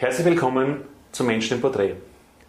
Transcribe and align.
Herzlich 0.00 0.24
willkommen 0.24 0.80
zum 1.12 1.26
Menschen 1.26 1.56
im 1.56 1.60
Porträt. 1.60 1.94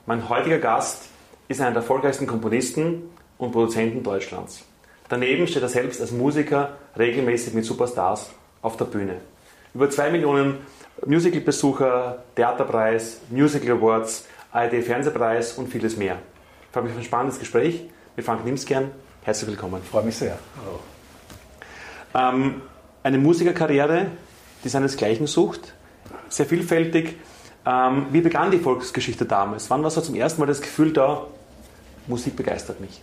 Mein 0.05 0.29
heutiger 0.29 0.57
Gast 0.57 1.09
ist 1.49 1.59
einer 1.59 1.71
der 1.71 1.81
erfolgreichsten 1.81 2.25
Komponisten 2.25 3.09
und 3.37 3.51
Produzenten 3.51 4.03
Deutschlands. 4.03 4.63
Daneben 5.09 5.45
steht 5.47 5.61
er 5.61 5.67
selbst 5.67 5.99
als 5.99 6.11
Musiker 6.11 6.77
regelmäßig 6.97 7.53
mit 7.53 7.65
Superstars 7.65 8.31
auf 8.61 8.77
der 8.77 8.85
Bühne. 8.85 9.17
Über 9.73 9.89
zwei 9.89 10.11
Millionen 10.11 10.59
Musical-Besucher, 11.05 12.23
Theaterpreis, 12.37 13.19
Musical 13.29 13.75
Awards, 13.75 14.27
ARD-Fernsehpreis 14.53 15.57
und 15.57 15.67
vieles 15.67 15.97
mehr. 15.97 16.19
Ich 16.67 16.71
freue 16.71 16.83
mich 16.83 16.93
auf 16.93 16.99
ein 16.99 17.03
spannendes 17.03 17.37
Gespräch 17.37 17.83
mit 18.15 18.25
Frank 18.25 18.45
Nimskern. 18.45 18.91
Herzlich 19.23 19.49
willkommen. 19.49 19.81
Freue 19.83 20.03
mich 20.03 20.15
sehr. 20.15 20.39
Hallo. 22.15 22.33
Ähm, 22.33 22.61
eine 23.03 23.17
Musikerkarriere, 23.17 24.05
die 24.63 24.69
seinesgleichen 24.69 25.27
sucht, 25.27 25.73
sehr 26.29 26.45
vielfältig. 26.45 27.17
Ähm, 27.65 28.07
wie 28.11 28.21
begann 28.21 28.51
die 28.51 28.59
Volksgeschichte 28.59 29.25
damals? 29.25 29.69
Wann 29.69 29.83
war 29.83 29.91
so 29.91 30.01
zum 30.01 30.15
ersten 30.15 30.39
Mal 30.39 30.47
das 30.47 30.61
Gefühl 30.61 30.93
da, 30.93 31.27
Musik 32.07 32.35
begeistert 32.35 32.79
mich? 32.79 33.01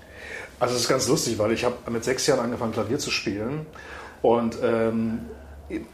Also 0.58 0.74
es 0.74 0.82
ist 0.82 0.88
ganz 0.88 1.06
lustig, 1.06 1.38
weil 1.38 1.52
ich 1.52 1.64
habe 1.64 1.76
mit 1.90 2.02
sechs 2.02 2.26
Jahren 2.26 2.40
angefangen 2.40 2.72
Klavier 2.72 2.98
zu 2.98 3.10
spielen 3.10 3.66
und 4.22 4.58
ähm, 4.62 5.20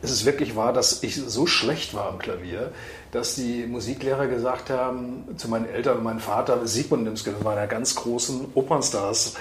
es 0.02 0.10
ist 0.10 0.24
wirklich 0.24 0.56
wahr, 0.56 0.72
dass 0.72 1.02
ich 1.02 1.16
so 1.16 1.46
schlecht 1.46 1.94
war 1.94 2.08
am 2.08 2.18
Klavier, 2.18 2.70
dass 3.10 3.34
die 3.34 3.66
Musiklehrer 3.66 4.28
gesagt 4.28 4.70
haben 4.70 5.24
zu 5.36 5.48
meinen 5.48 5.68
Eltern 5.68 5.98
und 5.98 6.04
meinem 6.04 6.20
Vater, 6.20 6.66
Sigmund 6.66 7.04
Nimske, 7.04 7.32
das 7.32 7.44
war 7.44 7.52
einer 7.56 7.66
ganz 7.66 7.94
großen 7.96 8.52
Opernstars, 8.54 9.34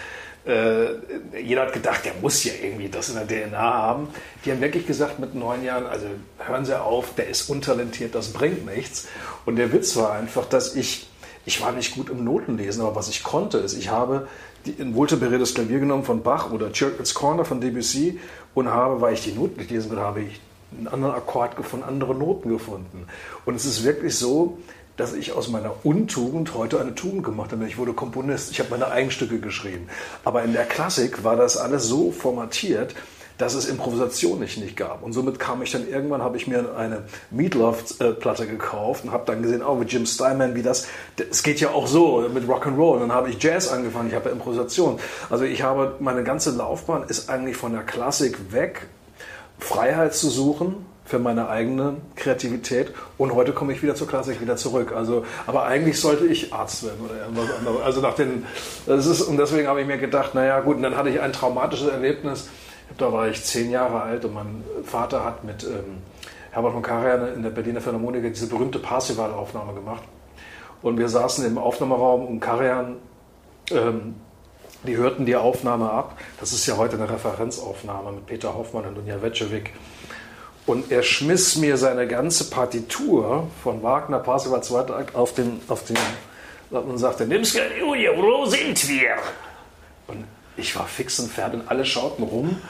äh, 0.46 1.40
jeder 1.42 1.64
hat 1.64 1.74
gedacht, 1.74 2.04
der 2.06 2.14
muss 2.22 2.44
ja 2.44 2.54
irgendwie 2.62 2.90
das 2.90 3.10
in 3.10 3.16
der 3.16 3.28
DNA 3.28 3.58
haben. 3.58 4.08
Die 4.44 4.52
haben 4.52 4.62
wirklich 4.62 4.86
gesagt 4.86 5.20
mit 5.20 5.36
neun 5.36 5.64
Jahren, 5.64 5.86
also 5.86 6.06
hören 6.38 6.66
Sie 6.66 6.80
auf, 6.80 7.16
der 7.16 7.30
ist 7.30 7.50
untalentiert, 7.50 8.14
das 8.14 8.34
bringt 8.34 8.66
nichts. 8.66 9.08
Und 9.46 9.56
der 9.56 9.72
Witz 9.72 9.96
war 9.96 10.12
einfach, 10.14 10.46
dass 10.46 10.76
ich, 10.76 11.08
ich 11.46 11.62
war 11.62 11.72
nicht 11.72 11.96
gut 11.96 12.10
im 12.10 12.24
Notenlesen, 12.24 12.82
aber 12.82 12.95
was 12.95 13.09
ich 13.09 13.23
konnte, 13.23 13.59
ist, 13.59 13.78
ich 13.78 13.90
habe 13.90 14.28
die, 14.66 14.76
ein 14.80 14.95
wohltemperiertes 14.95 15.54
Klavier 15.54 15.80
genommen 15.80 16.04
von 16.04 16.23
Bach 16.23 16.52
oder 16.52 16.72
Churchill's 16.72 17.14
Corner 17.14 17.45
von 17.45 17.62
Debussy 17.62 18.20
und 18.54 18.70
habe, 18.70 19.00
weil 19.00 19.14
ich 19.14 19.23
die 19.23 19.32
Noten 19.32 19.60
nicht 19.60 19.72
lesen 19.72 19.89
konnte, 19.89 20.04
habe 20.04 20.22
ich 20.22 20.42
einen 20.78 20.88
anderen 20.88 21.16
Akkord 21.16 21.56
gefunden, 21.56 21.86
andere 21.86 22.16
Noten 22.16 22.50
gefunden. 22.50 23.06
Und 23.45 23.56
es 23.56 23.66
ist 23.66 23.84
wirklich 23.84 24.17
so, 24.17 24.58
dass 24.97 25.13
ich 25.13 25.31
aus 25.33 25.47
meiner 25.47 25.73
Untugend 25.86 26.53
heute 26.53 26.80
eine 26.80 26.95
Tugend 26.95 27.23
gemacht 27.23 27.52
habe. 27.52 27.66
Ich 27.66 27.77
wurde 27.77 27.94
Komponist, 27.94 28.52
ich 28.52 28.59
habe 28.59 28.69
meine 28.69 28.91
Eigenstücke 28.91 29.39
geschrieben. 29.39 29.88
Aber 30.23 30.44
in 30.44 30.53
der 30.53 30.66
Klassik 30.66 31.23
war 31.23 31.36
das 31.36 31.58
alles 31.58 31.88
so 31.88 32.11
formatiert, 32.11 32.94
dass 33.38 33.55
es 33.55 33.67
Improvisation 33.67 34.39
nicht, 34.39 34.59
nicht 34.59 34.77
gab. 34.77 35.02
Und 35.02 35.14
somit 35.14 35.39
kam 35.39 35.64
ich 35.64 35.71
dann 35.71 35.88
irgendwann, 35.88 36.21
habe 36.21 36.38
ich 36.38 36.47
mir 36.47 36.75
eine 36.77 37.03
Meatloaf-Platte 37.31 38.45
gekauft 38.45 39.05
und 39.05 39.11
habe 39.11 39.23
dann 39.25 39.41
gesehen, 39.41 39.64
oh, 39.64 39.75
mit 39.75 39.91
Jim 39.91 40.05
Steinman, 40.05 40.53
wie 40.55 40.61
das, 40.61 40.88
es 41.30 41.41
geht 41.41 41.59
ja 41.59 41.71
auch 41.71 41.88
so 41.88 42.30
mit 42.31 42.47
Rock'n'Roll. 42.47 42.94
Und 42.94 42.99
dann 42.99 43.11
habe 43.11 43.30
ich 43.30 43.41
Jazz 43.41 43.69
angefangen, 43.69 44.09
ich 44.09 44.16
habe 44.16 44.30
Improvisation. 44.30 44.99
Also 45.31 45.45
ich 45.45 45.64
habe, 45.64 45.95
meine 45.99 46.23
ganze 46.23 46.52
Laufbahn 46.52 47.03
ist 47.08 47.30
eigentlich 47.30 47.58
von 47.58 47.73
der 47.73 47.81
Klassik 47.81 48.38
weg, 48.52 48.88
Freiheit 49.58 50.14
zu 50.14 50.30
suchen, 50.30 50.86
für 51.06 51.20
meine 51.20 51.50
eigene 51.50 51.98
Kreativität 52.16 52.94
und 53.18 53.34
heute 53.34 53.52
komme 53.52 53.73
ich 53.73 53.84
wieder 53.84 53.96
zur 53.96 54.08
Klassik 54.08 54.42
wieder 54.42 54.56
zurück. 54.56 54.94
Also, 54.96 55.26
aber 55.45 55.66
eigentlich 55.66 56.00
sollte 56.00 56.26
ich 56.26 56.54
Arzt 56.54 56.84
werden 56.84 57.06
oder 57.06 57.20
irgendwas 57.22 57.56
anderes. 57.58 57.82
Also 57.82 58.02
nach 58.02 58.16
den, 58.16 58.45
das 58.86 59.06
ist, 59.06 59.22
und 59.22 59.38
deswegen 59.38 59.68
habe 59.68 59.82
ich 59.82 59.88
mir 59.88 59.98
gedacht, 59.98 60.34
naja 60.34 60.62
gut, 60.62 60.78
und 60.78 60.84
dann 60.84 60.95
hatte 60.95 61.10
ich 61.10 61.20
ein 61.20 61.34
traumatisches 61.34 61.90
Erlebnis. 61.90 62.50
Da 62.98 63.12
war 63.12 63.28
ich 63.28 63.44
zehn 63.44 63.72
Jahre 63.72 64.02
alt 64.02 64.23
und 64.26 64.34
mein 64.34 64.64
Vater 64.86 65.26
hat 65.26 65.44
mit 65.44 65.64
ähm, 65.64 66.02
Herbert 66.52 66.73
von 66.73 66.82
Karajan 66.82 67.34
in 67.34 67.44
der 67.44 67.50
Berliner 67.50 67.82
Philharmoniker 67.82 68.30
diese 68.30 68.48
berühmte 68.48 68.80
Parsival-Aufnahme 68.80 69.73
gemacht. 69.73 70.04
Und 70.82 70.98
wir 71.00 71.10
saßen 71.10 71.45
im 71.45 71.58
Aufnahmeraum 71.58 72.28
und 72.28 72.40
Karajan, 72.40 72.98
ähm, 73.72 74.16
die 74.86 74.98
hörten 74.98 75.26
die 75.26 75.36
Aufnahme 75.36 75.90
ab. 75.90 76.17
Das 76.40 76.52
ist 76.52 76.66
ja 76.66 76.78
heute 76.78 76.98
eine 76.98 77.10
Referenzaufnahme 77.10 78.11
mit 78.11 78.26
Peter 78.26 78.54
Hoffmann 78.54 78.86
und 78.86 78.95
Dunja 78.95 79.22
Wetschewik. 79.22 79.72
Und 80.66 80.92
er 80.92 81.04
schmiss 81.04 81.58
mir 81.58 81.78
seine 81.78 82.08
ganze 82.08 82.50
Partitur 82.50 83.50
von 83.64 83.84
Wagner, 83.84 84.20
Parsival, 84.20 84.64
zweiter 84.64 84.96
Akt 84.96 85.16
auf 85.16 85.34
den, 85.34 85.60
auf 85.68 85.84
den, 85.84 85.98
und 86.72 86.98
sagte, 86.98 87.26
nimm's 87.26 87.54
Julia, 87.80 88.12
wo 88.16 88.46
sind 88.46 88.88
wir? 88.88 89.16
Und 90.08 90.24
ich 90.56 90.76
war 90.76 90.88
fix 90.88 91.20
und 91.20 91.30
fertig 91.30 91.62
und 91.62 91.70
alle 91.70 91.86
schauten 91.86 92.24
rum. 92.24 92.62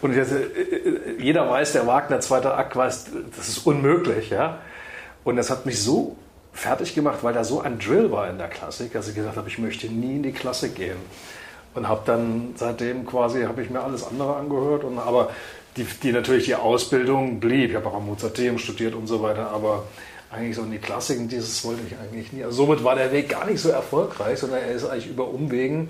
Und 0.00 0.16
dachte, 0.16 0.50
jeder 1.18 1.48
weiß, 1.48 1.72
der 1.72 1.86
Wagner, 1.86 2.20
zweiter 2.20 2.56
Akt, 2.56 2.74
weiß, 2.74 3.06
das 3.36 3.48
ist 3.48 3.66
unmöglich, 3.66 4.30
ja. 4.30 4.58
Und 5.22 5.36
das 5.36 5.50
hat 5.50 5.64
mich 5.64 5.80
so 5.80 6.16
fertig 6.52 6.94
gemacht, 6.94 7.18
weil 7.22 7.34
da 7.34 7.44
so 7.44 7.60
ein 7.60 7.78
Drill 7.78 8.10
war 8.10 8.28
in 8.28 8.38
der 8.38 8.48
Klassik, 8.48 8.92
dass 8.92 9.08
ich 9.08 9.14
gesagt 9.14 9.36
habe, 9.36 9.48
ich 9.48 9.58
möchte 9.58 9.86
nie 9.86 10.16
in 10.16 10.22
die 10.22 10.32
Klassik 10.32 10.74
gehen. 10.74 10.96
Und 11.74 11.88
habe 11.88 12.02
dann 12.04 12.54
seitdem 12.56 13.06
quasi, 13.06 13.44
habe 13.44 13.62
ich 13.62 13.70
mir 13.70 13.80
alles 13.80 14.06
andere 14.06 14.36
angehört. 14.36 14.84
Und, 14.84 14.98
aber 14.98 15.30
die, 15.76 15.86
die 16.02 16.12
natürlich 16.12 16.44
die 16.44 16.54
Ausbildung 16.54 17.40
blieb. 17.40 17.70
Ich 17.70 17.76
habe 17.76 17.88
auch 17.88 17.94
am 17.94 18.06
Mozarteum 18.06 18.58
studiert 18.58 18.94
und 18.94 19.06
so 19.06 19.22
weiter, 19.22 19.50
aber 19.50 19.84
eigentlich 20.30 20.56
so 20.56 20.62
in 20.62 20.70
die 20.70 20.78
Klassiken, 20.78 21.28
dieses 21.28 21.62
wollte 21.64 21.82
ich 21.86 21.98
eigentlich 21.98 22.32
nie. 22.32 22.42
Also 22.42 22.64
somit 22.64 22.82
war 22.84 22.94
der 22.94 23.12
Weg 23.12 23.28
gar 23.28 23.46
nicht 23.46 23.60
so 23.60 23.68
erfolgreich, 23.68 24.38
sondern 24.38 24.60
er 24.60 24.72
ist 24.72 24.84
eigentlich 24.84 25.08
über 25.08 25.28
Umwegen. 25.28 25.88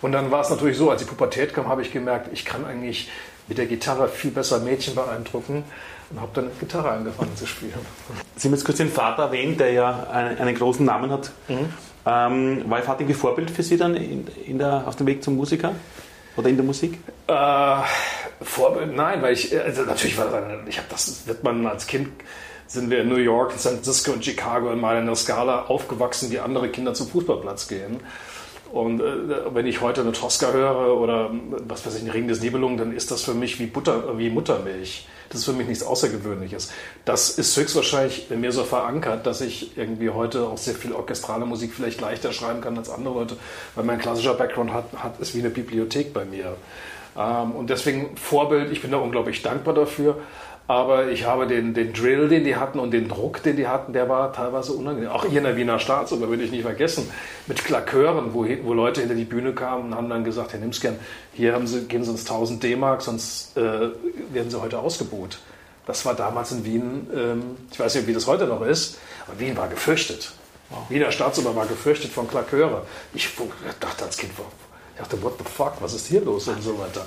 Und 0.00 0.12
dann 0.12 0.30
war 0.30 0.40
es 0.40 0.50
natürlich 0.50 0.78
so, 0.78 0.90
als 0.90 1.02
die 1.02 1.08
Pubertät 1.08 1.52
kam, 1.52 1.68
habe 1.68 1.82
ich 1.82 1.92
gemerkt, 1.92 2.30
ich 2.32 2.44
kann 2.44 2.64
eigentlich 2.64 3.10
mit 3.48 3.58
der 3.58 3.66
Gitarre 3.66 4.08
viel 4.08 4.30
besser 4.30 4.60
Mädchen 4.60 4.94
beeindrucken 4.94 5.64
und 6.10 6.20
habe 6.20 6.30
dann 6.34 6.50
Gitarre 6.58 6.90
angefangen 6.90 7.36
zu 7.36 7.46
spielen. 7.46 7.74
Sie 8.36 8.48
haben 8.48 8.54
jetzt 8.54 8.64
kurz 8.64 8.78
den 8.78 8.90
Vater 8.90 9.24
erwähnt, 9.24 9.60
der 9.60 9.72
ja 9.72 10.06
einen, 10.10 10.38
einen 10.38 10.54
großen 10.54 10.86
Namen 10.86 11.10
hat. 11.10 11.32
Mhm. 11.48 11.68
Ähm, 12.04 12.64
war 12.68 12.78
Ihr 12.78 12.84
Vater 12.84 13.04
ein 13.04 13.14
Vorbild 13.14 13.50
für 13.50 13.62
Sie 13.62 13.76
dann 13.76 13.94
in, 13.94 14.26
in 14.46 14.58
der, 14.58 14.84
auf 14.86 14.96
dem 14.96 15.06
Weg 15.06 15.22
zum 15.22 15.36
Musiker? 15.36 15.74
Oder 16.36 16.48
in 16.48 16.56
der 16.56 16.64
Musik? 16.64 16.98
Äh, 17.26 17.76
Vorbild, 18.40 18.94
nein, 18.96 19.22
weil 19.22 19.34
ich, 19.34 19.58
also 19.58 19.82
natürlich 19.82 20.16
war 20.18 20.26
ich 20.66 20.78
habe 20.78 20.88
das, 20.90 21.26
wird 21.26 21.44
man 21.44 21.66
als 21.66 21.86
Kind, 21.86 22.08
sind 22.66 22.90
wir 22.90 23.02
in 23.02 23.08
New 23.08 23.16
York, 23.16 23.52
in 23.52 23.58
San 23.58 23.74
Francisco 23.74 24.12
und 24.12 24.24
Chicago 24.24 24.72
in 24.72 24.80
meiner 24.80 25.14
Skala 25.14 25.66
aufgewachsen, 25.66 26.30
wie 26.30 26.38
andere 26.38 26.70
Kinder 26.70 26.94
zum 26.94 27.08
Fußballplatz 27.08 27.68
gehen. 27.68 28.00
Und 28.72 29.00
äh, 29.00 29.54
wenn 29.54 29.66
ich 29.66 29.82
heute 29.82 30.00
eine 30.00 30.12
Tosca 30.12 30.50
höre 30.50 30.98
oder 30.98 31.30
was 31.68 31.84
weiß 31.84 31.96
ich, 31.96 32.02
ein 32.02 32.10
Ring 32.10 32.26
des 32.26 32.40
Nibelungen, 32.40 32.78
dann 32.78 32.96
ist 32.96 33.10
das 33.10 33.22
für 33.22 33.34
mich 33.34 33.60
wie 33.60 33.66
Butter, 33.66 34.18
wie 34.18 34.30
Muttermilch. 34.30 35.06
Das 35.32 35.40
ist 35.40 35.46
für 35.46 35.54
mich 35.54 35.66
nichts 35.66 35.82
Außergewöhnliches. 35.82 36.70
Das 37.06 37.30
ist 37.30 37.56
höchstwahrscheinlich 37.56 38.30
in 38.30 38.42
mir 38.42 38.52
so 38.52 38.64
verankert, 38.64 39.26
dass 39.26 39.40
ich 39.40 39.78
irgendwie 39.78 40.10
heute 40.10 40.42
auch 40.42 40.58
sehr 40.58 40.74
viel 40.74 40.92
orchestrale 40.92 41.46
Musik 41.46 41.72
vielleicht 41.72 42.02
leichter 42.02 42.32
schreiben 42.32 42.60
kann 42.60 42.76
als 42.76 42.90
andere 42.90 43.14
Leute, 43.14 43.36
weil 43.74 43.84
mein 43.84 43.98
klassischer 43.98 44.34
Background 44.34 44.74
hat, 44.74 44.84
hat 44.94 45.18
ist 45.20 45.34
wie 45.34 45.40
eine 45.40 45.48
Bibliothek 45.48 46.12
bei 46.12 46.26
mir. 46.26 46.54
Ähm, 47.16 47.52
und 47.52 47.70
deswegen 47.70 48.14
Vorbild, 48.18 48.72
ich 48.72 48.82
bin 48.82 48.90
da 48.90 48.98
unglaublich 48.98 49.40
dankbar 49.40 49.72
dafür. 49.72 50.18
Aber 50.68 51.08
ich 51.08 51.26
habe 51.26 51.46
den, 51.46 51.74
den 51.74 51.92
Drill, 51.92 52.28
den 52.28 52.44
die 52.44 52.56
hatten 52.56 52.78
und 52.78 52.92
den 52.92 53.08
Druck, 53.08 53.42
den 53.42 53.56
die 53.56 53.66
hatten, 53.66 53.92
der 53.92 54.08
war 54.08 54.32
teilweise 54.32 54.72
unangenehm. 54.72 55.10
Auch 55.10 55.24
hier 55.24 55.38
in 55.38 55.44
der 55.44 55.56
Wiener 55.56 55.78
Staatsoper 55.78 56.30
will 56.30 56.40
ich 56.40 56.50
nicht 56.50 56.62
vergessen. 56.62 57.10
Mit 57.46 57.64
Klakören, 57.64 58.32
wo, 58.32 58.46
wo 58.62 58.72
Leute 58.72 59.00
hinter 59.00 59.16
die 59.16 59.24
Bühne 59.24 59.52
kamen 59.52 59.86
und 59.86 59.94
haben 59.96 60.08
dann 60.08 60.24
gesagt, 60.24 60.52
Herr 60.52 60.60
Nimsken, 60.60 60.96
hier 61.34 61.52
haben 61.52 61.66
Sie, 61.66 61.86
geben 61.86 62.04
Sie 62.04 62.10
uns 62.10 62.22
1000 62.22 62.62
D-Mark, 62.62 63.02
sonst 63.02 63.56
äh, 63.56 63.60
werden 63.60 64.50
Sie 64.50 64.60
heute 64.60 64.78
ausgebucht. 64.78 65.40
Das 65.86 66.06
war 66.06 66.14
damals 66.14 66.52
in 66.52 66.64
Wien, 66.64 67.06
ähm, 67.14 67.42
ich 67.70 67.80
weiß 67.80 67.96
nicht, 67.96 68.06
wie 68.06 68.12
das 68.12 68.26
heute 68.26 68.46
noch 68.46 68.62
ist, 68.62 68.98
aber 69.26 69.40
Wien 69.40 69.56
war 69.56 69.68
gefürchtet. 69.68 70.32
Wow. 70.70 70.78
Wiener 70.88 71.10
Staatsoper 71.10 71.54
war 71.56 71.66
gefürchtet 71.66 72.12
von 72.12 72.28
Klaköre. 72.28 72.86
Ich 73.14 73.28
dachte 73.80 74.04
als 74.04 74.16
Kind, 74.16 74.32
ich 74.94 75.00
dachte, 75.00 75.22
what 75.22 75.34
the 75.38 75.44
fuck, 75.44 75.74
was 75.80 75.94
ist 75.94 76.06
hier 76.06 76.20
los 76.20 76.48
und 76.48 76.62
so 76.62 76.78
weiter. 76.78 77.04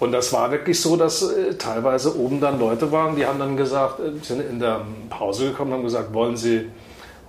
Und 0.00 0.12
das 0.12 0.32
war 0.32 0.50
wirklich 0.50 0.80
so, 0.80 0.96
dass 0.96 1.22
äh, 1.22 1.54
teilweise 1.54 2.18
oben 2.18 2.40
dann 2.40 2.58
Leute 2.58 2.90
waren, 2.90 3.16
die 3.16 3.24
haben 3.24 3.38
dann 3.38 3.56
gesagt, 3.56 4.00
äh, 4.00 4.12
sind 4.22 4.40
in 4.40 4.58
der 4.58 4.82
Pause 5.08 5.50
gekommen 5.50 5.72
und 5.72 5.78
haben 5.78 5.84
gesagt, 5.84 6.12
wollen 6.12 6.36
Sie 6.36 6.70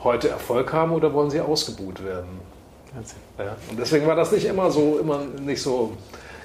heute 0.03 0.29
Erfolg 0.29 0.73
haben 0.73 0.91
oder 0.91 1.14
wollen 1.14 1.29
Sie 1.29 1.40
ausgebuht 1.40 2.03
werden? 2.03 2.40
Ja, 3.37 3.55
und 3.70 3.79
deswegen 3.79 4.05
war 4.08 4.16
das 4.16 4.31
nicht 4.31 4.46
immer 4.46 4.70
so, 4.70 4.99
immer 4.99 5.22
nicht 5.40 5.61
so 5.61 5.93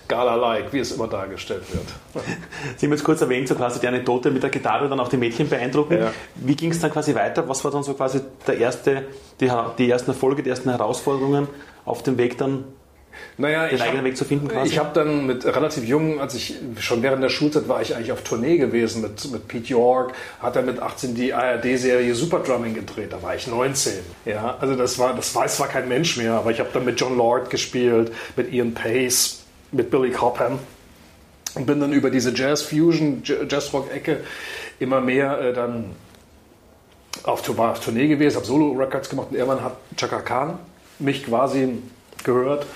Gala-like, 0.06 0.72
wie 0.72 0.78
es 0.78 0.92
immer 0.92 1.08
dargestellt 1.08 1.64
wird. 1.72 2.24
Sie 2.76 2.86
haben 2.86 2.92
jetzt 2.92 3.04
kurz 3.04 3.20
erwähnt, 3.20 3.48
so 3.48 3.54
quasi 3.54 3.80
die 3.80 3.88
Anekdote 3.88 4.30
mit 4.30 4.42
der 4.42 4.50
Gitarre 4.50 4.88
dann 4.88 5.00
auch 5.00 5.08
die 5.08 5.16
Mädchen 5.16 5.48
beeindrucken. 5.48 5.98
Ja. 5.98 6.12
Wie 6.36 6.54
ging 6.54 6.70
es 6.70 6.80
dann 6.80 6.92
quasi 6.92 7.14
weiter? 7.14 7.48
Was 7.48 7.64
war 7.64 7.72
dann 7.72 7.82
so 7.82 7.94
quasi 7.94 8.20
der 8.46 8.58
erste, 8.58 9.06
die, 9.40 9.50
die 9.78 9.90
ersten 9.90 10.10
Erfolge, 10.10 10.42
die 10.42 10.50
ersten 10.50 10.70
Herausforderungen 10.70 11.48
auf 11.84 12.02
dem 12.02 12.18
Weg 12.18 12.38
dann 12.38 12.64
naja, 13.38 13.68
den 13.68 13.80
eigenen 13.80 13.98
hab, 13.98 14.04
Weg 14.04 14.16
zu 14.16 14.24
finden 14.24 14.48
quasi? 14.48 14.72
Ich 14.72 14.78
habe 14.78 14.90
dann 14.94 15.26
mit 15.26 15.44
relativ 15.44 15.84
jung, 15.84 16.20
als 16.20 16.34
ich 16.34 16.56
schon 16.80 17.02
während 17.02 17.22
der 17.22 17.28
Schulzeit 17.28 17.68
war 17.68 17.82
ich 17.82 17.94
eigentlich 17.94 18.12
auf 18.12 18.22
Tournee 18.22 18.56
gewesen 18.56 19.02
mit, 19.02 19.30
mit 19.30 19.46
Pete 19.48 19.68
York, 19.68 20.14
hat 20.40 20.56
er 20.56 20.62
mit 20.62 20.80
18 20.80 21.14
die 21.14 21.34
ARD-Serie 21.34 22.14
Super 22.14 22.40
Drumming 22.40 22.74
gedreht, 22.74 23.12
da 23.12 23.22
war 23.22 23.34
ich 23.34 23.46
19. 23.46 23.92
Ja, 24.24 24.56
also 24.60 24.74
das 24.74 24.98
war, 24.98 25.14
das 25.14 25.34
weiß 25.34 25.56
zwar 25.56 25.68
kein 25.68 25.88
Mensch 25.88 26.16
mehr, 26.16 26.32
aber 26.32 26.50
ich 26.50 26.60
habe 26.60 26.70
dann 26.72 26.84
mit 26.84 26.98
John 27.00 27.16
Lord 27.16 27.50
gespielt, 27.50 28.12
mit 28.36 28.52
Ian 28.52 28.72
Pace, 28.72 29.42
mit 29.72 29.90
Billy 29.90 30.10
Cobham 30.10 30.58
und 31.54 31.66
bin 31.66 31.80
dann 31.80 31.92
über 31.92 32.10
diese 32.10 32.34
Jazz-Fusion, 32.34 33.22
Jazz-Rock-Ecke 33.24 34.20
immer 34.78 35.00
mehr 35.00 35.40
äh, 35.40 35.52
dann 35.52 35.90
auf, 37.22 37.56
war 37.58 37.72
auf 37.72 37.80
Tournee 37.80 38.08
gewesen, 38.08 38.36
habe 38.36 38.46
Solo-Records 38.46 39.08
gemacht 39.08 39.28
und 39.30 39.36
irgendwann 39.36 39.62
hat 39.62 39.76
Chaka 39.96 40.20
Khan 40.20 40.58
mich 40.98 41.26
quasi 41.26 41.78
gehört 42.24 42.66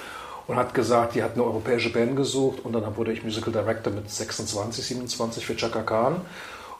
und 0.47 0.57
hat 0.57 0.75
gesagt, 0.75 1.15
die 1.15 1.23
hat 1.23 1.35
eine 1.35 1.45
europäische 1.45 1.93
Band 1.93 2.17
gesucht 2.17 2.65
und 2.65 2.73
dann 2.73 2.97
wurde 2.97 3.13
ich 3.13 3.23
Musical 3.23 3.53
Director 3.53 3.93
mit 3.93 4.11
26, 4.11 4.85
27 4.85 5.47
für 5.47 5.57
Chaka 5.57 5.83
Khan. 5.83 6.21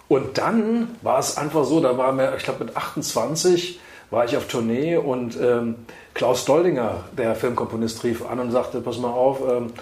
Und 0.09 0.39
dann 0.39 0.97
war 1.03 1.21
es 1.21 1.37
einfach 1.37 1.65
so, 1.65 1.81
da 1.81 1.97
war 1.97 2.13
mir, 2.13 2.35
ich 2.37 2.43
glaube 2.43 2.65
mit 2.65 2.77
28 2.77 3.79
war 4.11 4.25
ich 4.25 4.37
auf 4.37 4.49
Tournee 4.49 4.97
und 4.97 5.39
ähm, 5.41 5.77
Klaus 6.15 6.45
Doldinger, 6.45 7.05
der 7.17 7.37
Filmkomponist, 7.37 8.03
rief 8.03 8.29
an 8.29 8.41
und 8.41 8.51
sagte, 8.51 8.81
pass 8.81 8.99
mal 8.99 9.13
auf, 9.13 9.41
ähm, 9.49 9.73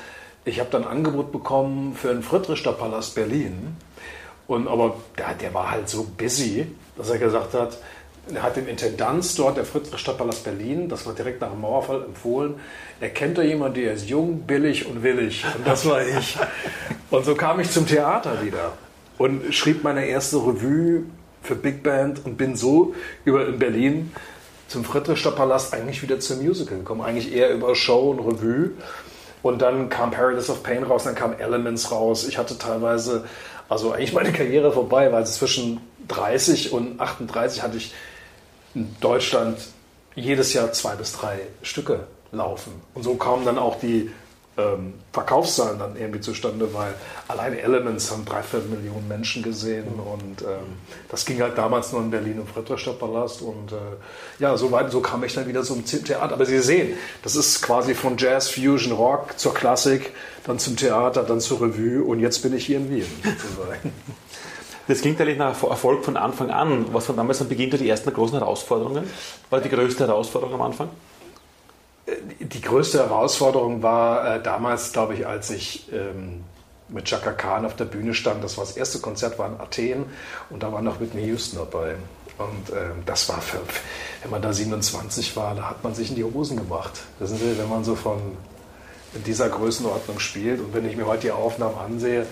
ich 0.45 0.61
habe 0.61 0.71
dann 0.71 0.85
ein 0.85 0.99
Angebot 0.99 1.33
bekommen 1.33 1.95
für 1.95 2.09
den 2.09 2.23
Friedrichster 2.23 2.73
Palast 2.73 3.15
Berlin. 3.15 3.77
Und, 4.47 4.69
aber 4.69 4.97
der, 5.17 5.35
der 5.35 5.55
war 5.55 5.71
halt 5.71 5.89
so 5.89 6.07
busy, 6.17 6.67
dass 6.97 7.11
er 7.11 7.19
gesagt 7.19 7.55
hat, 7.55 7.79
er 8.35 8.43
hat 8.43 8.57
den 8.57 8.69
Intendanz 8.69 9.35
dort, 9.35 9.57
der 9.57 9.65
Friedrichster 9.65 10.13
Palast 10.13 10.45
Berlin, 10.45 10.89
das 10.89 11.07
war 11.07 11.15
direkt 11.15 11.41
nach 11.41 11.51
dem 11.51 11.61
Mauerfall 11.61 12.05
empfohlen. 12.05 12.55
Er 13.01 13.11
kennt 13.11 13.39
da 13.39 13.43
jemanden, 13.43 13.81
der 13.81 13.93
ist 13.93 14.09
jung, 14.09 14.41
billig 14.41 14.87
und 14.87 15.03
willig. 15.03 15.45
Und 15.57 15.67
das 15.67 15.87
war 15.87 16.03
ich. 16.03 16.37
Und 17.11 17.25
so 17.25 17.35
kam 17.35 17.61
ich 17.61 17.71
zum 17.71 17.87
Theater 17.87 18.43
wieder 18.43 18.73
und 19.19 19.55
schrieb 19.55 19.83
meine 19.83 20.07
erste 20.07 20.37
Revue 20.37 21.05
für 21.43 21.55
Big 21.55 21.83
Band 21.83 22.25
und 22.25 22.37
bin 22.37 22.57
so 22.57 22.95
über 23.25 23.47
in 23.47 23.59
Berlin 23.59 24.13
zum 24.69 24.85
Friedrichster 24.85 25.33
Palast 25.33 25.73
eigentlich 25.75 26.03
wieder 26.03 26.21
zum 26.21 26.43
Musical 26.43 26.79
gekommen. 26.79 27.01
Eigentlich 27.01 27.33
eher 27.35 27.53
über 27.53 27.75
Show 27.75 28.11
und 28.11 28.21
Revue. 28.21 28.73
Und 29.43 29.63
dann 29.63 29.89
kam 29.89 30.11
Paradise 30.11 30.51
of 30.51 30.63
Pain 30.63 30.83
raus, 30.83 31.05
dann 31.05 31.15
kam 31.15 31.33
Elements 31.39 31.91
raus. 31.91 32.27
Ich 32.29 32.39
hatte 32.39 32.59
teilweise, 32.59 33.25
also 33.69 33.93
eigentlich 33.93 34.13
meine 34.13 34.33
Karriere 34.33 34.73
vorbei, 34.73 35.13
weil 35.13 35.27
zwischen 35.27 35.81
30 36.09 36.73
und 36.73 37.01
38 37.01 37.63
hatte 37.63 37.77
ich 37.77 37.95
in 38.79 38.97
Deutschland 39.01 39.59
jedes 40.15 40.53
Jahr 40.53 40.73
zwei 40.73 40.95
bis 40.95 41.13
drei 41.13 41.41
Stücke 41.63 42.07
laufen. 42.33 42.73
Und 42.95 43.03
so 43.03 43.15
kamen 43.15 43.45
dann 43.45 43.59
auch 43.59 43.81
die 43.81 44.11
ähm, 44.57 44.95
Verkaufszahlen 45.13 45.79
dann 45.79 45.97
irgendwie 45.97 46.21
zustande, 46.21 46.73
weil 46.75 46.95
alleine 47.29 47.61
Elements 47.61 48.11
haben 48.11 48.25
dreiviertel 48.25 48.69
Millionen 48.69 49.07
Menschen 49.07 49.43
gesehen 49.43 49.87
und 49.87 50.43
ähm, 50.43 50.77
das 51.09 51.25
ging 51.25 51.41
halt 51.41 51.57
damals 51.57 51.93
nur 51.93 52.03
in 52.03 52.11
Berlin 52.11 52.39
im 52.39 52.47
Friedrichstadtpalast 52.47 53.43
und 53.43 53.73
äh, 53.73 53.77
ja, 54.41 54.57
so, 54.57 54.73
weit, 54.73 54.91
so 54.91 55.01
kam 55.01 55.23
ich 55.23 55.35
dann 55.35 55.47
wieder 55.47 55.63
zum 55.63 55.85
Theater. 55.85 56.33
Aber 56.33 56.45
Sie 56.45 56.59
sehen, 56.61 56.99
das 57.23 57.37
ist 57.37 57.63
quasi 57.63 57.95
von 57.95 58.17
Jazz, 58.17 58.51
Fusion, 58.51 58.93
Rock 58.93 59.39
zur 59.39 59.55
Klassik, 59.55 60.13
dann 60.45 60.59
zum 60.59 60.77
Theater, 60.77 61.23
dann 61.23 61.41
zur 61.41 61.61
Revue 61.61 62.03
und 62.03 62.21
jetzt 62.21 62.43
bin 62.43 62.55
ich 62.55 62.67
hier 62.67 62.79
in 62.79 62.91
Wien 62.91 63.07
sozusagen. 63.23 63.93
Das 64.89 65.03
klingt 65.03 65.21
eigentlich 65.21 65.37
nach 65.37 65.63
Erfolg 65.63 66.03
von 66.03 66.17
Anfang 66.17 66.51
an. 66.51 66.87
Was 66.93 67.09
waren 67.09 67.17
damals 67.17 67.43
am 67.43 67.49
Beginn 67.49 67.71
die 67.71 67.89
ersten 67.89 68.13
großen 68.13 68.39
Herausforderungen? 68.39 69.09
War 69.51 69.61
die 69.61 69.69
größte 69.69 70.07
Herausforderung 70.07 70.55
am 70.55 70.63
Anfang? 70.63 70.89
Die 72.41 72.61
größte 72.63 72.99
Herausforderung 72.99 73.83
war 73.83 74.37
äh, 74.37 74.43
damals, 74.43 74.93
glaube 74.93 75.13
ich, 75.13 75.27
als 75.27 75.51
ich 75.51 75.93
ähm, 75.93 76.43
mit 76.89 77.05
Chaka 77.05 77.33
Khan 77.33 77.67
auf 77.67 77.77
der 77.77 77.85
Bühne 77.85 78.15
stand. 78.15 78.43
Das 78.43 78.57
war 78.57 78.65
das 78.65 78.79
erste 78.79 78.99
Konzert, 79.01 79.39
war 79.39 79.49
in 79.49 79.61
Athen 79.61 80.07
und 80.49 80.63
da 80.63 80.73
war 80.73 80.81
noch 80.81 81.01
Whitney 81.01 81.27
Houston 81.27 81.59
dabei. 81.59 81.97
Und 82.39 82.75
äh, 82.75 82.87
das 83.05 83.29
war, 83.29 83.43
für, 83.43 83.61
wenn 84.23 84.31
man 84.31 84.41
da 84.41 84.55
27 84.55 85.37
war, 85.37 85.55
da 85.55 85.69
hat 85.69 85.85
man 85.85 85.95
sich 85.95 86.09
in 86.09 86.17
die 86.17 86.25
Hosen 86.25 86.57
gemacht. 86.57 86.93
Wissen 87.19 87.37
Sie, 87.37 87.59
wenn 87.59 87.69
man 87.69 87.85
so 87.85 87.95
von 87.95 88.19
in 89.15 89.25
dieser 89.25 89.51
Größenordnung 89.51 90.19
spielt 90.19 90.61
und 90.61 90.73
wenn 90.73 90.89
ich 90.89 90.97
mir 90.97 91.07
heute 91.07 91.23
die 91.23 91.31
Aufnahmen 91.31 91.77
ansehe, 91.77 92.27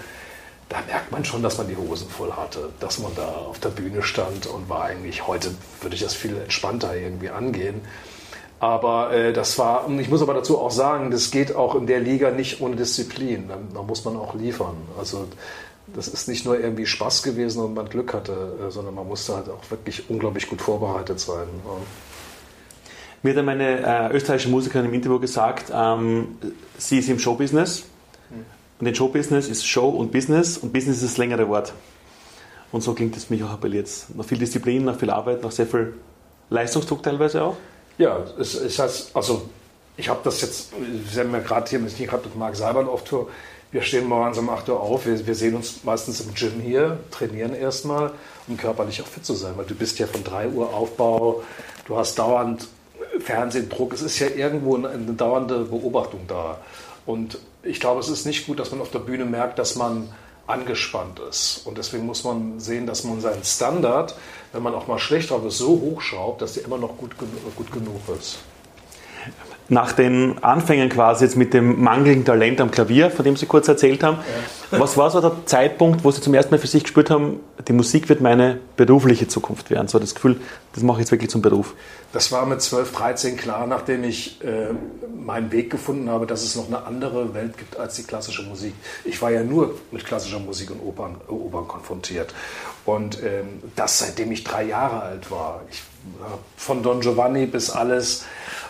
da 0.69 0.79
merkt 0.87 1.13
man 1.13 1.25
schon, 1.25 1.43
dass 1.43 1.59
man 1.59 1.69
die 1.69 1.77
Hosen 1.77 2.09
voll 2.09 2.33
hatte, 2.33 2.71
dass 2.81 2.99
man 2.99 3.13
da 3.15 3.27
auf 3.27 3.59
der 3.61 3.69
Bühne 3.69 4.03
stand 4.03 4.47
und 4.47 4.69
war 4.69 4.85
eigentlich, 4.85 5.27
heute 5.27 5.55
würde 5.81 5.95
ich 5.95 6.03
das 6.03 6.15
viel 6.15 6.37
entspannter 6.37 6.97
irgendwie 6.97 7.31
angehen. 7.31 7.83
Aber 8.59 9.13
äh, 9.13 9.33
das 9.33 9.59
war, 9.59 9.89
ich 10.01 10.09
muss 10.09 10.23
aber 10.23 10.35
dazu 10.35 10.59
auch 10.59 10.71
sagen, 10.71 11.11
das 11.11 11.31
geht 11.31 11.55
auch 11.55 11.75
in 11.75 11.87
der 11.87 12.01
Liga 12.01 12.31
nicht 12.31 12.61
ohne 12.61 12.75
Disziplin. 12.75 13.49
Da, 13.49 13.59
da, 13.75 13.83
muss 13.83 14.05
man 14.05 14.17
auch 14.17 14.35
liefern. 14.35 14.77
Also 14.99 15.29
das 15.95 16.09
ist 16.09 16.27
nicht 16.27 16.45
nur 16.47 16.59
irgendwie 16.59 16.87
Spaß 16.87 17.23
gewesen 17.23 17.63
und 17.63 17.75
man 17.75 17.89
Glück 17.89 18.15
hatte, 18.15 18.57
äh, 18.67 18.71
sondern 18.71 18.95
man 18.95 19.07
musste 19.07 19.37
halt 19.37 19.51
auch 19.51 19.71
wirklich 19.71 20.09
unglaublich 20.09 20.49
gut 20.49 20.63
vorbereitet 20.63 21.21
sein. 21.21 21.47
Ja. 21.65 21.73
Mir 23.23 23.37
hat 23.37 23.45
meine 23.45 24.11
äh, 24.11 24.15
österreichische 24.15 24.49
Musikerin 24.49 24.87
im 24.87 24.95
Interview 24.95 25.21
gesagt, 25.21 25.71
ähm, 25.73 26.39
sie 26.79 26.99
ist 26.99 27.09
im 27.09 27.19
Showbusiness. 27.19 27.85
Und 28.79 28.87
in 28.87 28.95
Showbusiness 28.95 29.49
ist 29.49 29.67
Show 29.67 29.89
und 29.89 30.13
Business 30.13 30.59
und 30.59 30.73
Business 30.73 31.03
ist 31.03 31.13
das 31.13 31.17
längere 31.19 31.49
Wort. 31.49 31.73
Und 32.73 32.83
so 32.83 32.93
klingt 32.93 33.17
es 33.17 33.31
mich 33.31 33.43
auch 33.43 33.51
appelliert. 33.51 33.89
Nach 34.15 34.25
viel 34.25 34.39
Disziplin, 34.39 34.85
nach 34.85 34.99
viel 34.99 35.11
Arbeit, 35.11 35.43
nach 35.43 35.51
sehr 35.51 35.67
viel 35.67 35.95
Leistungsdruck 36.51 37.03
teilweise 37.03 37.43
auch. 37.43 37.57
Ja, 37.99 38.25
es, 38.39 38.55
es 38.55 38.79
heißt, 38.79 39.17
also 39.17 39.49
ich 39.97 40.09
habe 40.09 40.21
das 40.25 40.43
jetzt, 40.43 40.73
Sie 41.11 41.21
haben 41.21 41.33
ja 41.33 41.39
gerade 41.39 41.69
hier 41.69 41.79
mit, 41.79 41.99
mit 41.99 42.37
Marc 42.37 42.57
Seibern 42.57 42.89
auf 42.89 43.05
Tour, 43.05 43.29
wir 43.73 43.83
stehen 43.83 44.07
morgens 44.07 44.39
um 44.39 44.49
8 44.49 44.69
Uhr 44.69 44.81
auf, 44.81 45.07
wir, 45.07 45.27
wir, 45.27 45.35
sehen 45.35 45.55
uns 45.55 45.83
meistens 45.83 46.21
im 46.21 46.35
Gym 46.35 46.61
hier, 46.61 46.99
trainieren 47.11 47.55
erstmal, 47.55 48.13
um 48.47 48.57
körperlich 48.57 49.03
auch 49.03 49.07
fit 49.07 49.25
zu 49.25 49.35
sein, 49.35 49.55
weil 49.57 49.65
du 49.65 49.75
bist 49.75 49.99
ja 49.99 50.07
von 50.07 50.23
3 50.23 50.49
Uhr 50.49 50.73
Aufbau, 50.73 51.43
du 51.87 51.97
hast 51.97 52.19
dauernd 52.19 52.69
Fernsehdruck, 53.21 53.93
es 53.93 54.03
ist 54.03 54.19
ja 54.19 54.29
irgendwo 54.29 54.77
eine, 54.77 54.91
eine 54.91 55.13
dauernde 55.13 55.61
Beobachtung 55.65 56.21
da. 56.29 56.59
Und 57.07 57.39
ich 57.67 57.81
glaube, 57.81 58.01
es 58.01 58.09
ist 58.09 58.27
nicht 58.27 58.47
gut, 58.47 58.59
dass 58.59 58.71
man 58.71 58.81
auf 58.81 58.91
der 58.91 59.01
Bühne 59.01 59.25
merkt, 59.25 59.59
dass 59.59 59.77
man 59.77 60.09
angespannt 60.47 61.19
ist. 61.19 61.67
Und 61.67 61.79
deswegen 61.79 62.07
muss 62.07 62.25
man 62.25 62.61
sehen, 62.61 62.87
dass 62.87 63.05
man 63.05 63.21
seinen 63.21 63.45
Standard, 63.45 64.17
wenn 64.53 64.63
man 64.63 64.75
auch 64.75 64.87
mal 64.87 64.99
schlecht 64.99 65.31
drauf 65.31 65.45
ist, 65.45 65.59
so 65.59 65.81
hochschraubt, 65.81 66.41
dass 66.41 66.55
der 66.55 66.65
immer 66.65 66.79
noch 66.79 66.97
gut, 66.97 67.17
gut 67.19 67.73
genug 67.73 68.01
ist. 68.19 68.39
Nach 69.69 69.93
den 69.93 70.43
Anfängen 70.45 70.89
quasi 70.89 71.25
jetzt 71.25 71.37
mit 71.37 71.53
dem 71.53 71.83
mangelnden 71.83 72.25
Talent 72.25 72.61
am 72.61 72.71
Klavier, 72.71 73.11
von 73.11 73.25
dem 73.25 73.37
Sie 73.37 73.47
kurz 73.47 73.67
erzählt 73.67 74.05
haben, 74.05 74.19
ja. 74.71 74.79
was 74.79 74.97
war 74.97 75.11
so 75.11 75.21
der 75.21 75.33
Zeitpunkt, 75.47 76.05
wo 76.05 76.11
Sie 76.13 76.21
zum 76.21 76.35
ersten 76.35 76.55
Mal 76.55 76.59
für 76.59 76.69
sich 76.69 76.85
gespürt 76.85 77.11
haben, 77.11 77.41
die 77.67 77.73
Musik 77.73 78.09
wird 78.09 78.21
meine 78.21 78.61
berufliche 78.77 79.27
Zukunft 79.27 79.71
werden? 79.71 79.89
So 79.89 79.99
das 79.99 80.15
Gefühl, 80.15 80.41
das 80.73 80.85
mache 80.85 80.99
ich 80.99 81.01
jetzt 81.01 81.11
wirklich 81.11 81.31
zum 81.31 81.43
Beruf. 81.43 81.75
Das 82.13 82.31
war 82.31 82.47
mit 82.47 82.63
12, 82.63 82.93
13 82.93 83.37
klar, 83.37 83.67
nachdem 83.67 84.05
ich 84.05 84.43
äh, 84.45 84.69
meinen 85.15 85.51
Weg 85.51 85.71
gefunden 85.71 86.09
habe, 86.09 86.27
dass 86.27 86.45
es 86.45 86.55
noch 86.55 86.69
eine 86.69 86.85
andere 86.85 87.35
Welt 87.35 87.59
gibt 87.59 87.77
als 87.77 87.97
die 87.97 88.05
klassische 88.05 88.43
Musik. 88.43 88.75
Ich 89.05 89.21
war 89.21 89.31
ja 89.31 89.43
nur 89.43 89.75
mit 89.91 90.07
klassischer 90.07 90.39
Musik 90.39 90.71
und 90.71 90.81
Opern, 90.81 91.17
äh, 91.29 91.33
Opern 91.33 91.67
konfrontiert. 91.67 92.33
Und 92.85 93.23
ähm, 93.23 93.63
das 93.75 93.99
seitdem 93.99 94.31
ich 94.31 94.45
drei 94.45 94.65
Jahre 94.65 95.03
alt 95.03 95.31
war. 95.31 95.63
Ich, 95.71 95.79
äh, 95.79 96.37
von 96.57 96.83
Don 96.83 97.01
Giovanni 97.01 97.47
bis 97.47 97.71
alles. 97.71 98.25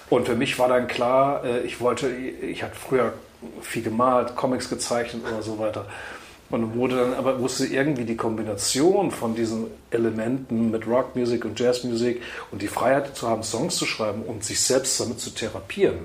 Und 0.09 0.27
für 0.27 0.35
mich 0.35 0.59
war 0.59 0.69
dann 0.69 0.87
klar, 0.87 1.45
äh, 1.45 1.61
ich 1.61 1.81
wollte, 1.81 2.09
ich 2.09 2.63
hatte 2.63 2.77
früher 2.77 3.13
viel 3.61 3.83
gemalt, 3.83 4.37
Comics 4.37 4.69
gezeichnet 4.69 5.23
oder 5.29 5.43
so 5.43 5.59
weiter. 5.59 5.87
Und 6.49 6.77
wurde 6.77 6.97
dann 6.97 7.15
aber 7.15 7.41
wusste 7.41 7.67
irgendwie 7.67 8.05
die 8.05 8.17
Kombination 8.17 9.11
von 9.11 9.35
diesen 9.35 9.67
Elementen 9.91 10.71
mit 10.71 10.87
Rockmusik 10.87 11.45
und 11.45 11.59
Jazzmusik 11.59 12.23
und 12.53 12.63
die 12.63 12.69
Freiheit 12.69 13.17
zu 13.17 13.29
haben, 13.29 13.43
Songs 13.43 13.77
zu 13.77 13.85
schreiben 13.85 14.23
und 14.23 14.45
sich 14.45 14.61
selbst 14.61 15.01
damit 15.01 15.19
zu 15.19 15.31
therapieren. 15.31 15.99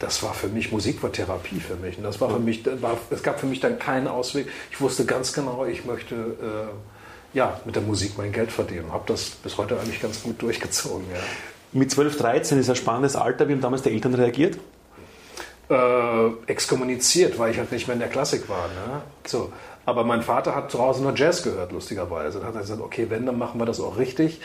Das 0.00 0.24
war 0.24 0.34
für 0.34 0.48
mich, 0.48 0.72
Musik 0.72 1.00
war 1.04 1.12
Therapie 1.12 1.60
für 1.60 1.76
mich. 1.76 1.96
Und 1.96 2.02
das 2.02 2.20
war 2.20 2.30
für 2.30 2.40
mich, 2.40 2.66
war, 2.82 2.98
es 3.10 3.22
gab 3.22 3.38
für 3.38 3.46
mich 3.46 3.60
dann 3.60 3.78
keinen 3.78 4.08
Ausweg. 4.08 4.48
Ich 4.72 4.80
wusste 4.80 5.04
ganz 5.04 5.32
genau, 5.32 5.64
ich 5.64 5.84
möchte 5.84 6.14
äh, 6.16 7.36
ja, 7.36 7.60
mit 7.64 7.76
der 7.76 7.82
Musik 7.82 8.18
mein 8.18 8.32
Geld 8.32 8.50
verdienen. 8.50 8.92
Habe 8.92 9.04
das 9.06 9.30
bis 9.30 9.56
heute 9.56 9.78
eigentlich 9.78 10.02
ganz 10.02 10.20
gut 10.20 10.42
durchgezogen. 10.42 11.04
Ja. 11.12 11.20
Mit 11.74 11.90
12, 11.90 12.16
13 12.16 12.58
ist 12.58 12.70
ein 12.70 12.76
spannendes 12.76 13.16
Alter. 13.16 13.48
Wie 13.48 13.52
haben 13.52 13.60
damals 13.60 13.82
die 13.82 13.90
Eltern 13.90 14.14
reagiert? 14.14 14.56
äh, 15.68 16.28
exkommuniziert, 16.46 17.38
weil 17.38 17.50
ich 17.50 17.58
halt 17.58 17.72
nicht 17.72 17.86
mehr 17.86 17.94
in 17.94 18.00
der 18.00 18.08
Klassik 18.08 18.48
war. 18.48 18.68
Ne? 18.68 19.02
So. 19.26 19.52
Aber 19.86 20.04
mein 20.04 20.22
Vater 20.22 20.54
hat 20.54 20.70
zu 20.70 20.78
Hause 20.78 21.02
nur 21.02 21.14
Jazz 21.14 21.42
gehört, 21.42 21.72
lustigerweise. 21.72 22.38
Dann 22.38 22.48
hat 22.48 22.54
er 22.54 22.62
gesagt, 22.62 22.80
okay, 22.80 23.06
wenn, 23.10 23.26
dann 23.26 23.38
machen 23.38 23.60
wir 23.60 23.66
das 23.66 23.80
auch 23.80 23.98
richtig. 23.98 24.40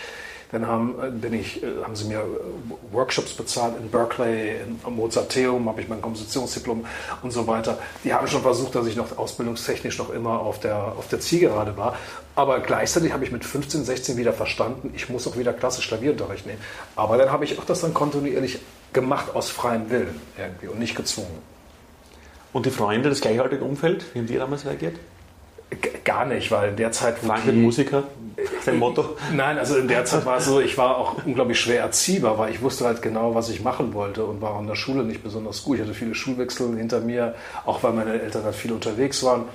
Dann 0.52 0.66
haben, 0.66 0.96
äh, 1.02 1.12
bin 1.12 1.34
ich, 1.34 1.62
äh, 1.62 1.68
haben 1.84 1.96
sie 1.96 2.06
mir 2.06 2.20
äh, 2.20 2.24
Workshops 2.92 3.34
bezahlt 3.34 3.76
in 3.80 3.90
Berkeley, 3.90 4.56
in 4.62 4.96
Mozarteum, 4.96 5.70
habe 5.70 5.82
ich 5.82 5.88
mein 5.88 6.02
Kompositionsdiplom 6.02 6.86
und 7.22 7.32
so 7.32 7.46
weiter. 7.46 7.78
Die 8.04 8.14
haben 8.14 8.28
schon 8.28 8.42
versucht, 8.42 8.74
dass 8.74 8.88
ich 8.88 8.96
noch 8.96 9.16
ausbildungstechnisch 9.18 10.00
noch 10.00 10.10
immer 10.10 10.40
auf 10.40 10.60
der, 10.60 10.78
auf 10.98 11.08
der 11.08 11.20
Zielgerade 11.20 11.78
war. 11.78 11.96
Aber 12.36 12.62
gleichzeitig 12.62 13.14
habe 13.14 13.24
ich 13.26 13.32
mit 13.32 13.46
15, 13.46 13.84
16 13.84 14.18
wieder 14.18 14.34
verstanden, 14.34 14.92
ich 14.96 15.10
muss 15.10 15.28
auch 15.28 15.38
wieder 15.38 15.54
klassisch 15.54 15.88
Klavierunterricht 15.88 16.48
nehmen. 16.48 16.62
Aber 16.96 17.18
dann 17.18 17.32
habe 17.32 17.46
ich 17.46 17.60
auch 17.60 17.66
das 17.66 17.82
dann 17.82 17.94
kontinuierlich 17.94 18.60
gemacht 18.92 19.36
aus 19.36 19.50
freiem 19.50 19.90
Willen 19.92 20.20
irgendwie 20.38 20.68
und 20.68 20.80
nicht 20.80 20.96
gezwungen. 20.96 21.38
Und 22.54 22.66
die 22.66 22.72
Freunde, 22.72 23.10
das 23.10 23.22
gleichaltrige 23.22 23.64
Umfeld, 23.64 24.04
wie 24.14 24.20
haben 24.20 24.28
die 24.28 24.38
damals 24.38 24.66
reagiert? 24.66 24.96
Gar 26.04 26.26
nicht, 26.26 26.52
weil 26.52 26.70
in 26.70 26.76
der 26.78 26.92
Zeit. 26.92 27.20
Frank 27.20 27.46
wird 27.46 27.56
Musiker, 27.56 28.04
sein 28.62 28.80
Motto. 28.80 29.18
Nein, 29.34 29.58
also 29.58 29.78
in 29.78 29.88
der 29.88 30.06
Zeit 30.06 30.26
war 30.26 30.38
es 30.38 30.46
so, 30.46 30.60
ich 30.60 30.78
war 30.78 30.98
auch 30.98 31.24
unglaublich 31.26 31.60
schwer 31.60 31.82
erziehbar, 31.82 32.38
weil 32.40 32.52
ich 32.52 32.62
wusste 32.62 32.86
halt 32.86 33.02
genau, 33.02 33.36
was 33.36 33.50
ich 33.50 33.62
machen 33.62 33.94
wollte 33.94 34.26
und 34.26 34.42
war 34.42 34.56
an 34.56 34.68
der 34.68 34.76
Schule 34.76 35.04
nicht 35.04 35.22
besonders 35.22 35.64
gut. 35.64 35.78
Ich 35.78 35.84
hatte 35.84 35.94
viele 35.94 36.16
Schulwechsel 36.16 36.76
hinter 36.76 37.02
mir, 37.02 37.36
auch 37.66 37.84
weil 37.84 37.94
meine 37.94 38.20
Eltern 38.20 38.44
halt 38.44 38.56
viel 38.56 38.72
unterwegs 38.72 39.24
waren. 39.24 39.46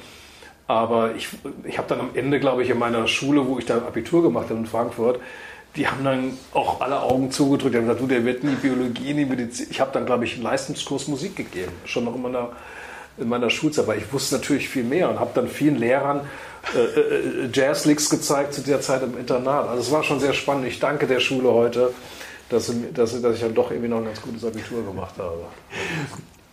Aber 0.66 1.14
ich, 1.14 1.28
ich 1.64 1.76
habe 1.78 1.88
dann 1.88 2.00
am 2.00 2.10
Ende, 2.14 2.40
glaube 2.40 2.62
ich, 2.62 2.70
in 2.70 2.78
meiner 2.78 3.06
Schule, 3.06 3.46
wo 3.46 3.58
ich 3.58 3.66
dann 3.66 3.84
Abitur 3.84 4.22
gemacht 4.22 4.46
habe 4.48 4.60
in 4.60 4.66
Frankfurt, 4.66 5.20
die 5.76 5.88
haben 5.88 6.04
dann 6.04 6.38
auch 6.52 6.80
alle 6.80 7.02
Augen 7.02 7.30
zugedrückt. 7.30 7.74
Die 7.74 7.78
haben 7.78 7.86
gesagt, 7.86 8.00
du, 8.00 8.06
der 8.06 8.24
wird 8.24 8.44
nie 8.44 8.54
Biologie, 8.54 9.12
nie 9.12 9.24
Medizin. 9.24 9.66
Ich 9.70 9.80
habe 9.80 9.90
dann, 9.92 10.06
glaube 10.06 10.24
ich, 10.24 10.34
einen 10.34 10.44
Leistungskurs 10.44 11.08
Musik 11.08 11.36
gegeben, 11.36 11.72
schon 11.84 12.04
noch 12.04 12.14
in 12.14 12.22
meiner, 12.22 12.50
in 13.18 13.28
meiner 13.28 13.50
Schulzeit. 13.50 13.84
Aber 13.84 13.96
ich 13.96 14.12
wusste 14.12 14.36
natürlich 14.36 14.68
viel 14.68 14.84
mehr 14.84 15.10
und 15.10 15.20
habe 15.20 15.30
dann 15.34 15.48
vielen 15.48 15.76
Lehrern 15.76 16.22
äh, 16.74 16.78
äh, 16.78 17.50
Jazzlicks 17.52 18.10
gezeigt 18.10 18.54
zu 18.54 18.62
der 18.62 18.80
Zeit 18.80 19.02
im 19.02 19.18
Internat. 19.18 19.68
Also 19.68 19.82
es 19.82 19.90
war 19.90 20.02
schon 20.02 20.20
sehr 20.20 20.32
spannend. 20.32 20.66
Ich 20.66 20.80
danke 20.80 21.06
der 21.06 21.20
Schule 21.20 21.52
heute, 21.52 21.92
dass, 22.48 22.72
dass, 22.94 23.20
dass 23.20 23.34
ich 23.34 23.40
dann 23.40 23.54
doch 23.54 23.70
irgendwie 23.70 23.88
noch 23.88 23.98
ein 23.98 24.06
ganz 24.06 24.22
gutes 24.22 24.44
Abitur 24.44 24.84
gemacht 24.84 25.14
habe. 25.18 25.44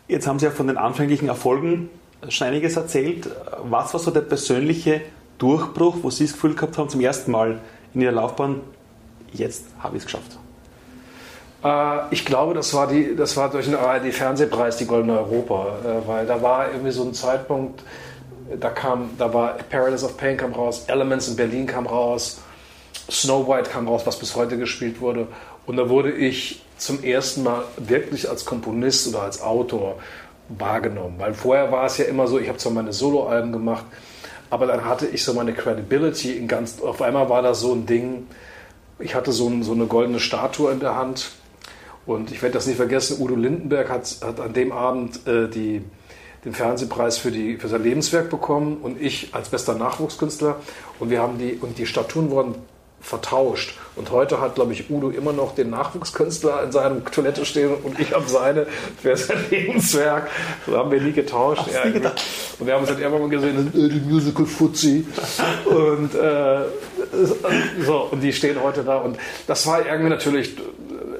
Jetzt 0.07 0.27
haben 0.27 0.39
Sie 0.39 0.45
ja 0.45 0.51
von 0.51 0.67
den 0.67 0.77
anfänglichen 0.77 1.27
Erfolgen 1.27 1.89
schon 2.29 2.47
einiges 2.47 2.75
erzählt. 2.75 3.29
Was 3.63 3.93
war 3.93 3.99
so 3.99 4.11
der 4.11 4.21
persönliche 4.21 5.01
Durchbruch, 5.37 5.97
wo 6.01 6.09
Sie 6.09 6.25
das 6.25 6.33
Gefühl 6.33 6.55
gehabt 6.55 6.77
haben, 6.77 6.89
zum 6.89 7.01
ersten 7.01 7.31
Mal 7.31 7.59
in 7.93 8.01
Ihrer 8.01 8.11
Laufbahn, 8.11 8.61
jetzt 9.33 9.65
habe 9.79 9.97
ich 9.97 10.03
es 10.03 10.05
geschafft? 10.05 10.37
Äh, 11.63 11.97
ich 12.11 12.25
glaube, 12.25 12.53
das 12.53 12.73
war, 12.73 12.87
die, 12.87 13.15
das 13.15 13.37
war 13.37 13.49
durch 13.49 13.65
den 13.65 13.75
ARD-Fernsehpreis 13.75 14.77
die 14.77 14.85
Goldene 14.85 15.19
Europa, 15.19 15.75
äh, 15.83 16.07
weil 16.07 16.25
da 16.25 16.41
war 16.41 16.71
irgendwie 16.71 16.91
so 16.91 17.03
ein 17.03 17.13
Zeitpunkt, 17.13 17.83
da 18.59 18.69
kam, 18.69 19.11
da 19.17 19.33
war 19.33 19.55
Paradise 19.69 20.05
of 20.05 20.17
Pain 20.17 20.37
kam 20.37 20.53
raus, 20.53 20.85
Elements 20.87 21.27
in 21.27 21.35
Berlin 21.35 21.65
kam 21.65 21.87
raus, 21.87 22.41
Snow 23.09 23.47
White 23.47 23.69
kam 23.69 23.87
raus, 23.87 24.01
was 24.05 24.19
bis 24.19 24.35
heute 24.35 24.57
gespielt 24.57 25.01
wurde. 25.01 25.27
Und 25.65 25.77
da 25.77 25.89
wurde 25.89 26.11
ich 26.11 26.63
zum 26.77 27.03
ersten 27.03 27.43
Mal 27.43 27.63
wirklich 27.77 28.29
als 28.29 28.45
Komponist 28.45 29.07
oder 29.07 29.21
als 29.21 29.41
Autor 29.41 29.99
wahrgenommen. 30.49 31.15
Weil 31.17 31.33
vorher 31.33 31.71
war 31.71 31.85
es 31.85 31.97
ja 31.97 32.05
immer 32.05 32.27
so, 32.27 32.39
ich 32.39 32.49
habe 32.49 32.57
zwar 32.57 32.71
meine 32.71 32.93
Soloalben 32.93 33.51
gemacht, 33.51 33.85
aber 34.49 34.65
dann 34.67 34.83
hatte 34.83 35.07
ich 35.07 35.23
so 35.23 35.33
meine 35.33 35.53
Credibility 35.53 36.33
in 36.33 36.47
ganz. 36.47 36.81
Auf 36.81 37.01
einmal 37.01 37.29
war 37.29 37.41
das 37.41 37.61
so 37.61 37.73
ein 37.73 37.85
Ding. 37.85 38.27
Ich 38.99 39.15
hatte 39.15 39.31
so, 39.31 39.47
ein, 39.47 39.63
so 39.63 39.71
eine 39.71 39.85
goldene 39.85 40.19
Statue 40.19 40.71
in 40.71 40.79
der 40.79 40.95
Hand. 40.95 41.31
Und 42.13 42.31
ich 42.31 42.41
werde 42.41 42.53
das 42.53 42.67
nicht 42.67 42.77
vergessen, 42.77 43.21
Udo 43.21 43.35
Lindenberg 43.35 43.89
hat, 43.89 44.17
hat 44.21 44.39
an 44.39 44.53
dem 44.53 44.71
Abend 44.71 45.25
äh, 45.27 45.47
die, 45.47 45.81
den 46.43 46.53
Fernsehpreis 46.53 47.17
für, 47.17 47.31
die, 47.31 47.57
für 47.57 47.67
sein 47.67 47.83
Lebenswerk 47.83 48.29
bekommen 48.29 48.77
und 48.81 49.01
ich 49.01 49.33
als 49.33 49.49
bester 49.49 49.75
Nachwuchskünstler. 49.75 50.57
Und 50.99 51.09
wir 51.09 51.21
haben 51.21 51.37
die, 51.37 51.53
und 51.53 51.77
die 51.77 51.85
Statuen 51.85 52.29
wurden 52.29 52.55
vertauscht. 52.99 53.77
Und 53.95 54.11
heute 54.11 54.39
hat, 54.39 54.55
glaube 54.55 54.73
ich, 54.73 54.89
Udo 54.89 55.09
immer 55.09 55.33
noch 55.33 55.55
den 55.55 55.69
Nachwuchskünstler 55.69 56.63
in 56.63 56.71
seinem 56.71 57.03
Toilette 57.05 57.45
stehen 57.45 57.73
und 57.73 57.99
ich 57.99 58.13
habe 58.13 58.27
seine 58.27 58.67
für 59.01 59.17
sein 59.17 59.37
Lebenswerk. 59.49 60.29
So 60.65 60.77
haben 60.77 60.91
wir 60.91 61.01
nie 61.01 61.11
getauscht. 61.11 61.63
Ja, 61.73 61.83
und 61.83 62.67
wir 62.67 62.73
haben 62.73 62.81
uns 62.81 62.89
dann 62.89 63.01
irgendwann 63.01 63.21
mal 63.21 63.29
gesehen, 63.29 63.67
äh, 63.73 63.89
die 63.89 63.99
Musical 64.01 64.45
Fuzzi. 64.45 65.05
Und, 65.65 66.13
äh, 66.13 66.59
so, 67.85 68.07
und 68.11 68.21
die 68.21 68.31
stehen 68.31 68.61
heute 68.61 68.83
da. 68.83 68.97
Und 68.97 69.17
das 69.47 69.65
war 69.67 69.85
irgendwie 69.85 70.09
natürlich 70.09 70.55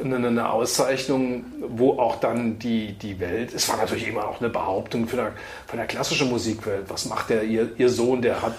eine, 0.04 0.28
eine, 0.28 0.50
Auszeichnung, 0.50 1.46
wo 1.60 2.00
auch 2.00 2.20
dann 2.20 2.60
die, 2.60 2.94
die 2.94 3.20
Welt, 3.20 3.54
es 3.54 3.70
war 3.70 3.78
natürlich 3.78 4.08
immer 4.08 4.28
auch 4.28 4.40
eine 4.40 4.50
Behauptung 4.50 5.08
für 5.08 5.16
der, 5.16 5.34
für 5.68 5.78
der 5.78 5.88
klassischen 5.88 6.30
Musikwelt. 6.30 6.86
Was 6.90 7.06
macht 7.06 7.30
der, 7.30 7.44
ihr, 7.44 7.70
ihr 7.78 7.90
Sohn, 7.90 8.22
der 8.22 8.42
hat, 8.42 8.54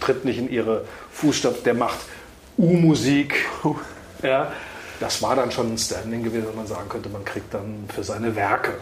tritt 0.00 0.24
nicht 0.24 0.38
in 0.38 0.50
ihre 0.50 0.84
Fußstapfen, 1.10 1.64
der 1.64 1.74
macht 1.74 1.98
U-Musik. 2.56 3.34
Ja, 4.22 4.52
das 5.00 5.20
war 5.20 5.36
dann 5.36 5.50
schon 5.50 5.72
ein 5.72 5.78
Standing 5.78 6.22
gewesen, 6.22 6.46
wenn 6.48 6.56
man 6.56 6.66
sagen 6.66 6.88
könnte, 6.88 7.08
man 7.08 7.24
kriegt 7.24 7.52
dann 7.52 7.84
für 7.94 8.02
seine 8.02 8.34
Werke 8.36 8.72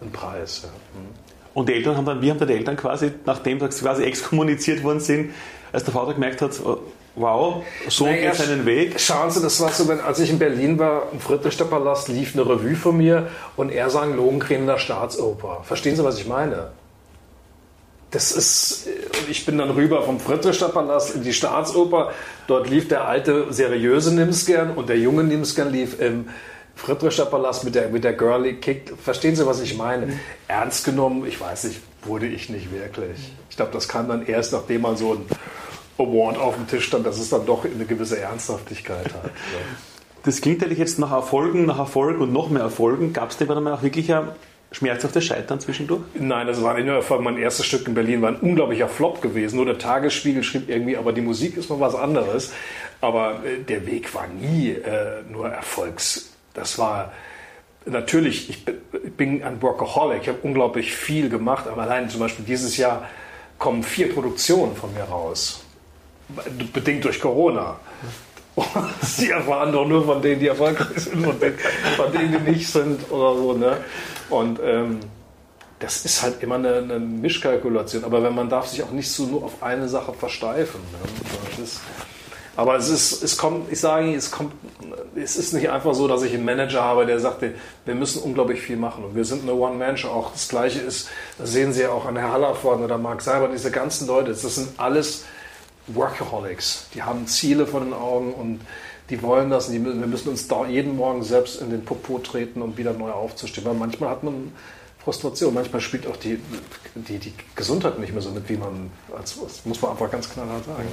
einen 0.00 0.12
Preis. 0.12 0.62
Ja. 0.64 0.68
Mhm. 0.68 1.08
Und 1.54 1.68
die 1.68 1.74
Eltern 1.74 1.96
haben 1.96 2.06
dann, 2.06 2.22
wie 2.22 2.30
haben 2.30 2.46
die 2.46 2.52
Eltern 2.52 2.76
quasi, 2.76 3.12
nachdem 3.24 3.60
sie 3.60 3.80
quasi 3.80 4.04
exkommuniziert 4.04 4.82
worden 4.82 5.00
sind, 5.00 5.32
als 5.72 5.84
der 5.84 5.92
Vater 5.92 6.14
gemerkt 6.14 6.42
hat, 6.42 6.52
wow, 7.14 7.64
so 7.88 8.06
naja, 8.06 8.30
geht 8.30 8.34
seinen 8.36 8.66
Weg. 8.66 8.98
Schauen 8.98 9.30
Sie, 9.30 9.40
das 9.40 9.60
war 9.60 9.70
so, 9.70 9.88
wenn, 9.88 10.00
als 10.00 10.18
ich 10.18 10.30
in 10.30 10.38
Berlin 10.38 10.78
war, 10.78 11.08
im 11.12 11.20
Friedrichstadtpalast 11.20 12.08
lief 12.08 12.34
eine 12.34 12.46
Revue 12.48 12.76
von 12.76 12.96
mir 12.96 13.28
und 13.56 13.70
er 13.70 13.90
sang 13.90 14.16
Lohengrin 14.16 14.60
in 14.60 14.66
der 14.66 14.78
Staatsoper. 14.78 15.62
Verstehen 15.64 15.96
Sie, 15.96 16.04
was 16.04 16.18
ich 16.18 16.26
meine? 16.26 16.72
das 18.12 18.30
ist, 18.30 18.88
ich 19.28 19.46
bin 19.46 19.58
dann 19.58 19.70
rüber 19.70 20.02
vom 20.02 20.20
Friedrichstadtpalast 20.20 21.14
in 21.14 21.22
die 21.22 21.32
Staatsoper. 21.32 22.12
Dort 22.46 22.68
lief 22.68 22.86
der 22.86 23.08
alte, 23.08 23.46
seriöse 23.50 24.14
Nimsgern 24.14 24.72
und 24.72 24.90
der 24.90 24.98
junge 24.98 25.24
Nimsgern 25.24 25.72
lief 25.72 25.98
im 25.98 26.28
Friedrichstadtpalast 26.74 27.64
mit 27.64 27.74
der, 27.74 27.88
mit 27.88 28.04
der 28.04 28.12
Girly 28.12 28.56
Kick. 28.56 28.92
Verstehen 29.02 29.34
Sie, 29.34 29.46
was 29.46 29.62
ich 29.62 29.78
meine? 29.78 30.06
Mhm. 30.06 30.20
Ernst 30.46 30.84
genommen, 30.84 31.24
ich 31.26 31.40
weiß 31.40 31.64
nicht, 31.64 31.80
wurde 32.04 32.26
ich 32.26 32.50
nicht 32.50 32.70
wirklich. 32.70 33.32
Ich 33.48 33.56
glaube, 33.56 33.72
das 33.72 33.88
kam 33.88 34.08
dann 34.08 34.26
erst, 34.26 34.52
nachdem 34.52 34.82
man 34.82 34.98
so 34.98 35.14
ein 35.14 35.24
Award 35.98 36.38
auf 36.38 36.54
dem 36.56 36.66
Tisch 36.66 36.86
stand, 36.86 37.06
dass 37.06 37.18
es 37.18 37.30
dann 37.30 37.46
doch 37.46 37.64
eine 37.64 37.84
gewisse 37.84 38.18
Ernsthaftigkeit 38.20 39.06
hat. 39.06 39.30
Das 40.24 40.40
klingt 40.40 40.62
eigentlich 40.62 40.78
jetzt 40.78 41.00
nach 41.00 41.10
Erfolgen, 41.10 41.66
nach 41.66 41.80
Erfolg 41.80 42.20
und 42.20 42.32
noch 42.32 42.48
mehr 42.48 42.62
Erfolgen. 42.62 43.12
Gab 43.12 43.30
es 43.30 43.38
denn 43.38 43.48
dann 43.48 43.66
auch 43.66 43.82
wirklich 43.82 44.12
ein 44.14 44.28
schmerzhaftes 44.70 45.24
Scheitern 45.24 45.58
zwischendurch? 45.58 46.02
Nein, 46.14 46.46
das 46.46 46.62
war 46.62 46.74
nicht 46.74 46.86
nur 46.86 46.94
Erfolg. 46.94 47.22
Mein 47.22 47.38
erstes 47.38 47.66
Stück 47.66 47.88
in 47.88 47.94
Berlin 47.94 48.22
war 48.22 48.28
ein 48.28 48.36
unglaublicher 48.36 48.88
Flop 48.88 49.20
gewesen. 49.20 49.56
Nur 49.56 49.66
der 49.66 49.78
Tagesspiegel 49.78 50.44
schrieb 50.44 50.68
irgendwie, 50.68 50.96
aber 50.96 51.12
die 51.12 51.22
Musik 51.22 51.56
ist 51.56 51.70
mal 51.70 51.80
was 51.80 51.96
anderes. 51.96 52.52
Aber 53.00 53.44
äh, 53.44 53.64
der 53.64 53.84
Weg 53.86 54.14
war 54.14 54.28
nie 54.28 54.70
äh, 54.70 55.22
nur 55.28 55.48
Erfolgs. 55.48 56.30
Das 56.54 56.78
war 56.78 57.12
natürlich, 57.84 58.48
ich 58.50 58.64
bin 59.16 59.42
ein 59.42 59.60
Workaholic. 59.60 60.22
Ich 60.22 60.28
habe 60.28 60.38
unglaublich 60.42 60.94
viel 60.94 61.30
gemacht. 61.30 61.66
Aber 61.66 61.82
allein 61.82 62.08
zum 62.08 62.20
Beispiel 62.20 62.44
dieses 62.44 62.76
Jahr 62.76 63.08
kommen 63.58 63.82
vier 63.82 64.12
Produktionen 64.12 64.76
von 64.76 64.94
mir 64.94 65.02
raus. 65.02 65.61
Bedingt 66.72 67.04
durch 67.04 67.20
Corona. 67.20 67.76
die 69.18 69.30
erfahren 69.30 69.72
doch 69.72 69.86
nur 69.86 70.04
von 70.04 70.20
denen, 70.20 70.40
die 70.40 70.48
erfolgreich 70.48 70.98
sind, 70.98 71.24
von 71.24 71.38
denen, 71.40 71.58
von 71.96 72.12
denen 72.12 72.44
die 72.44 72.50
nicht 72.50 72.68
sind 72.68 73.10
oder 73.10 73.34
so. 73.34 73.52
Ne? 73.54 73.78
Und 74.28 74.60
ähm, 74.62 75.00
das 75.78 76.04
ist 76.04 76.22
halt 76.22 76.42
immer 76.42 76.56
eine, 76.56 76.76
eine, 76.76 77.00
Mischkalkulation. 77.00 78.04
Aber 78.04 78.22
wenn 78.22 78.34
man 78.34 78.48
darf 78.48 78.66
sich 78.66 78.82
auch 78.82 78.90
nicht 78.90 79.10
so 79.10 79.26
nur 79.26 79.44
auf 79.44 79.62
eine 79.62 79.88
Sache 79.88 80.12
versteifen. 80.12 80.80
Ne? 80.92 81.64
Ist, 81.64 81.80
aber 82.54 82.76
es 82.76 82.88
ist, 82.88 83.22
es 83.22 83.36
kommt, 83.38 83.72
ich 83.72 83.80
sage 83.80 84.14
es 84.14 84.30
kommt, 84.30 84.52
es 85.16 85.36
ist 85.36 85.54
nicht 85.54 85.70
einfach 85.70 85.94
so, 85.94 86.06
dass 86.06 86.22
ich 86.22 86.34
einen 86.34 86.44
Manager 86.44 86.82
habe, 86.82 87.06
der 87.06 87.18
sagt, 87.18 87.42
wir 87.42 87.94
müssen 87.94 88.22
unglaublich 88.22 88.60
viel 88.60 88.76
machen. 88.76 89.04
Und 89.04 89.16
wir 89.16 89.24
sind 89.24 89.42
eine 89.42 89.54
One-Man-Show. 89.54 90.08
Auch 90.08 90.32
das 90.32 90.48
Gleiche 90.48 90.80
ist, 90.80 91.08
das 91.38 91.52
sehen 91.52 91.72
Sie 91.72 91.82
ja 91.82 91.90
auch 91.90 92.04
an 92.04 92.16
Herr 92.16 92.32
Hallerford 92.32 92.80
oder 92.80 92.98
Mark 92.98 93.22
Seiber, 93.22 93.48
diese 93.48 93.70
ganzen 93.70 94.06
Leute, 94.06 94.30
das 94.30 94.42
sind 94.42 94.78
alles 94.78 95.24
Workaholics. 95.88 96.88
Die 96.94 97.02
haben 97.02 97.26
Ziele 97.26 97.66
vor 97.66 97.80
den 97.80 97.92
Augen 97.92 98.32
und 98.34 98.60
die 99.10 99.22
wollen 99.22 99.50
das. 99.50 99.68
Die, 99.68 99.84
wir 99.84 99.94
müssen 99.94 100.28
uns 100.28 100.48
da 100.48 100.66
jeden 100.66 100.96
Morgen 100.96 101.22
selbst 101.22 101.60
in 101.60 101.70
den 101.70 101.84
Popo 101.84 102.18
treten, 102.18 102.62
um 102.62 102.76
wieder 102.76 102.92
neu 102.92 103.10
aufzustehen. 103.10 103.66
Weil 103.66 103.74
manchmal 103.74 104.10
hat 104.10 104.22
man 104.22 104.52
Frustration. 105.02 105.52
Manchmal 105.52 105.80
spielt 105.80 106.06
auch 106.06 106.16
die, 106.16 106.38
die, 106.94 107.18
die 107.18 107.34
Gesundheit 107.54 107.98
nicht 107.98 108.12
mehr 108.12 108.22
so 108.22 108.30
mit, 108.30 108.48
wie 108.48 108.56
man, 108.56 108.90
als, 109.16 109.38
das 109.40 109.64
muss 109.66 109.82
man 109.82 109.92
einfach 109.92 110.10
ganz 110.10 110.30
knallhart 110.30 110.64
sagen. 110.64 110.88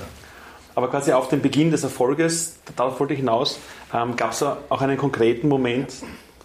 Aber 0.76 0.90
quasi 0.90 1.12
auf 1.14 1.30
den 1.30 1.42
Beginn 1.42 1.72
des 1.72 1.84
Erfolges, 1.84 2.58
darauf 2.76 3.00
wollte 3.00 3.14
ich 3.14 3.20
hinaus, 3.20 3.60
ähm, 3.94 4.16
gab 4.16 4.32
es 4.32 4.44
auch 4.44 4.82
einen 4.82 4.98
konkreten 4.98 5.48
Moment 5.48 5.94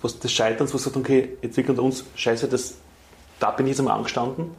des 0.02 0.32
Scheiterns, 0.32 0.72
wo 0.72 0.76
es 0.76 0.84
sagt, 0.84 0.96
okay, 0.96 1.38
unter 1.68 1.82
uns, 1.82 2.04
scheiße, 2.14 2.48
das, 2.48 2.74
da 3.40 3.50
bin 3.50 3.66
ich 3.66 3.70
jetzt 3.70 3.80
einmal 3.80 3.96
angestanden? 3.96 4.54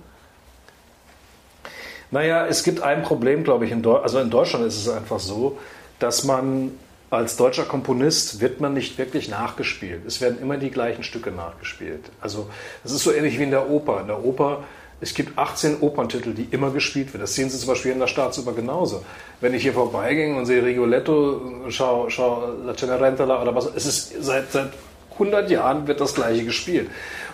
Naja, 2.12 2.46
es 2.48 2.64
gibt 2.64 2.82
ein 2.82 3.04
Problem, 3.04 3.44
glaube 3.44 3.66
ich, 3.66 3.72
in, 3.72 3.86
also 3.86 4.20
in 4.20 4.30
Deutschland 4.30 4.66
ist 4.66 4.78
es 4.78 4.90
einfach 4.90 5.20
so, 5.20 5.58
dass 6.00 6.24
man 6.24 6.72
als 7.10 7.38
deutscher 7.38 7.64
Komponist 7.64 8.42
wird 8.42 8.60
man 8.62 8.74
nicht 8.74 8.98
wirklich 8.98 9.30
nachgespielt. 9.30 10.06
Es 10.06 10.22
werden 10.22 10.40
immer 10.42 10.58
die 10.58 10.72
gleichen 10.72 11.04
Stücke 11.04 11.32
nachgespielt. 11.32 12.02
Also 12.20 12.50
das 12.84 12.92
ist 12.92 13.04
so 13.04 13.12
ähnlich 13.12 13.40
wie 13.40 13.44
in 13.44 13.52
der 13.52 13.70
Oper. 13.70 14.02
In 14.02 14.08
der 14.08 14.24
Oper, 14.24 14.64
es 15.02 15.14
gibt 15.14 15.38
18 15.38 15.82
Operntitel, 15.82 16.34
die 16.34 16.48
immer 16.52 16.72
gespielt 16.72 17.14
werden. 17.14 17.22
Das 17.22 17.36
sehen 17.36 17.50
Sie 17.50 17.58
zum 17.58 17.70
Beispiel 17.70 17.92
in 17.92 18.00
der 18.00 18.08
Staatsoper 18.08 18.54
genauso. 18.54 19.04
Wenn 19.40 19.54
ich 19.54 19.64
hier 19.64 19.74
vorbeigehe 19.74 20.36
und 20.36 20.46
sehe 20.46 20.64
Rigoletto, 20.64 21.42
schau, 21.70 22.10
schau 22.10 22.54
La 22.66 22.76
Cenerentola 22.76 23.42
oder 23.42 23.54
was, 23.56 23.70
es 23.76 23.86
ist 23.86 24.24
seit, 24.24 24.52
seit 24.52 24.72
100 25.14 25.50
Jahren 25.50 25.88
wird 25.88 26.02
das 26.02 26.16
gleiche 26.16 26.44
gespielt. 26.44 26.90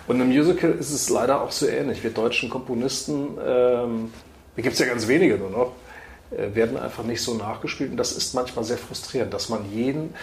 Und 0.06 0.20
im 0.20 0.28
Musical 0.28 0.72
ist 0.72 0.92
es 0.92 1.08
leider 1.10 1.40
auch 1.40 1.52
so 1.52 1.66
ähnlich. 1.66 2.02
Wir 2.02 2.10
deutschen 2.10 2.50
Komponisten, 2.50 3.38
ähm, 3.44 4.12
da 4.56 4.62
gibt 4.62 4.74
es 4.74 4.78
ja 4.78 4.86
ganz 4.86 5.08
wenige 5.08 5.36
nur 5.36 5.50
noch, 5.50 5.72
äh, 6.30 6.54
werden 6.54 6.76
einfach 6.76 7.04
nicht 7.04 7.22
so 7.22 7.34
nachgespielt. 7.34 7.90
Und 7.90 7.96
das 7.96 8.12
ist 8.12 8.34
manchmal 8.34 8.64
sehr 8.64 8.78
frustrierend, 8.78 9.32
dass 9.32 9.48
man 9.48 9.70
jeden 9.72 10.14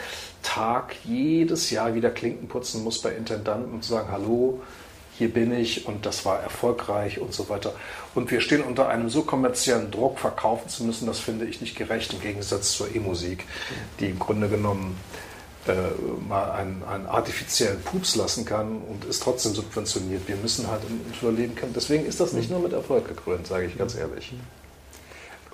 Tag, 0.43 0.95
jedes 1.03 1.69
Jahr 1.69 1.95
wieder 1.95 2.09
Klinken 2.09 2.47
putzen 2.47 2.83
muss 2.83 3.01
bei 3.01 3.11
Intendanten 3.11 3.73
und 3.73 3.83
sagen, 3.83 4.09
hallo, 4.11 4.61
hier 5.17 5.33
bin 5.33 5.53
ich 5.53 5.85
und 5.85 6.05
das 6.05 6.25
war 6.25 6.39
erfolgreich 6.41 7.19
und 7.19 7.33
so 7.33 7.49
weiter. 7.49 7.73
Und 8.15 8.31
wir 8.31 8.39
stehen 8.39 8.63
unter 8.63 8.87
einem 8.87 9.09
so 9.09 9.23
kommerziellen 9.23 9.91
Druck, 9.91 10.17
verkaufen 10.17 10.69
zu 10.69 10.85
müssen, 10.85 11.07
das 11.07 11.19
finde 11.19 11.45
ich 11.45 11.59
nicht 11.59 11.75
gerecht 11.75 12.13
im 12.13 12.21
Gegensatz 12.21 12.71
zur 12.71 12.95
E-Musik, 12.95 13.43
die 13.99 14.11
im 14.11 14.19
Grunde 14.19 14.47
genommen 14.47 14.97
äh, 15.67 15.73
mal 16.27 16.51
einen, 16.51 16.83
einen, 16.83 17.05
artifiziellen 17.05 17.81
Pups 17.81 18.15
lassen 18.15 18.45
kann 18.45 18.81
und 18.81 19.05
ist 19.05 19.23
trotzdem 19.23 19.53
subventioniert. 19.53 20.27
Wir 20.27 20.37
müssen 20.37 20.67
halt 20.67 20.81
überleben 21.21 21.55
können. 21.55 21.73
Deswegen 21.73 22.05
ist 22.05 22.19
das 22.19 22.33
nicht 22.33 22.49
nur 22.49 22.59
mit 22.59 22.73
Erfolg 22.73 23.07
gekrönt, 23.07 23.47
sage 23.47 23.65
ich 23.65 23.77
ganz 23.77 23.95
ehrlich 23.95 24.33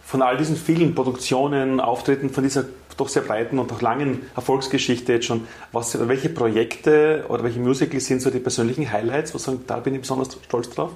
von 0.06 0.22
all 0.22 0.38
diesen 0.38 0.56
vielen 0.56 0.94
Produktionen, 0.94 1.80
Auftritten, 1.80 2.30
von 2.30 2.44
dieser 2.44 2.66
doch 2.96 3.10
sehr 3.10 3.24
breiten 3.24 3.60
und 3.60 3.72
auch 3.74 3.82
langen 3.82 4.22
Erfolgsgeschichte 4.36 5.12
jetzt 5.14 5.26
schon. 5.26 5.48
Was, 5.72 6.08
welche 6.08 6.30
Projekte 6.30 7.26
oder 7.28 7.44
welche 7.44 7.60
Musicals 7.60 8.06
sind 8.06 8.22
so 8.22 8.30
die 8.30 8.40
persönlichen 8.40 8.90
Highlights? 8.90 9.34
Was 9.34 9.44
sagen, 9.44 9.64
da 9.68 9.80
bin 9.80 9.96
ich 9.96 10.02
besonders 10.02 10.38
stolz 10.46 10.70
drauf? 10.70 10.92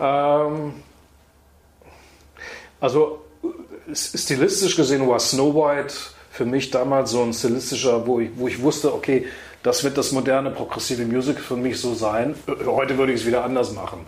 Ähm, 0.00 0.72
also 2.80 3.24
stilistisch 3.92 4.74
gesehen 4.74 5.06
war 5.06 5.20
Snow 5.20 5.54
White 5.54 5.94
für 6.38 6.44
mich 6.44 6.70
damals 6.70 7.10
so 7.10 7.24
ein 7.24 7.32
stilistischer, 7.32 8.06
wo 8.06 8.20
ich, 8.20 8.30
wo 8.36 8.46
ich 8.46 8.62
wusste, 8.62 8.94
okay, 8.94 9.26
das 9.64 9.82
wird 9.82 9.98
das 9.98 10.12
moderne 10.12 10.52
progressive 10.52 11.04
Music 11.04 11.40
für 11.40 11.56
mich 11.56 11.80
so 11.80 11.94
sein. 11.94 12.36
Heute 12.64 12.96
würde 12.96 13.12
ich 13.12 13.22
es 13.22 13.26
wieder 13.26 13.42
anders 13.42 13.72
machen. 13.72 14.06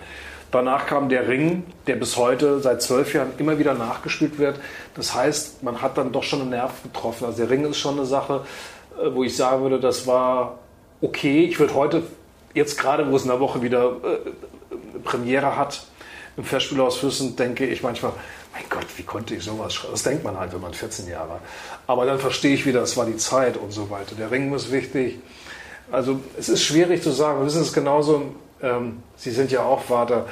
Danach 0.52 0.86
kam 0.86 1.08
der 1.08 1.26
Ring, 1.26 1.64
der 1.88 1.96
bis 1.96 2.16
heute 2.16 2.60
seit 2.60 2.82
zwölf 2.82 3.14
Jahren 3.14 3.32
immer 3.38 3.58
wieder 3.58 3.74
nachgespielt 3.74 4.38
wird. 4.38 4.60
Das 4.94 5.12
heißt, 5.12 5.64
man 5.64 5.82
hat 5.82 5.98
dann 5.98 6.12
doch 6.12 6.22
schon 6.22 6.42
einen 6.42 6.50
Nerv 6.50 6.70
getroffen. 6.84 7.24
Also 7.24 7.38
der 7.38 7.50
Ring 7.50 7.64
ist 7.64 7.78
schon 7.78 7.96
eine 7.96 8.06
Sache, 8.06 8.42
äh, 8.96 9.12
wo 9.12 9.24
ich 9.24 9.36
sagen 9.36 9.62
würde, 9.62 9.80
das 9.80 10.06
war 10.06 10.60
okay. 11.00 11.46
Ich 11.46 11.58
würde 11.58 11.74
heute, 11.74 12.04
jetzt 12.54 12.78
gerade, 12.78 13.10
wo 13.10 13.16
es 13.16 13.22
in 13.22 13.30
der 13.30 13.40
Woche 13.40 13.60
wieder 13.60 13.96
äh, 14.04 15.00
Premiere 15.02 15.56
hat, 15.56 15.82
im 16.36 16.44
Festspielhaus 16.44 16.96
Füssen, 16.96 17.34
denke 17.34 17.66
ich 17.66 17.82
manchmal, 17.82 18.12
mein 18.52 18.64
Gott, 18.68 18.86
wie 18.96 19.02
konnte 19.02 19.34
ich 19.34 19.44
sowas 19.44 19.74
schreiben? 19.74 19.92
Das 19.92 20.02
denkt 20.02 20.24
man 20.24 20.38
halt, 20.38 20.52
wenn 20.52 20.60
man 20.60 20.74
14 20.74 21.08
Jahre. 21.08 21.40
Aber 21.86 22.04
dann 22.04 22.18
verstehe 22.18 22.54
ich 22.54 22.66
wieder, 22.66 22.82
es 22.82 22.96
war 22.96 23.06
die 23.06 23.16
Zeit 23.16 23.56
und 23.56 23.72
so 23.72 23.90
weiter. 23.90 24.14
Der 24.16 24.30
Ring 24.30 24.52
ist 24.52 24.72
wichtig. 24.72 25.18
Also 25.92 26.20
es 26.38 26.48
ist 26.48 26.62
schwierig 26.62 27.02
zu 27.02 27.10
sagen. 27.10 27.40
Wir 27.40 27.46
wissen 27.46 27.62
es 27.62 27.72
genauso. 27.72 28.34
Ähm, 28.62 29.02
Sie 29.16 29.30
sind 29.30 29.50
ja 29.50 29.62
auch 29.62 29.82
Vater. 29.82 30.26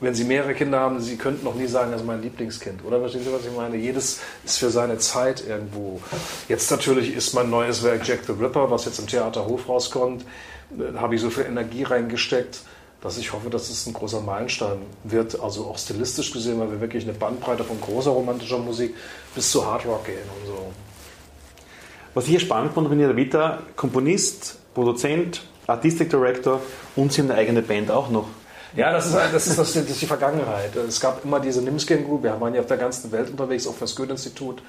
Wenn 0.00 0.14
Sie 0.14 0.24
mehrere 0.24 0.54
Kinder 0.54 0.80
haben, 0.80 1.00
Sie 1.00 1.16
könnten 1.16 1.44
noch 1.44 1.54
nie 1.54 1.66
sagen, 1.66 1.92
das 1.92 2.00
ist 2.00 2.06
mein 2.06 2.22
Lieblingskind. 2.22 2.84
Oder 2.84 2.98
verstehen 3.00 3.22
Sie, 3.22 3.32
was 3.32 3.46
ich 3.46 3.56
meine? 3.56 3.76
Jedes 3.76 4.20
ist 4.44 4.58
für 4.58 4.70
seine 4.70 4.98
Zeit 4.98 5.44
irgendwo. 5.46 6.00
Jetzt 6.48 6.70
natürlich 6.70 7.14
ist 7.14 7.34
mein 7.34 7.50
neues 7.50 7.82
Werk 7.84 8.06
Jack 8.06 8.20
the 8.26 8.32
Ripper, 8.32 8.70
was 8.70 8.84
jetzt 8.84 8.98
im 8.98 9.06
Theater 9.06 9.46
Hof 9.46 9.68
rauskommt. 9.68 10.24
Da 10.70 11.00
habe 11.00 11.14
ich 11.14 11.20
so 11.20 11.30
viel 11.30 11.44
Energie 11.44 11.84
reingesteckt 11.84 12.62
dass 13.02 13.18
ich 13.18 13.32
hoffe, 13.32 13.50
dass 13.50 13.68
es 13.68 13.86
ein 13.86 13.92
großer 13.92 14.20
Meilenstein 14.20 14.78
wird, 15.02 15.38
also 15.40 15.66
auch 15.66 15.76
stilistisch 15.76 16.32
gesehen, 16.32 16.60
weil 16.60 16.70
wir 16.70 16.80
wirklich 16.80 17.02
eine 17.02 17.12
Bandbreite 17.12 17.64
von 17.64 17.80
großer 17.80 18.10
romantischer 18.10 18.58
Musik 18.58 18.94
bis 19.34 19.50
zu 19.50 19.66
Hard 19.66 19.84
Rock 19.86 20.06
gehen 20.06 20.22
und 20.40 20.46
so. 20.46 20.72
Was 22.14 22.24
ich 22.24 22.30
hier 22.30 22.40
spannend 22.40 22.74
fand, 22.74 22.88
René 22.88 23.14
Vita, 23.16 23.58
Komponist, 23.74 24.56
Produzent, 24.72 25.42
Artistic 25.66 26.10
Director 26.10 26.60
und 26.94 27.12
Sie 27.12 27.22
haben 27.22 27.30
eine 27.30 27.40
eigene 27.40 27.62
Band 27.62 27.90
auch 27.90 28.08
noch. 28.08 28.28
Ja, 28.76 28.92
das 28.92 29.06
ist, 29.06 29.14
das, 29.14 29.46
ist, 29.48 29.58
das 29.58 29.76
ist 29.76 30.00
die 30.00 30.06
Vergangenheit. 30.06 30.74
Es 30.76 31.00
gab 31.00 31.24
immer 31.24 31.40
diese 31.40 31.60
Nimskin 31.60 32.04
Group, 32.04 32.22
wir 32.22 32.40
waren 32.40 32.54
ja 32.54 32.60
auf 32.60 32.66
der 32.66 32.78
ganzen 32.78 33.10
Welt 33.12 33.30
unterwegs, 33.30 33.66
auch 33.66 33.74
für 33.74 33.80
das 33.80 33.96
Goethe-Institut. 33.96 34.62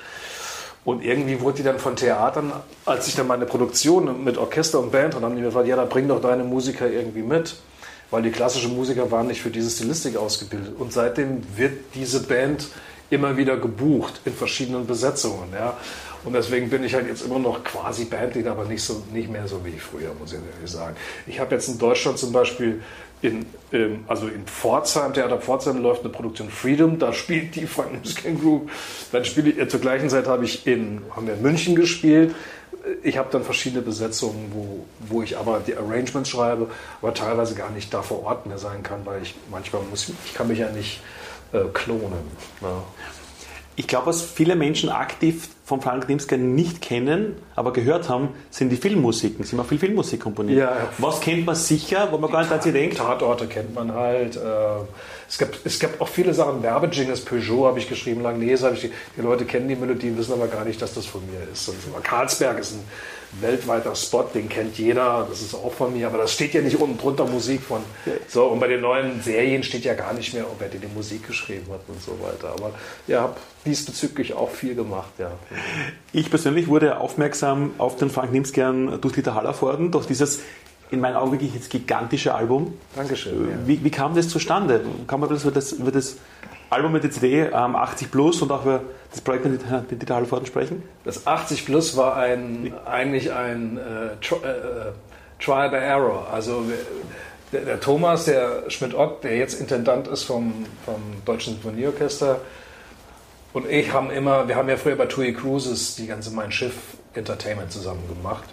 Und 0.83 1.05
irgendwie 1.05 1.39
wurde 1.39 1.57
die 1.57 1.63
dann 1.63 1.79
von 1.79 1.95
Theatern, 1.95 2.51
als 2.85 3.07
ich 3.07 3.15
dann 3.15 3.27
meine 3.27 3.45
Produktion 3.45 4.23
mit 4.23 4.37
Orchester 4.37 4.79
und 4.79 4.91
Band, 4.91 5.13
dann 5.13 5.23
haben 5.23 5.35
die 5.35 5.41
mir 5.41 5.47
gesagt, 5.47 5.67
ja, 5.67 5.77
dann 5.77 5.87
bring 5.87 6.09
doch 6.09 6.19
deine 6.19 6.43
Musiker 6.43 6.89
irgendwie 6.89 7.21
mit 7.21 7.55
weil 8.13 8.21
die 8.21 8.29
klassischen 8.29 8.75
Musiker 8.75 9.09
waren 9.09 9.25
nicht 9.25 9.41
für 9.41 9.49
diese 9.49 9.71
Stilistik 9.71 10.17
ausgebildet. 10.17 10.75
Und 10.77 10.93
seitdem 10.93 11.41
wird 11.55 11.73
diese 11.95 12.21
Band 12.21 12.67
immer 13.09 13.37
wieder 13.37 13.57
gebucht 13.57 14.21
in 14.25 14.33
verschiedenen 14.33 14.85
Besetzungen. 14.85 15.49
Ja. 15.51 15.79
Und 16.23 16.33
deswegen 16.33 16.69
bin 16.69 16.83
ich 16.83 16.93
halt 16.93 17.07
jetzt 17.07 17.25
immer 17.25 17.39
noch 17.39 17.63
quasi 17.63 18.05
Bandleader, 18.05 18.51
aber 18.51 18.65
nicht, 18.65 18.83
so, 18.83 19.01
nicht 19.11 19.31
mehr 19.31 19.47
so 19.47 19.65
wie 19.65 19.79
früher, 19.79 20.11
muss 20.19 20.31
ich 20.31 20.37
ehrlich 20.37 20.71
sagen. 20.71 20.95
Ich 21.25 21.39
habe 21.39 21.55
jetzt 21.55 21.67
in 21.67 21.79
Deutschland 21.79 22.19
zum 22.19 22.31
Beispiel 22.31 22.83
in, 23.23 23.47
ähm, 23.71 24.03
also 24.07 24.27
in 24.27 24.45
Pforzheim, 24.45 25.15
Theater 25.15 25.39
Pforzheim 25.39 25.81
läuft 25.81 26.01
eine 26.01 26.09
Produktion 26.09 26.49
Freedom, 26.51 26.99
da 26.99 27.13
spielt 27.13 27.55
die 27.55 27.65
Frank 27.65 28.03
Muskin 28.03 28.39
Group. 28.39 28.69
Dann 29.11 29.25
spiele 29.25 29.49
ich, 29.49 29.69
zur 29.69 29.79
gleichen 29.79 30.11
Zeit 30.11 30.27
habe 30.27 30.45
ich 30.45 30.67
in, 30.67 31.01
haben 31.15 31.25
wir 31.25 31.33
in 31.33 31.41
München 31.41 31.75
gespielt 31.75 32.35
ich 33.03 33.17
habe 33.17 33.29
dann 33.31 33.43
verschiedene 33.43 33.81
Besetzungen, 33.81 34.51
wo, 34.53 34.85
wo 34.99 35.21
ich 35.21 35.37
aber 35.37 35.59
die 35.59 35.75
Arrangements 35.75 36.29
schreibe, 36.29 36.69
aber 37.01 37.13
teilweise 37.13 37.55
gar 37.55 37.69
nicht 37.69 37.93
da 37.93 38.01
vor 38.01 38.23
Ort 38.23 38.45
mehr 38.45 38.57
sein 38.57 38.83
kann, 38.83 39.05
weil 39.05 39.21
ich 39.21 39.35
manchmal 39.49 39.81
muss, 39.83 40.11
ich 40.25 40.33
kann 40.33 40.47
mich 40.47 40.59
ja 40.59 40.69
nicht 40.69 41.01
äh, 41.53 41.63
klonen. 41.73 42.31
Ja. 42.61 42.83
Ich 43.75 43.87
glaube, 43.87 44.07
was 44.07 44.21
viele 44.21 44.55
Menschen 44.55 44.89
aktiv 44.89 45.49
von 45.65 45.81
Frank 45.81 46.09
Nimsker 46.09 46.35
nicht 46.35 46.81
kennen, 46.81 47.35
aber 47.55 47.71
gehört 47.71 48.09
haben, 48.09 48.29
sind 48.49 48.69
die 48.69 48.75
Filmmusiken. 48.75 49.45
Sie 49.45 49.55
haben 49.55 49.63
auch 49.63 49.69
viel 49.69 49.79
Filmmusik 49.79 50.19
komponiert. 50.19 50.59
Ja, 50.59 50.89
was 50.97 51.21
kennt 51.21 51.45
man 51.45 51.55
sicher, 51.55 52.09
wo 52.11 52.17
man 52.17 52.29
gar 52.29 52.41
nicht 52.41 52.51
an 52.51 52.61
sie 52.61 52.73
denkt? 52.73 52.97
Tatorte 52.97 53.47
kennt 53.47 53.73
man 53.73 53.93
halt. 53.93 54.35
Äh, 54.35 54.39
es 55.29 55.37
gab, 55.37 55.49
es 55.63 55.79
gab 55.79 56.01
auch 56.01 56.07
viele 56.07 56.33
Sachen, 56.33 56.61
Werbejingles, 56.61 57.21
Peugeot 57.21 57.67
habe 57.67 57.79
ich 57.79 57.87
geschrieben, 57.87 58.21
Langnese 58.21 58.65
habe 58.65 58.75
ich, 58.75 58.91
die 59.17 59.21
Leute 59.21 59.45
kennen 59.45 59.67
die 59.69 59.75
Melodie, 59.75 60.15
wissen 60.17 60.33
aber 60.33 60.47
gar 60.47 60.65
nicht, 60.65 60.81
dass 60.81 60.93
das 60.93 61.05
von 61.05 61.21
mir 61.25 61.39
ist. 61.51 61.67
Und 61.69 62.03
Karlsberg 62.03 62.59
ist 62.59 62.73
ein 62.73 62.83
weltweiter 63.41 63.95
Spot, 63.95 64.25
den 64.33 64.47
kennt 64.47 64.77
jeder, 64.77 65.25
das 65.27 65.41
ist 65.41 65.55
auch 65.55 65.73
von 65.73 65.93
mir, 65.93 66.07
aber 66.07 66.19
das 66.19 66.33
steht 66.33 66.53
ja 66.53 66.61
nicht 66.61 66.79
unten 66.79 66.97
drunter 66.97 67.25
Musik 67.25 67.61
von. 67.61 67.81
So, 68.27 68.45
und 68.45 68.59
bei 68.59 68.67
den 68.67 68.81
neuen 68.81 69.21
Serien 69.21 69.63
steht 69.63 69.85
ja 69.85 69.93
gar 69.93 70.13
nicht 70.13 70.33
mehr, 70.33 70.45
ob 70.45 70.61
er 70.61 70.67
die 70.67 70.85
Musik 70.93 71.25
geschrieben 71.25 71.65
hat 71.71 71.81
und 71.87 72.01
so 72.01 72.11
weiter. 72.21 72.53
Aber 72.53 72.71
ja, 73.07 73.21
habe 73.21 73.35
diesbezüglich 73.65 74.33
auch 74.33 74.51
viel 74.51 74.75
gemacht, 74.75 75.13
ja. 75.17 75.31
Ich 76.11 76.29
persönlich 76.29 76.67
wurde 76.67 76.97
aufmerksam 76.99 77.71
auf 77.77 77.95
den 77.97 78.09
Frank 78.09 78.31
Nimskern 78.31 78.99
durch 79.01 79.13
Dieter 79.13 79.35
Hallervorden, 79.35 79.91
durch 79.91 80.05
dieses 80.05 80.41
in 80.91 80.99
meinen 80.99 81.15
Augen 81.15 81.31
wirklich 81.31 81.53
jetzt 81.53 81.71
gigantische 81.71 82.35
Album. 82.35 82.77
Dankeschön. 82.95 83.49
Ja. 83.49 83.55
Wie, 83.65 83.83
wie, 83.83 83.89
kam 83.89 84.15
das 84.15 84.29
zustande? 84.29 84.81
Kann 85.07 85.19
man 85.19 85.29
das 85.29 85.43
über, 85.43 85.51
das 85.51 85.71
über 85.71 85.91
das 85.91 86.17
Album 86.69 86.91
mit 86.91 87.03
der 87.03 87.11
CD 87.11 87.41
ähm, 87.41 87.75
80 87.75 88.11
Plus 88.11 88.41
und 88.41 88.51
auch 88.51 88.61
über 88.61 88.81
das 89.11 89.21
Projekt 89.21 89.45
mit 89.45 89.61
Dieter 90.01 90.15
Hallervorden 90.15 90.45
sprechen? 90.45 90.83
Das 91.03 91.25
80 91.25 91.65
Plus 91.65 91.97
war 91.97 92.15
ein, 92.15 92.73
eigentlich 92.85 93.31
ein 93.31 93.77
äh, 93.77 94.15
tri 94.21 94.35
äh, 94.35 94.91
Trial 95.43 95.69
by 95.69 95.77
Error. 95.77 96.27
Also 96.31 96.63
der, 97.51 97.61
der 97.61 97.79
Thomas, 97.79 98.25
der 98.25 98.69
Schmidt-Ott, 98.69 99.23
der 99.23 99.37
jetzt 99.37 99.59
Intendant 99.59 100.07
ist 100.07 100.23
vom, 100.23 100.65
vom 100.85 101.01
Deutschen 101.25 101.53
Sinfonieorchester, 101.53 102.39
und 103.53 103.69
ich 103.69 103.91
haben 103.93 104.11
immer, 104.11 104.47
wir 104.47 104.55
haben 104.55 104.69
ja 104.69 104.77
früher 104.77 104.95
bei 104.95 105.05
TUI 105.05 105.33
Cruises 105.33 105.95
die 105.95 106.07
ganze 106.07 106.31
Mein 106.31 106.51
Schiff 106.51 106.75
Entertainment 107.13 107.71
zusammen 107.71 108.07
gemacht 108.07 108.45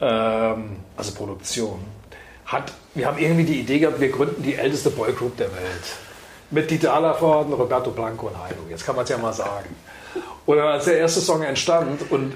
ähm, 0.00 0.76
also 0.96 1.12
Produktion, 1.12 1.80
hat, 2.46 2.72
wir 2.94 3.06
haben 3.06 3.18
irgendwie 3.18 3.44
die 3.44 3.60
Idee 3.60 3.78
gehabt, 3.80 4.00
wir 4.00 4.10
gründen 4.10 4.42
die 4.42 4.54
älteste 4.54 4.90
Boygroup 4.90 5.36
der 5.36 5.52
Welt. 5.52 5.96
Mit 6.50 6.70
Dieter 6.70 6.94
Allervorden, 6.94 7.52
Roberto 7.52 7.90
Blanco 7.90 8.28
und 8.28 8.38
Heino. 8.42 8.62
Jetzt 8.70 8.86
kann 8.86 8.96
man 8.96 9.04
es 9.04 9.10
ja 9.10 9.18
mal 9.18 9.32
sagen. 9.32 9.68
Und 10.46 10.58
als 10.60 10.86
der 10.86 10.98
erste 10.98 11.20
Song 11.20 11.42
entstand 11.42 12.10
und 12.10 12.32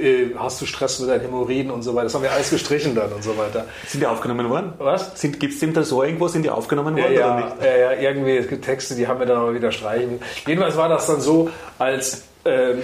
äh, 0.00 0.22
äh, 0.22 0.34
hast 0.38 0.60
du 0.60 0.66
Stress 0.66 0.98
mit 1.00 1.10
deinen 1.10 1.20
Hämorrhoiden 1.20 1.70
und 1.70 1.82
so 1.82 1.94
weiter, 1.94 2.04
das 2.04 2.14
haben 2.14 2.22
wir 2.22 2.32
alles 2.32 2.50
gestrichen 2.50 2.94
dann 2.94 3.12
und 3.12 3.22
so 3.22 3.36
weiter. 3.36 3.66
Sind 3.86 4.00
die 4.00 4.06
aufgenommen 4.06 4.48
worden? 4.48 4.72
Was? 4.78 5.20
Gibt 5.20 5.44
es 5.44 5.60
dem 5.60 5.74
da 5.74 5.82
so 5.82 6.02
irgendwo, 6.02 6.28
sind 6.28 6.42
die 6.42 6.50
aufgenommen 6.50 6.96
worden 6.96 7.12
ja, 7.12 7.36
oder 7.36 7.44
nicht? 7.44 7.56
Ja, 7.62 7.76
ja, 7.76 7.92
irgendwie, 7.92 8.36
es 8.36 8.48
gibt 8.48 8.64
Texte, 8.64 8.94
die 8.94 9.06
haben 9.06 9.18
wir 9.20 9.26
dann 9.26 9.38
aber 9.38 9.54
wieder 9.54 9.70
streichen. 9.70 10.20
Jedenfalls 10.46 10.76
war 10.76 10.88
das 10.88 11.06
dann 11.06 11.20
so, 11.20 11.50
als 11.78 12.22
ähm, 12.46 12.82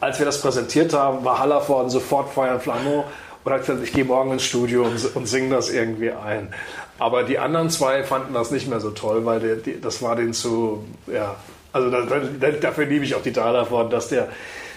als 0.00 0.18
wir 0.18 0.26
das 0.26 0.40
präsentiert 0.40 0.94
haben, 0.94 1.24
war 1.24 1.38
Hallervorden 1.38 1.90
sofort 1.90 2.30
Feuer 2.30 2.54
und 2.54 2.62
Flamme 2.62 3.04
und 3.44 3.52
hat 3.52 3.60
gesagt, 3.60 3.80
ich 3.82 3.92
gehe 3.92 4.04
morgen 4.04 4.32
ins 4.32 4.44
Studio 4.44 4.84
und, 4.84 5.16
und 5.16 5.26
singe 5.26 5.54
das 5.54 5.70
irgendwie 5.70 6.10
ein. 6.10 6.52
Aber 6.98 7.22
die 7.22 7.38
anderen 7.38 7.70
zwei 7.70 8.02
fanden 8.02 8.34
das 8.34 8.50
nicht 8.50 8.68
mehr 8.68 8.80
so 8.80 8.90
toll, 8.90 9.24
weil 9.24 9.40
der, 9.40 9.56
die, 9.56 9.80
das 9.80 10.02
war 10.02 10.16
denen 10.16 10.32
zu, 10.32 10.84
ja, 11.06 11.36
also 11.72 11.90
da, 11.90 12.02
da, 12.02 12.50
dafür 12.50 12.86
liebe 12.86 13.04
ich 13.04 13.14
auch 13.14 13.22
die 13.22 13.32
Hallervorden, 13.32 13.90
dass 13.90 14.08
der 14.08 14.28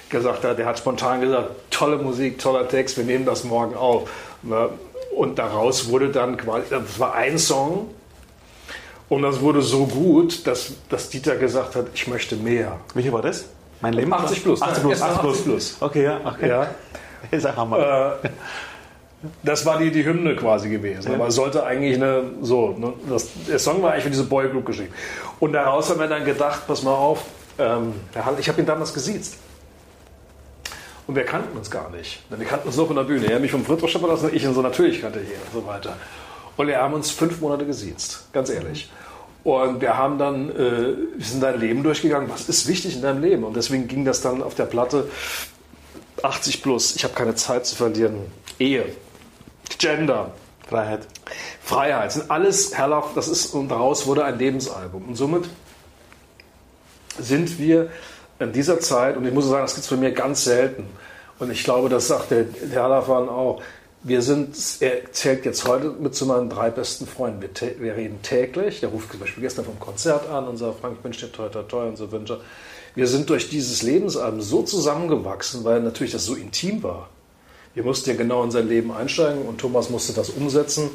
gesagt 0.10 0.44
hat, 0.44 0.60
der 0.60 0.66
hat 0.66 0.78
spontan 0.78 1.22
gesagt, 1.22 1.50
tolle 1.72 1.98
Musik, 1.98 2.40
toller 2.40 2.68
Text, 2.68 2.98
wir 2.98 3.04
nehmen 3.04 3.26
das 3.26 3.44
morgen 3.44 3.76
auf. 3.76 4.10
Ne? 4.44 4.70
Und 5.16 5.40
daraus 5.40 5.90
wurde 5.90 6.10
dann 6.10 6.38
quasi, 6.38 6.66
das 6.70 7.00
war 7.00 7.16
ein 7.16 7.38
Song, 7.38 7.90
und 9.10 9.22
das 9.22 9.42
wurde 9.42 9.62
so 9.62 9.86
gut, 9.86 10.48
dass, 10.48 10.74
dass 10.90 11.10
Dieter 11.10 11.36
gesagt 11.36 11.76
hat, 11.76 11.88
ich 11.94 12.08
möchte 12.08 12.36
mehr. 12.36 12.80
Welcher 12.94 13.14
war 13.14 13.22
das? 13.22 13.46
Mein 13.82 13.94
Leben? 13.94 14.12
80 14.12 14.44
plus. 14.44 14.62
80 14.62 14.84
plus. 14.84 15.02
80 15.02 15.22
plus. 15.22 15.42
plus. 15.44 15.78
Okay, 15.82 16.04
ja. 16.04 16.22
Okay. 16.24 16.50
ja. 16.50 16.68
ist 17.32 17.46
ein 17.46 17.56
Hammer. 17.56 18.20
Äh, 18.24 18.30
das 19.42 19.66
war 19.66 19.78
die, 19.80 19.92
die 19.92 20.06
Hymne 20.06 20.36
quasi 20.36 20.70
gewesen. 20.70 21.10
Ja. 21.10 21.16
Aber 21.16 21.28
es 21.28 21.36
sollte 21.36 21.66
eigentlich 21.66 21.96
eine, 21.96 22.24
so, 22.42 22.76
ne, 22.78 22.94
das, 23.10 23.30
der 23.48 23.60
Song 23.60 23.82
war 23.82 23.92
eigentlich 23.92 24.04
für 24.04 24.10
diese 24.10 24.26
Boygroup 24.26 24.66
geschrieben. 24.66 24.94
Und 25.40 25.54
daraus 25.54 25.90
haben 25.90 26.00
wir 26.00 26.08
dann 26.08 26.26
gedacht, 26.26 26.68
pass 26.68 26.84
mal 26.84 26.94
auf, 26.94 27.26
ähm, 27.58 27.94
ich 28.40 28.50
habe 28.50 28.62
ihn 28.62 28.66
damals 28.66 28.94
gesiezt. 28.94 29.38
Und 31.06 31.16
wir 31.16 31.24
kannten 31.24 31.58
uns 31.58 31.70
gar 31.70 31.90
nicht. 31.90 32.24
Wir 32.30 32.46
kannten 32.46 32.68
uns 32.68 32.78
nur 32.78 32.88
von 32.88 32.96
der 32.96 33.04
Bühne. 33.04 33.28
Er 33.28 33.36
hat 33.36 33.42
mich 33.42 33.52
vom 33.52 33.66
Friedhof 33.66 33.90
schippern 33.90 34.10
lassen, 34.10 34.30
ich 34.34 34.44
ihn 34.44 34.54
so 34.54 34.62
natürlich 34.62 35.02
kannte 35.02 35.20
ihn 35.20 35.26
und 35.26 35.62
so 35.62 35.68
weiter. 35.68 35.96
Und 36.56 36.68
wir 36.68 36.78
haben 36.78 36.94
uns 36.94 37.12
fünf 37.12 37.42
Monate 37.42 37.66
gesiezt, 37.66 38.28
ganz 38.32 38.50
ehrlich. 38.50 38.90
Und 39.44 39.82
wir 39.82 39.98
haben 39.98 40.18
dann, 40.18 40.50
äh, 40.52 40.96
wir 41.18 41.26
sind 41.26 41.44
dein 41.44 41.60
Leben 41.60 41.84
durchgegangen, 41.84 42.30
was 42.30 42.48
ist 42.48 42.68
wichtig 42.68 42.96
in 42.96 43.02
deinem 43.02 43.22
Leben? 43.22 43.44
Und 43.44 43.56
deswegen 43.56 43.88
ging 43.88 44.06
das 44.06 44.22
dann 44.22 44.42
auf 44.42 44.56
der 44.56 44.66
Platte 44.66 45.10
80 46.22 46.64
plus, 46.64 46.96
ich 46.96 47.04
habe 47.04 47.14
keine 47.14 47.36
Zeit 47.36 47.66
zu 47.66 47.76
verlieren. 47.76 48.16
Ehe, 48.60 48.86
Gender, 49.78 50.32
Freiheit. 50.68 51.08
Freiheit, 51.62 52.12
sind 52.12 52.32
alles 52.32 52.76
herrlich, 52.76 53.06
das 53.16 53.28
ist, 53.28 53.54
und 53.54 53.70
daraus 53.70 54.08
wurde 54.08 54.26
ein 54.26 54.38
Lebensalbum. 54.38 55.10
Und 55.10 55.16
somit 55.16 55.46
sind 57.20 57.60
wir, 57.60 57.90
in 58.40 58.52
dieser 58.52 58.80
Zeit, 58.80 59.16
und 59.16 59.26
ich 59.26 59.34
muss 59.34 59.48
sagen, 59.48 59.64
das 59.64 59.76
gibt 59.76 59.86
es 59.86 59.90
bei 59.90 59.98
mir 59.98 60.12
ganz 60.12 60.44
selten, 60.44 60.86
und 61.40 61.52
ich 61.52 61.64
glaube, 61.64 61.90
das 61.90 62.08
sagt 62.08 62.32
der, 62.32 62.46
Halafan 62.76 63.30
auch, 63.30 63.62
wir 64.04 64.22
sind, 64.22 64.56
er 64.82 65.12
zählt 65.14 65.46
jetzt 65.46 65.66
heute 65.66 65.90
mit 65.92 66.14
zu 66.14 66.26
meinen 66.26 66.50
drei 66.50 66.70
besten 66.70 67.08
Freunden. 67.08 67.42
Wir, 67.42 67.80
wir, 67.80 67.96
reden 67.96 68.22
täglich. 68.22 68.82
Der 68.82 68.90
ruft 68.90 69.12
zum 69.12 69.22
Beispiel 69.22 69.42
gestern 69.42 69.64
vom 69.64 69.80
Konzert 69.80 70.30
an 70.30 70.58
sagt, 70.58 70.82
Frank, 70.82 70.98
dir 71.02 71.32
toi, 71.32 71.48
toi, 71.48 71.64
toi 71.64 71.88
und 71.88 71.98
so 71.98 72.12
wünsche. 72.12 72.42
Wir 72.96 73.08
sind 73.08 73.30
durch 73.30 73.50
dieses 73.50 73.82
Lebensalbum 73.82 74.42
so 74.42 74.62
zusammengewachsen, 74.62 75.64
weil 75.64 75.82
natürlich 75.82 76.12
das 76.12 76.26
so 76.26 76.36
intim 76.36 76.84
war. 76.84 77.10
Wir 77.74 77.84
mussten 77.84 78.10
ja 78.12 78.16
genau 78.16 78.44
in 78.44 78.52
sein 78.52 78.68
Leben 78.68 78.92
einsteigen 78.92 79.44
und 79.44 79.60
Thomas 79.60 79.90
musste 79.90 80.14
das 80.14 80.30
umsetzen. 80.30 80.90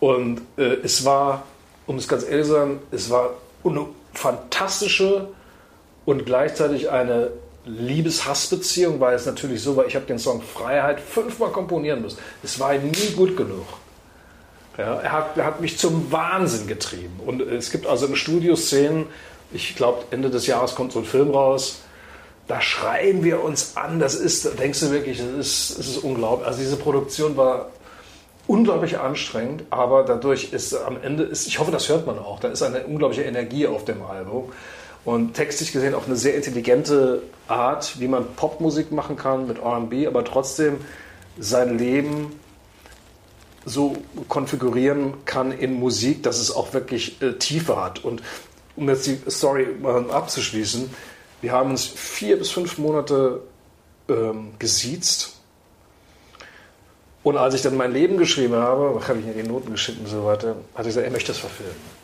Und 0.00 0.40
äh, 0.56 0.76
es 0.82 1.04
war, 1.04 1.44
um 1.86 1.96
es 1.96 2.08
ganz 2.08 2.24
ehrlich 2.24 2.46
zu 2.46 2.52
sagen, 2.52 2.80
es 2.90 3.10
war 3.10 3.34
eine 3.64 3.86
fantastische 4.14 5.28
und 6.04 6.26
gleichzeitig 6.26 6.90
eine 6.90 7.30
Liebes-Hass-Beziehung, 7.66 8.98
weil 8.98 9.14
es 9.14 9.26
natürlich 9.26 9.62
so 9.62 9.76
war, 9.76 9.86
ich 9.86 9.94
habe 9.94 10.06
den 10.06 10.18
Song 10.18 10.40
Freiheit 10.42 11.00
fünfmal 11.00 11.50
komponieren 11.50 12.02
müssen. 12.02 12.18
Es 12.42 12.58
war 12.58 12.72
nie 12.74 13.10
gut 13.14 13.36
genug. 13.36 13.66
Ja, 14.76 14.94
er, 15.00 15.12
hat, 15.12 15.36
er 15.36 15.44
hat 15.44 15.60
mich 15.60 15.76
zum 15.76 16.10
Wahnsinn 16.10 16.66
getrieben. 16.66 17.20
Und 17.26 17.42
es 17.42 17.70
gibt 17.70 17.86
also 17.86 18.06
im 18.06 18.16
Studio 18.16 18.56
Szenen, 18.56 19.06
ich 19.52 19.76
glaube, 19.76 20.04
Ende 20.10 20.30
des 20.30 20.46
Jahres 20.46 20.74
kommt 20.74 20.92
so 20.92 21.00
ein 21.00 21.04
Film 21.04 21.30
raus, 21.30 21.80
da 22.48 22.60
schreien 22.62 23.22
wir 23.22 23.44
uns 23.44 23.76
an. 23.76 24.00
Das 24.00 24.14
ist, 24.14 24.58
denkst 24.58 24.80
du 24.80 24.90
wirklich, 24.90 25.18
das 25.18 25.28
ist, 25.28 25.78
das 25.78 25.86
ist 25.86 25.98
unglaublich. 25.98 26.48
Also 26.48 26.60
diese 26.60 26.76
Produktion 26.76 27.36
war 27.36 27.68
unglaublich 28.46 28.98
anstrengend, 28.98 29.64
aber 29.70 30.02
dadurch 30.02 30.52
ist 30.52 30.74
am 30.74 30.96
Ende, 31.00 31.24
ist, 31.24 31.46
ich 31.46 31.58
hoffe, 31.58 31.70
das 31.70 31.88
hört 31.90 32.06
man 32.06 32.18
auch, 32.18 32.40
da 32.40 32.48
ist 32.48 32.62
eine 32.62 32.86
unglaubliche 32.86 33.22
Energie 33.22 33.66
auf 33.66 33.84
dem 33.84 34.02
Album. 34.02 34.50
Und 35.04 35.34
textlich 35.34 35.72
gesehen 35.72 35.94
auch 35.94 36.06
eine 36.06 36.16
sehr 36.16 36.34
intelligente 36.34 37.22
Art, 37.46 38.00
wie 38.00 38.08
man 38.08 38.26
Popmusik 38.34 38.90
machen 38.90 39.16
kann 39.16 39.46
mit 39.46 39.58
RB, 39.58 40.06
aber 40.06 40.24
trotzdem 40.24 40.78
sein 41.38 41.78
Leben 41.78 42.32
so 43.64 43.96
konfigurieren 44.28 45.14
kann 45.24 45.52
in 45.52 45.74
Musik, 45.74 46.22
dass 46.22 46.38
es 46.38 46.54
auch 46.54 46.72
wirklich 46.72 47.20
äh, 47.22 47.34
Tiefe 47.34 47.82
hat. 47.82 48.04
Und 48.04 48.22
um 48.76 48.88
jetzt 48.88 49.06
die 49.06 49.18
Story 49.28 49.66
mal 49.80 50.10
abzuschließen, 50.10 50.90
wir 51.40 51.52
haben 51.52 51.70
uns 51.70 51.86
vier 51.86 52.38
bis 52.38 52.50
fünf 52.50 52.78
Monate 52.78 53.40
ähm, 54.08 54.52
gesiezt. 54.58 55.34
Und 57.22 57.36
als 57.36 57.54
ich 57.54 57.62
dann 57.62 57.76
mein 57.76 57.92
Leben 57.92 58.16
geschrieben 58.16 58.54
habe, 58.54 59.00
habe 59.06 59.18
ich 59.18 59.24
mir 59.24 59.34
die 59.34 59.48
Noten 59.48 59.72
geschickt 59.72 59.98
und 60.00 60.06
so 60.06 60.24
weiter, 60.24 60.56
hat 60.74 60.78
er 60.78 60.84
gesagt, 60.84 61.06
er 61.06 61.12
möchte 61.12 61.28
das 61.28 61.38
verfilmen. 61.38 61.98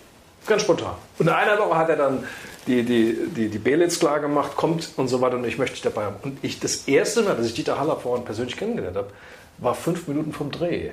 Ganz 0.46 0.62
spontan. 0.62 0.94
Und 1.18 1.26
in 1.26 1.32
einer 1.32 1.58
Woche 1.58 1.76
hat 1.76 1.88
er 1.88 1.96
dann 1.96 2.24
die, 2.66 2.82
die, 2.82 3.16
die, 3.34 3.48
die 3.48 3.58
Belitz 3.58 3.98
klar 3.98 4.20
gemacht, 4.20 4.56
kommt 4.56 4.90
und 4.96 5.08
so 5.08 5.20
weiter 5.20 5.36
und 5.36 5.44
ich 5.44 5.56
möchte 5.56 5.74
dich 5.74 5.82
dabei 5.82 6.04
haben. 6.04 6.16
Und 6.22 6.38
ich, 6.42 6.60
das 6.60 6.86
erste 6.86 7.22
Mal, 7.22 7.36
dass 7.36 7.46
ich 7.46 7.54
Dieter 7.54 7.78
Haller 7.78 7.96
vorhin 7.96 8.24
persönlich 8.24 8.56
kennengelernt 8.56 8.96
habe, 8.96 9.10
war 9.58 9.74
fünf 9.74 10.06
Minuten 10.06 10.32
vom 10.32 10.50
Dreh. 10.50 10.90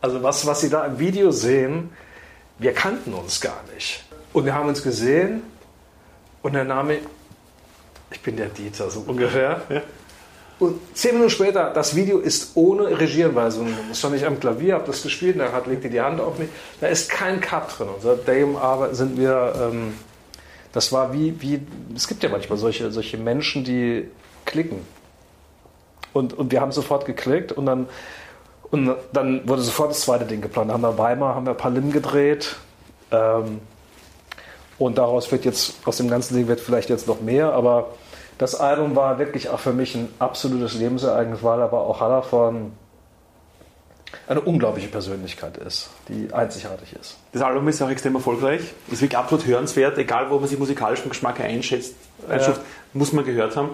Also 0.00 0.22
was, 0.22 0.46
was 0.46 0.60
Sie 0.60 0.70
da 0.70 0.86
im 0.86 0.98
Video 0.98 1.30
sehen, 1.30 1.90
wir 2.58 2.72
kannten 2.72 3.12
uns 3.12 3.40
gar 3.40 3.62
nicht. 3.74 4.04
Und 4.32 4.46
wir 4.46 4.54
haben 4.54 4.68
uns 4.68 4.82
gesehen 4.82 5.42
und 6.42 6.54
der 6.54 6.64
Name, 6.64 6.98
ich 8.12 8.20
bin 8.20 8.36
der 8.36 8.48
Dieter, 8.48 8.90
so 8.90 9.04
ungefähr. 9.06 9.62
Ja. 9.68 9.82
Und 10.58 10.78
zehn 10.96 11.14
Minuten 11.14 11.30
später, 11.30 11.70
das 11.70 11.96
Video 11.96 12.18
ist 12.18 12.52
ohne 12.54 12.98
Regieanweisung. 13.00 13.74
Ich 13.90 13.98
stand 13.98 14.14
nicht 14.14 14.24
am 14.24 14.38
Klavier, 14.38 14.74
habe 14.74 14.86
das 14.86 15.02
gespielt, 15.02 15.40
da 15.40 15.50
hat, 15.50 15.66
legte 15.66 15.90
die 15.90 16.00
Hand 16.00 16.20
auf 16.20 16.38
mich. 16.38 16.48
Da 16.80 16.86
ist 16.86 17.10
kein 17.10 17.40
Cut 17.40 17.78
drin. 17.78 17.88
Und 17.88 18.00
seitdem 18.02 18.56
sind 18.92 19.18
wir 19.18 19.54
ähm, 19.60 19.94
das 20.72 20.90
war 20.90 21.12
wie, 21.12 21.40
wie, 21.40 21.60
es 21.94 22.08
gibt 22.08 22.22
ja 22.22 22.30
manchmal 22.30 22.58
solche, 22.58 22.90
solche 22.90 23.18
Menschen, 23.18 23.62
die 23.62 24.08
klicken. 24.46 24.80
Und, 26.14 26.32
und 26.32 26.50
wir 26.50 26.60
haben 26.60 26.72
sofort 26.72 27.04
geklickt 27.04 27.52
und 27.52 27.66
dann, 27.66 27.88
und 28.70 28.94
dann 29.12 29.46
wurde 29.46 29.62
sofort 29.62 29.90
das 29.90 30.00
zweite 30.00 30.24
Ding 30.24 30.40
geplant. 30.40 30.70
Da 30.70 30.74
haben 30.74 30.82
wir 30.82 30.96
Weimar, 30.96 31.34
haben 31.34 31.46
wir 31.46 31.54
Palim 31.54 31.92
gedreht. 31.92 32.56
Ähm, 33.10 33.60
und 34.78 34.98
daraus 34.98 35.30
wird 35.30 35.44
jetzt, 35.44 35.74
aus 35.84 35.98
dem 35.98 36.08
ganzen 36.08 36.34
Ding 36.34 36.48
wird 36.48 36.60
vielleicht 36.60 36.88
jetzt 36.88 37.06
noch 37.06 37.20
mehr, 37.20 37.52
aber 37.52 37.90
das 38.42 38.56
Album 38.56 38.96
war 38.96 39.20
wirklich 39.20 39.50
auch 39.50 39.60
für 39.60 39.72
mich 39.72 39.94
ein 39.94 40.08
absolutes 40.18 40.74
Lebensereignis, 40.74 41.44
weil 41.44 41.62
aber 41.62 41.82
auch 41.82 42.00
Hallervorden 42.00 42.72
eine 44.26 44.40
unglaubliche 44.40 44.88
Persönlichkeit 44.88 45.58
ist, 45.58 45.90
die 46.08 46.32
einzigartig 46.34 46.92
ist. 47.00 47.18
Das 47.32 47.42
Album 47.42 47.68
ist 47.68 47.80
auch 47.80 47.88
extrem 47.88 48.16
erfolgreich, 48.16 48.62
ist 48.90 49.00
wirklich 49.00 49.16
absolut 49.16 49.46
hörenswert, 49.46 49.96
egal 49.96 50.28
wo 50.28 50.40
man 50.40 50.48
sich 50.48 50.58
musikalischen 50.58 51.08
Geschmack 51.08 51.38
einschätzt, 51.38 51.94
einschätzt 52.28 52.58
ja. 52.58 52.64
muss 52.94 53.12
man 53.12 53.24
gehört 53.24 53.56
haben. 53.56 53.70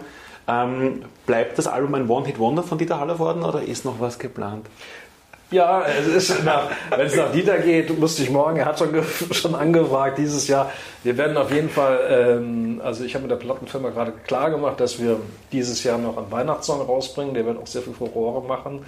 Ähm, 0.47 1.03
bleibt 1.25 1.57
das 1.57 1.67
Album 1.67 1.95
ein 1.95 2.07
One-Hit-Wonder 2.07 2.63
von 2.63 2.77
Dieter 2.77 3.01
Haller 3.01 3.19
worden 3.19 3.45
oder 3.45 3.63
ist 3.63 3.87
noch 3.87 4.01
was 4.01 4.19
geplant? 4.19 4.67
Ja, 5.51 5.83
es 5.87 6.07
ist 6.07 6.45
nach, 6.45 6.71
wenn 6.91 7.07
es 7.07 7.17
nach 7.17 7.33
Dieter 7.33 7.59
geht, 7.59 7.89
lustig 7.99 8.27
ich 8.27 8.31
morgen, 8.31 8.59
er 8.59 8.67
hat 8.67 8.79
schon, 8.79 8.91
schon 9.33 9.55
angefragt 9.55 10.19
dieses 10.19 10.47
Jahr. 10.47 10.71
Wir 11.03 11.17
werden 11.17 11.39
auf 11.39 11.51
jeden 11.51 11.71
Fall, 11.71 12.01
ähm, 12.11 12.83
also 12.85 13.03
ich 13.03 13.15
habe 13.15 13.23
mit 13.23 13.31
der 13.31 13.37
Plattenfirma 13.37 13.89
gerade 13.89 14.13
klar 14.27 14.51
gemacht, 14.51 14.79
dass 14.79 15.01
wir 15.01 15.19
dieses 15.51 15.83
Jahr 15.85 15.97
noch 15.97 16.19
einen 16.19 16.31
Weihnachtssong 16.31 16.83
rausbringen. 16.83 17.33
Der 17.33 17.47
wird 17.47 17.57
auch 17.57 17.67
sehr 17.67 17.81
viel 17.81 17.95
Furore 17.95 18.47
machen. 18.47 18.85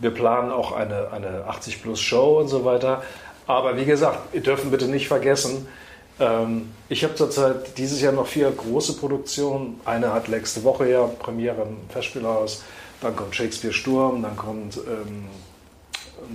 Wir 0.00 0.10
planen 0.10 0.52
auch 0.52 0.70
eine, 0.70 1.10
eine 1.10 1.44
80 1.48 1.82
Plus 1.82 2.00
Show 2.00 2.38
und 2.38 2.46
so 2.48 2.64
weiter. 2.64 3.02
Aber 3.48 3.76
wie 3.76 3.84
gesagt, 3.84 4.32
wir 4.32 4.42
dürfen 4.42 4.70
bitte 4.70 4.86
nicht 4.86 5.08
vergessen, 5.08 5.66
ähm, 6.20 6.72
ich 6.88 7.02
habe 7.04 7.14
zurzeit 7.16 7.76
dieses 7.78 8.00
Jahr 8.00 8.12
noch 8.12 8.26
vier 8.26 8.50
große 8.50 8.94
Produktionen. 8.94 9.80
Eine 9.84 10.12
hat 10.12 10.28
letzte 10.28 10.62
Woche 10.62 10.88
ja 10.88 11.06
Premiere 11.18 11.62
im 11.62 11.90
Festspielhaus. 11.90 12.62
Dann 13.00 13.14
kommt 13.14 13.34
Shakespeare 13.34 13.74
Sturm, 13.74 14.22
dann 14.22 14.36
kommt 14.36 14.76
ähm, 14.76 15.26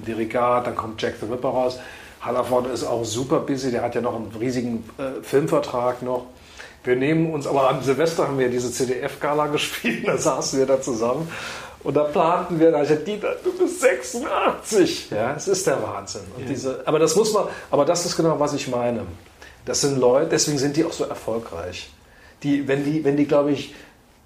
Dirigat, 0.07 0.67
dann 0.67 0.75
kommt 0.75 1.01
Jack 1.01 1.15
the 1.19 1.25
Ripper 1.25 1.49
raus. 1.49 1.79
Hallerford 2.21 2.67
ist 2.67 2.83
auch 2.83 3.03
super 3.03 3.39
busy, 3.39 3.71
der 3.71 3.81
hat 3.81 3.95
ja 3.95 4.01
noch 4.01 4.15
einen 4.15 4.31
riesigen 4.39 4.87
äh, 4.97 5.23
Filmvertrag 5.23 6.01
noch. 6.03 6.27
Wir 6.83 6.95
nehmen 6.95 7.33
uns, 7.33 7.47
aber 7.47 7.69
am 7.69 7.81
Silvester 7.81 8.27
haben 8.27 8.39
wir 8.39 8.49
diese 8.49 8.71
CDF-Gala 8.71 9.47
gespielt, 9.51 10.07
da 10.07 10.17
saßen 10.17 10.59
wir 10.59 10.65
da 10.65 10.81
zusammen 10.81 11.27
und 11.83 11.95
da 11.95 12.03
planten 12.03 12.59
wir, 12.59 12.71
da 12.71 12.83
ich 12.83 12.89
Dieter, 13.03 13.35
du 13.43 13.57
bist 13.57 13.81
86. 13.81 15.09
Ja, 15.09 15.33
es 15.35 15.47
ist 15.47 15.65
der 15.65 15.81
Wahnsinn. 15.81 16.21
Ja. 16.37 16.45
diese, 16.45 16.83
aber 16.85 16.99
das 16.99 17.15
muss 17.15 17.33
man, 17.33 17.45
aber 17.71 17.85
das 17.85 18.05
ist 18.05 18.15
genau, 18.15 18.39
was 18.39 18.53
ich 18.53 18.67
meine. 18.67 19.01
Das 19.65 19.81
sind 19.81 19.99
Leute, 19.99 20.29
deswegen 20.29 20.57
sind 20.57 20.75
die 20.77 20.85
auch 20.85 20.93
so 20.93 21.05
erfolgreich. 21.05 21.89
Die, 22.43 22.67
wenn 22.67 22.85
die, 22.85 23.03
wenn 23.03 23.17
die, 23.17 23.25
glaube 23.25 23.51
ich, 23.51 23.73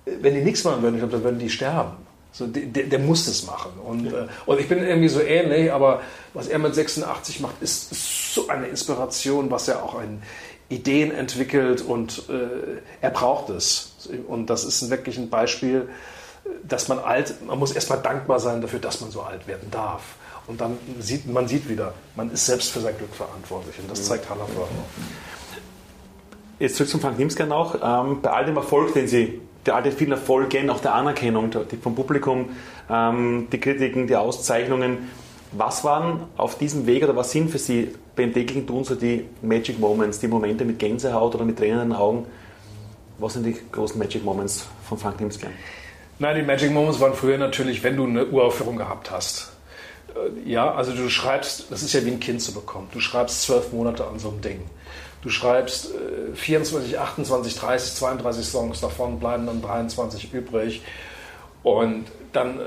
wenn 0.05 0.33
die 0.33 0.41
nichts 0.41 0.63
machen 0.63 0.81
würden, 0.81 0.95
ich 0.95 1.01
glaube, 1.01 1.13
dann 1.13 1.23
würden 1.23 1.39
die 1.39 1.49
sterben. 1.49 1.93
So, 2.37 2.47
der, 2.47 2.83
der 2.83 2.99
muss 2.99 3.27
das 3.27 3.45
machen. 3.45 3.71
Und, 3.81 4.11
ja. 4.11 4.23
äh, 4.23 4.27
und 4.45 4.59
ich 4.59 4.67
bin 4.67 4.79
irgendwie 4.79 5.07
so 5.07 5.21
ähnlich, 5.21 5.71
aber 5.71 6.01
was 6.33 6.49
er 6.49 6.59
mit 6.59 6.75
86 6.75 7.39
macht, 7.39 7.61
ist, 7.61 8.33
so 8.33 8.49
eine 8.49 8.67
Inspiration, 8.67 9.49
was 9.49 9.69
er 9.69 9.81
auch 9.81 9.95
an 9.95 10.21
Ideen 10.67 11.11
entwickelt 11.11 11.81
und 11.81 12.23
äh, 12.27 12.81
er 12.99 13.09
braucht 13.11 13.49
es. 13.51 14.09
Und 14.27 14.49
das 14.49 14.65
ist 14.65 14.89
wirklich 14.89 15.17
ein 15.17 15.29
Beispiel, 15.29 15.87
dass 16.63 16.89
man 16.89 16.99
alt, 16.99 17.35
man 17.47 17.57
muss 17.57 17.71
erstmal 17.71 18.01
dankbar 18.01 18.41
sein 18.41 18.61
dafür, 18.61 18.79
dass 18.79 18.99
man 18.99 19.11
so 19.11 19.21
alt 19.21 19.47
werden 19.47 19.71
darf. 19.71 20.03
Und 20.47 20.59
dann 20.59 20.77
sieht 20.99 21.31
man 21.31 21.47
sieht 21.47 21.69
wieder, 21.69 21.93
man 22.17 22.31
ist 22.31 22.45
selbst 22.45 22.69
für 22.69 22.81
sein 22.81 22.97
Glück 22.97 23.15
verantwortlich. 23.15 23.79
Und 23.79 23.89
das 23.89 24.01
mhm. 24.01 24.03
zeigt 24.03 24.29
Hannah 24.29 24.41
Wörner. 24.41 24.85
Jetzt 26.59 26.75
zurück 26.75 26.89
zum 26.89 26.99
Frank 26.99 27.17
Nimsky 27.17 27.45
noch. 27.45 27.75
Ähm, 27.81 28.21
bei 28.21 28.31
all 28.31 28.45
dem 28.45 28.57
Erfolg, 28.57 28.93
den 28.93 29.07
Sie, 29.07 29.39
all 29.73 29.83
den 29.83 29.91
vielen 29.91 30.11
Erfolgen, 30.11 30.69
auch 30.69 30.79
der 30.79 30.93
Anerkennung 30.93 31.49
die 31.71 31.77
vom 31.77 31.95
Publikum, 31.95 32.49
ähm, 32.89 33.47
die 33.51 33.59
Kritiken, 33.59 34.07
die 34.07 34.15
Auszeichnungen, 34.15 35.09
was 35.51 35.83
waren 35.83 36.21
auf 36.37 36.57
diesem 36.57 36.85
Weg 36.85 37.03
oder 37.03 37.15
was 37.15 37.31
sind 37.31 37.49
für 37.49 37.57
Sie 37.57 37.91
beim 38.15 38.33
täglichen 38.33 38.67
Tun 38.67 38.83
so 38.83 38.95
die 38.95 39.25
Magic 39.41 39.79
Moments, 39.79 40.19
die 40.19 40.27
Momente 40.27 40.65
mit 40.65 40.79
Gänsehaut 40.79 41.33
oder 41.35 41.45
mit 41.45 41.57
Tränen 41.57 41.81
in 41.81 41.89
den 41.89 41.97
Augen? 41.97 42.25
Was 43.17 43.33
sind 43.33 43.45
die 43.45 43.55
großen 43.71 43.97
Magic 43.97 44.23
Moments 44.23 44.67
von 44.87 44.97
Frank 44.97 45.19
Nimsky? 45.21 45.47
Nein, 46.19 46.35
die 46.35 46.41
Magic 46.43 46.71
Moments 46.71 46.99
waren 46.99 47.13
früher 47.13 47.37
natürlich, 47.37 47.83
wenn 47.83 47.95
du 47.95 48.05
eine 48.05 48.25
Uraufführung 48.25 48.75
gehabt 48.75 49.11
hast. 49.11 49.53
Äh, 50.15 50.49
ja, 50.49 50.73
also 50.73 50.93
du 50.93 51.09
schreibst, 51.09 51.71
das 51.71 51.83
ist 51.83 51.93
ja 51.93 52.05
wie 52.05 52.11
ein 52.11 52.19
Kind 52.19 52.41
zu 52.41 52.53
bekommen. 52.53 52.87
Du 52.91 52.99
schreibst 52.99 53.43
zwölf 53.43 53.71
Monate 53.71 54.05
an 54.05 54.19
so 54.19 54.29
einem 54.29 54.41
Ding. 54.41 54.61
Du 55.25 55.31
schreibst 55.31 55.89
24, 56.35 56.99
28, 56.99 57.55
30, 57.55 57.95
32 57.95 58.45
Songs, 58.45 58.79
davon 58.79 59.19
bleiben 59.19 59.47
dann 59.47 59.59
23 59.59 60.31
übrig. 60.31 60.83
Und 61.63 62.05
dann 62.31 62.59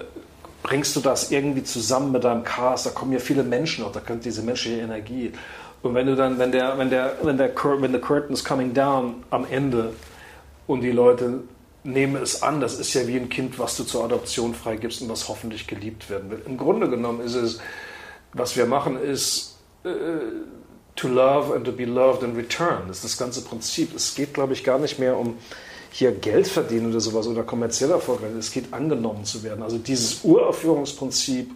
bringst 0.65 0.97
du 0.97 1.01
das 1.01 1.31
irgendwie 1.31 1.63
zusammen 1.63 2.11
mit 2.11 2.25
deinem 2.25 2.43
Cast. 2.43 2.87
Da 2.87 2.91
kommen 2.91 3.13
ja 3.13 3.21
viele 3.21 3.45
Menschen 3.45 3.85
auch, 3.85 3.93
da 3.93 4.01
kommt 4.01 4.25
diese 4.25 4.43
menschliche 4.43 4.81
Energie. 4.81 5.31
Und 5.83 5.95
wenn 5.95 6.09
du 6.09 6.17
dann, 6.17 6.41
wenn 6.41 6.51
der, 6.51 6.77
wenn 6.77 6.91
der, 6.91 7.15
wenn 7.23 7.39
der, 7.39 7.55
wenn 7.55 7.93
the 7.93 8.33
is 8.33 8.45
coming 8.45 8.75
down 8.75 9.23
am 9.31 9.47
Ende 9.49 9.93
und 10.67 10.81
die 10.81 10.91
Leute 10.91 11.45
nehme 11.85 12.19
es 12.19 12.43
an, 12.43 12.61
das 12.61 12.81
ist 12.81 12.93
ja 12.93 13.07
wie 13.07 13.19
ein 13.19 13.29
Kind, 13.29 13.61
was 13.61 13.77
du 13.77 13.85
zur 13.85 14.05
Adoption 14.05 14.53
freigibst 14.53 15.01
und 15.01 15.09
was 15.09 15.29
hoffentlich 15.29 15.69
geliebt 15.69 16.11
werden 16.11 16.29
will. 16.29 16.43
Im 16.45 16.59
Grunde 16.59 16.91
genommen 16.91 17.21
ist 17.21 17.37
es, 17.37 17.61
was 18.33 18.57
wir 18.57 18.67
machen, 18.67 19.01
ist 19.01 19.59
äh, 19.85 19.89
to 20.99 21.09
love 21.09 21.55
and 21.55 21.65
to 21.65 21.73
be 21.73 21.85
loved 21.85 22.23
in 22.23 22.35
return. 22.37 22.89
Das 22.89 22.99
ist 22.99 23.05
das 23.05 23.19
ganze 23.19 23.43
Prinzip. 23.43 23.95
Es 23.95 24.15
geht, 24.15 24.35
glaube 24.35 24.53
ich, 24.53 24.65
gar 24.65 24.79
nicht 24.79 24.99
mehr 24.99 25.17
um 25.17 25.37
hier 25.91 26.13
Geld 26.13 26.47
verdienen 26.47 26.91
oder 26.91 27.01
sowas 27.01 27.27
oder 27.27 27.43
kommerziell 27.43 27.91
erfolgreich. 27.91 28.31
Es 28.39 28.51
geht 28.51 28.73
angenommen 28.73 29.25
zu 29.25 29.43
werden. 29.43 29.63
Also 29.63 29.79
dieses 29.79 30.25
Uraufführungsprinzip, 30.25 31.51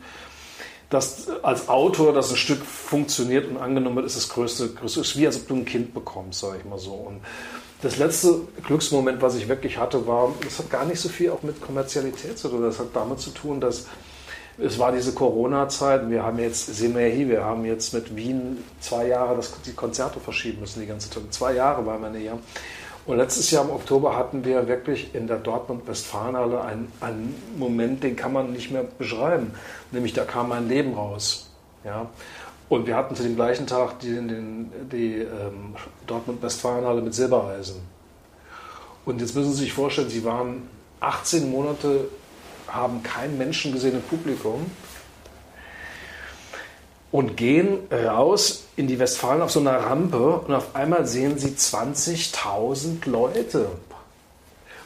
dass 0.91 1.29
als 1.43 1.69
Autor 1.69 2.13
das 2.13 2.31
ein 2.31 2.37
Stück 2.37 2.65
funktioniert 2.65 3.49
und 3.49 3.57
angenommen 3.57 3.97
wird, 3.97 4.07
ist 4.07 4.17
das 4.17 4.29
größte, 4.29 4.71
größte 4.71 5.01
ist 5.01 5.17
wie 5.19 5.27
als 5.27 5.37
ob 5.37 5.49
du 5.49 5.55
ein 5.57 5.65
Kind 5.65 5.95
bekommst, 5.95 6.41
sage 6.41 6.59
ich 6.59 6.65
mal 6.65 6.79
so. 6.79 6.93
Und 6.93 7.21
das 7.83 7.99
letzte 7.99 8.41
Glücksmoment, 8.65 9.23
was 9.23 9.35
ich 9.35 9.49
wirklich 9.49 9.79
hatte, 9.79 10.07
war, 10.07 10.33
das 10.45 10.59
hat 10.59 10.71
gar 10.71 10.85
nicht 10.85 11.01
so 11.01 11.09
viel 11.09 11.31
auch 11.31 11.43
mit 11.43 11.61
Kommerzialität 11.61 12.39
zu 12.39 12.49
tun. 12.49 12.63
Das 12.63 12.79
hat 12.79 12.89
damit 12.95 13.21
zu 13.21 13.31
tun, 13.31 13.61
dass 13.61 13.87
es 14.59 14.79
war 14.79 14.93
diese 14.93 15.13
Corona-Zeit. 15.13 16.09
Wir 16.11 16.23
haben 16.23 16.39
jetzt, 16.39 16.67
sehen 16.75 16.95
wir 16.95 17.09
ja 17.09 17.15
hier, 17.15 17.29
wir 17.29 17.45
haben 17.45 17.65
jetzt 17.65 17.95
mit 17.95 18.15
Wien 18.17 18.63
zwei 18.81 19.09
Jahre 19.09 19.37
das, 19.37 19.53
die 19.63 19.73
Konzerte 19.73 20.21
verschieben 20.21 20.61
müssen, 20.61 20.81
die 20.81 20.87
ganze 20.87 21.11
Zeit. 21.11 21.23
Zwei 21.31 21.55
Jahre 21.55 21.85
waren 21.87 22.03
wir 22.13 22.21
hier. 22.21 22.39
Und 23.05 23.17
letztes 23.17 23.51
Jahr 23.51 23.65
im 23.65 23.71
Oktober 23.71 24.17
hatten 24.17 24.45
wir 24.45 24.69
wirklich 24.69 25.15
in 25.15 25.27
der 25.27 25.39
Dortmund-Westfalenhalle 25.39 26.61
einen, 26.63 26.93
einen 27.01 27.35
Moment, 27.57 28.05
den 28.05 28.15
kann 28.15 28.33
man 28.33 28.53
nicht 28.53 28.71
mehr 28.71 28.85
beschreiben. 28.99 29.53
Nämlich 29.91 30.13
da 30.13 30.25
kam 30.25 30.51
mein 30.51 30.69
Leben 30.69 30.95
raus. 30.95 31.51
Ja? 31.85 32.07
Und 32.69 32.87
wir 32.87 32.97
hatten 32.97 33.17
zu 33.17 33.25
dem 33.25 33.35
gleichen 33.35 33.67
Tag 33.67 33.99
die, 34.01 34.15
die, 34.15 34.67
die 34.93 35.15
ähm, 35.17 35.75
Dortmund-Westfalenhalle 36.07 37.03
mit 37.03 37.15
Silbereisen. 37.15 37.81
Und 39.05 39.21
jetzt 39.21 39.35
müssen 39.35 39.53
Sie 39.53 39.65
sich 39.65 39.73
vorstellen, 39.73 40.09
Sie 40.09 40.25
waren 40.25 40.69
18 41.01 41.51
Monate, 41.51 42.09
haben 42.73 43.03
keinen 43.03 43.39
Menschen 43.39 43.73
gesehen 43.73 43.95
im 43.95 44.03
Publikum 44.03 44.71
und 47.11 47.37
gehen 47.37 47.79
raus 47.93 48.65
in 48.77 48.89
die 48.89 48.99
Westfalen 48.99 49.43
auf 49.43 49.51
so 49.51 49.61
einer 49.61 49.77
Rampe 49.77 50.39
und 50.39 50.55
auf 50.55 50.75
einmal 50.75 51.07
sehen 51.07 51.39
Sie 51.39 51.51
20.000 51.51 53.09
Leute. 53.09 53.69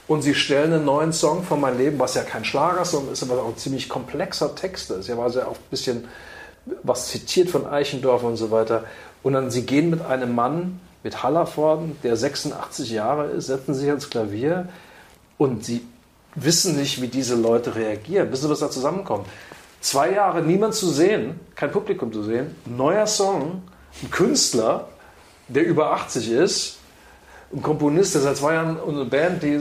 Und 0.09 0.23
sie 0.23 0.35
stellen 0.35 0.73
einen 0.73 0.85
neuen 0.85 1.13
Song 1.13 1.43
von 1.43 1.61
meinem 1.61 1.79
Leben, 1.79 1.99
was 1.99 2.15
ja 2.15 2.23
kein 2.23 2.45
Schlagersong 2.45 3.11
ist, 3.11 3.25
aber 3.25 3.43
auch 3.43 3.49
ein 3.49 3.57
ziemlich 3.57 3.89
komplexer 3.89 4.55
Text 4.55 4.93
ist. 4.93 5.09
Ja, 5.09 5.17
war 5.17 5.31
sehr 5.31 5.49
auch 5.49 5.57
ein 5.57 5.71
bisschen 5.71 6.07
was 6.83 7.09
zitiert 7.09 7.51
von 7.51 7.67
Eichendorff 7.67 8.23
und 8.23 8.37
so 8.37 8.51
weiter. 8.51 8.85
Und 9.23 9.33
dann 9.33 9.51
sie 9.51 9.67
gehen 9.67 9.91
mit 9.91 10.03
einem 10.03 10.35
Mann, 10.35 10.81
mit 11.03 11.23
Hallervorden, 11.23 11.97
der 12.03 12.17
86 12.17 12.91
Jahre 12.91 13.27
ist, 13.27 13.47
setzen 13.47 13.75
sich 13.75 13.89
ans 13.89 14.11
Klavier 14.11 14.69
und 15.39 15.65
sie 15.65 15.85
wissen 16.37 16.77
nicht, 16.77 17.01
wie 17.03 17.09
diese 17.09 17.35
Leute 17.35 17.75
reagieren. 17.75 18.31
Wissen 18.31 18.49
was 18.49 18.61
da 18.61 18.71
zusammenkommt? 18.71 19.27
Zwei 19.81 20.13
Jahre 20.13 20.43
niemand 20.43 20.75
zu 20.75 20.89
sehen, 20.89 21.41
kein 21.55 21.71
Publikum 21.71 22.13
zu 22.13 22.23
sehen, 22.23 22.55
neuer 22.65 23.07
Song, 23.07 23.63
ein 24.03 24.11
Künstler, 24.11 24.89
der 25.49 25.65
über 25.65 25.93
80 25.93 26.31
ist, 26.31 26.79
ein 27.53 27.63
Komponist, 27.63 28.15
der 28.15 28.23
seit 28.23 28.37
zwei 28.37 28.55
Jahren 28.55 28.77
und 28.79 28.97
eine 28.97 29.05
Band, 29.05 29.43
die 29.43 29.61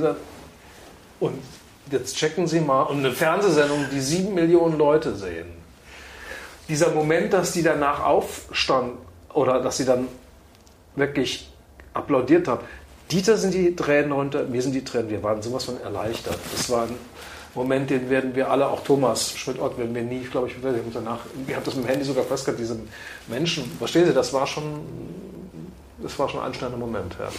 und 1.20 1.40
jetzt 1.92 2.16
checken 2.18 2.48
Sie 2.48 2.60
mal, 2.60 2.84
und 2.84 3.00
eine 3.00 3.12
Fernsehsendung, 3.12 3.86
die 3.92 4.00
sieben 4.00 4.34
Millionen 4.34 4.78
Leute 4.78 5.16
sehen. 5.16 5.48
Dieser 6.68 6.90
Moment, 6.92 7.32
dass 7.34 7.52
die 7.52 7.62
danach 7.62 8.04
aufstanden 8.04 8.98
oder 9.34 9.62
dass 9.62 9.78
sie 9.78 9.86
dann 9.86 10.08
wirklich 10.96 11.52
applaudiert 11.94 12.48
haben. 12.48 12.64
Dieter 13.12 13.38
sind 13.38 13.54
die 13.54 13.76
Tränen 13.76 14.12
runter, 14.12 14.46
mir 14.46 14.62
sind 14.62 14.74
die 14.74 14.84
Tränen, 14.84 15.10
wir 15.10 15.22
waren 15.22 15.41
sowas 15.41 15.65
von 15.65 15.80
erleichtert. 15.82 16.38
Das 16.52 16.70
war 16.70 16.84
ein 16.84 16.96
Moment, 17.54 17.89
den 17.89 18.10
werden 18.10 18.36
wir 18.36 18.50
alle, 18.50 18.68
auch 18.68 18.84
Thomas 18.84 19.38
Schmidt-Ott, 19.38 19.78
werden 19.78 19.96
wir 19.96 20.02
nie, 20.02 20.22
glaube 20.22 20.48
ich, 20.48 20.56
danach, 20.94 21.20
ich 21.48 21.56
habe 21.56 21.63
das 21.63 21.76
mit 21.76 21.86
dem 21.86 21.89
Handy 21.89 22.06
sogar 22.06 22.26
festgehalten, 22.26 22.62
diese 22.62 22.78
Menschen, 23.28 23.72
verstehen 23.78 24.06
Sie, 24.06 24.13
das 24.13 24.34
war 24.34 24.46
schon, 24.46 24.82
das 26.02 26.18
war 26.20 26.28
schon 26.28 26.41
ein 26.41 26.48
anstrengender 26.48 26.86
Moment. 26.86 27.15
Ja. 27.18 27.30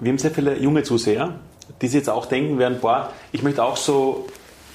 Wir 0.00 0.10
haben 0.10 0.18
sehr 0.18 0.32
viele 0.32 0.58
junge 0.58 0.82
Zuseher, 0.82 1.38
die 1.80 1.86
sich 1.86 1.96
jetzt 1.96 2.10
auch 2.10 2.26
denken 2.26 2.58
werden, 2.58 2.78
boah, 2.80 3.12
ich 3.32 3.42
möchte 3.42 3.64
auch 3.64 3.76
so 3.76 4.26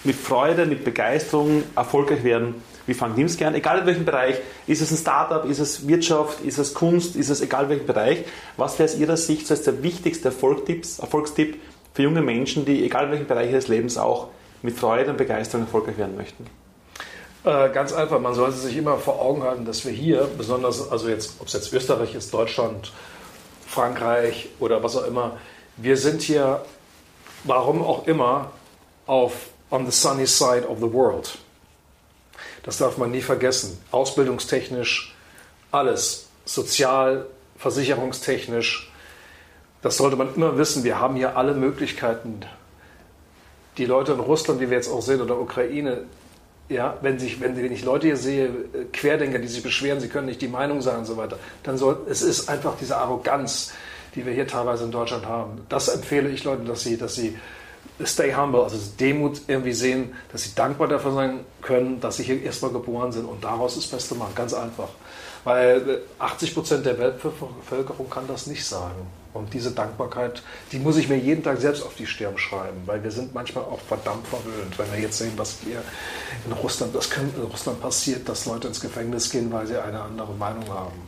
mit 0.04 0.16
Freude, 0.16 0.66
mit 0.66 0.84
Begeisterung 0.84 1.64
erfolgreich 1.76 2.24
werden 2.24 2.56
wie 2.88 2.94
Frank 2.94 3.18
Nimskern, 3.18 3.56
egal 3.56 3.80
in 3.80 3.86
welchem 3.86 4.06
Bereich. 4.06 4.38
Ist 4.68 4.82
es 4.82 4.92
ein 4.92 4.98
Startup, 4.98 5.46
ist 5.46 5.60
es 5.60 5.88
Wirtschaft, 5.88 6.42
ist 6.42 6.58
es 6.58 6.74
Kunst, 6.74 7.16
ist 7.16 7.30
es 7.30 7.42
egal 7.42 7.66
in 7.66 7.70
welchem 7.70 7.88
Bereich. 7.88 8.26
Was 8.58 8.80
wäre 8.80 8.90
aus 8.90 8.98
Ihrer 8.98 9.18
Sicht 9.18 9.48
so 9.48 9.54
als 9.54 9.64
der 9.64 9.84
wichtigste 9.84 10.30
Erfolgstipp 10.30 11.60
für 11.94 12.02
junge 12.04 12.22
Menschen, 12.22 12.66
die 12.66 12.84
egal 12.84 13.06
in 13.06 13.12
welchem 13.12 13.28
Bereich 13.28 13.52
ihres 13.52 13.68
Lebens 13.68 13.98
auch 13.98 14.28
mit 14.62 14.78
Freude 14.78 15.12
und 15.12 15.18
Begeisterung 15.18 15.66
erfolgreich 15.66 15.98
werden 15.98 16.16
möchten? 16.16 16.46
Äh, 17.44 17.70
ganz 17.70 17.92
einfach, 17.92 18.20
man 18.20 18.36
sollte 18.36 18.58
sich 18.58 18.78
immer 18.78 18.98
vor 18.98 19.20
Augen 19.20 19.44
halten, 19.44 19.66
dass 19.66 19.84
wir 19.84 19.92
hier, 19.92 20.30
besonders, 20.38 20.92
also 20.92 21.10
jetzt, 21.10 21.36
ob 21.40 21.48
es 21.48 21.54
jetzt 21.54 21.74
Österreich 21.74 22.14
ist, 22.14 22.34
Deutschland, 22.34 22.92
Frankreich 23.68 24.50
oder 24.60 24.84
was 24.84 24.96
auch 24.96 25.08
immer, 25.08 25.38
wir 25.78 25.98
sind 25.98 26.22
hier, 26.22 26.64
warum 27.44 27.82
auch 27.82 28.06
immer, 28.06 28.52
auf 29.08 29.48
on 29.72 29.86
the 29.86 29.92
sunny 29.92 30.28
side 30.28 30.68
of 30.68 30.80
the 30.80 30.94
world. 30.94 31.38
Das 32.64 32.78
darf 32.78 32.98
man 32.98 33.12
nie 33.12 33.22
vergessen. 33.22 33.80
Ausbildungstechnisch, 33.92 35.16
alles. 35.72 36.28
Sozial, 36.46 37.28
versicherungstechnisch. 37.58 38.92
Das 39.82 39.98
sollte 39.98 40.16
man 40.16 40.34
immer 40.36 40.58
wissen. 40.58 40.84
Wir 40.84 41.00
haben 41.00 41.16
hier 41.16 41.38
alle 41.38 41.54
Möglichkeiten. 41.54 42.42
Die 43.78 43.86
Leute 43.86 44.14
in 44.14 44.20
Russland, 44.20 44.62
die 44.62 44.70
wir 44.70 44.78
jetzt 44.78 44.92
auch 44.92 45.02
sehen, 45.02 45.22
oder 45.22 45.40
Ukraine, 45.40 46.04
ja, 46.70 46.98
wenn, 47.02 47.20
sich, 47.20 47.42
wenn, 47.42 47.56
wenn 47.58 47.72
ich 47.72 47.84
Leute 47.84 48.08
hier 48.08 48.18
sehe, 48.18 48.50
Querdenker, 48.94 49.40
die 49.40 49.48
sich 49.48 49.64
beschweren, 49.64 50.00
sie 50.00 50.08
können 50.08 50.28
nicht 50.28 50.42
die 50.42 50.48
Meinung 50.48 50.82
sagen 50.82 51.00
und 51.00 51.06
so 51.06 51.18
weiter, 51.18 51.38
dann 51.64 51.78
soll 51.78 52.06
es 52.10 52.22
ist 52.22 52.50
einfach 52.50 52.76
diese 52.80 52.98
Arroganz, 52.98 53.74
die 54.16 54.26
wir 54.26 54.34
hier 54.34 54.48
teilweise 54.48 54.86
in 54.86 54.92
Deutschland 54.92 55.26
haben. 55.26 55.66
Das 55.70 55.88
empfehle 55.90 56.30
ich 56.30 56.44
Leuten, 56.44 56.66
dass 56.66 56.82
sie, 56.84 56.98
dass 56.98 57.16
sie 57.16 57.38
stay 58.06 58.34
humble, 58.34 58.64
also 58.64 58.78
Demut 59.00 59.42
irgendwie 59.48 59.74
sehen, 59.74 60.14
dass 60.32 60.44
sie 60.44 60.56
dankbar 60.56 60.88
dafür 60.88 61.14
sein 61.14 61.40
können, 61.62 62.00
dass 62.00 62.18
sie 62.18 62.24
hier 62.24 62.42
erstmal 62.42 62.72
geboren 62.72 63.12
sind 63.12 63.26
und 63.26 63.44
daraus 63.44 63.76
das 63.76 63.88
Beste 63.88 64.16
machen. 64.16 64.34
Ganz 64.36 64.54
einfach. 64.54 64.90
Weil 65.44 66.02
80 66.20 66.50
äh, 66.50 66.54
Prozent 66.54 66.86
der 66.86 67.00
Weltbevölkerung 67.00 68.10
kann 68.10 68.28
das 68.28 68.48
nicht 68.48 68.66
sagen. 68.66 69.08
Und 69.34 69.54
diese 69.54 69.72
Dankbarkeit, 69.72 70.44
die 70.72 70.80
muss 70.80 70.98
ich 70.98 71.08
mir 71.08 71.18
jeden 71.18 71.42
Tag 71.42 71.60
selbst 71.60 71.84
auf 71.84 71.96
die 71.96 72.06
Stirn 72.06 72.38
schreiben, 72.38 72.82
weil 72.86 73.02
wir 73.02 73.12
sind 73.12 73.34
manchmal 73.34 73.64
auch 73.64 73.80
verdammt 73.80 74.28
verwöhnt. 74.28 74.78
Wenn 74.78 74.92
wir 74.92 75.00
jetzt 75.00 75.18
sehen, 75.18 75.32
was 75.38 75.60
hier 75.64 75.82
in 76.46 76.52
Russland, 76.52 76.94
das 76.94 77.10
in 77.14 77.42
Russland 77.44 77.82
passiert, 77.82 78.28
dass 78.28 78.46
Leute 78.46 78.68
ins 78.68 78.82
Gefängnis 78.82 79.30
gehen, 79.30 79.52
weil 79.52 79.66
sie 79.68 79.82
eine 79.82 80.02
andere 80.02 80.34
Meinung 80.34 80.68
haben. 80.70 81.02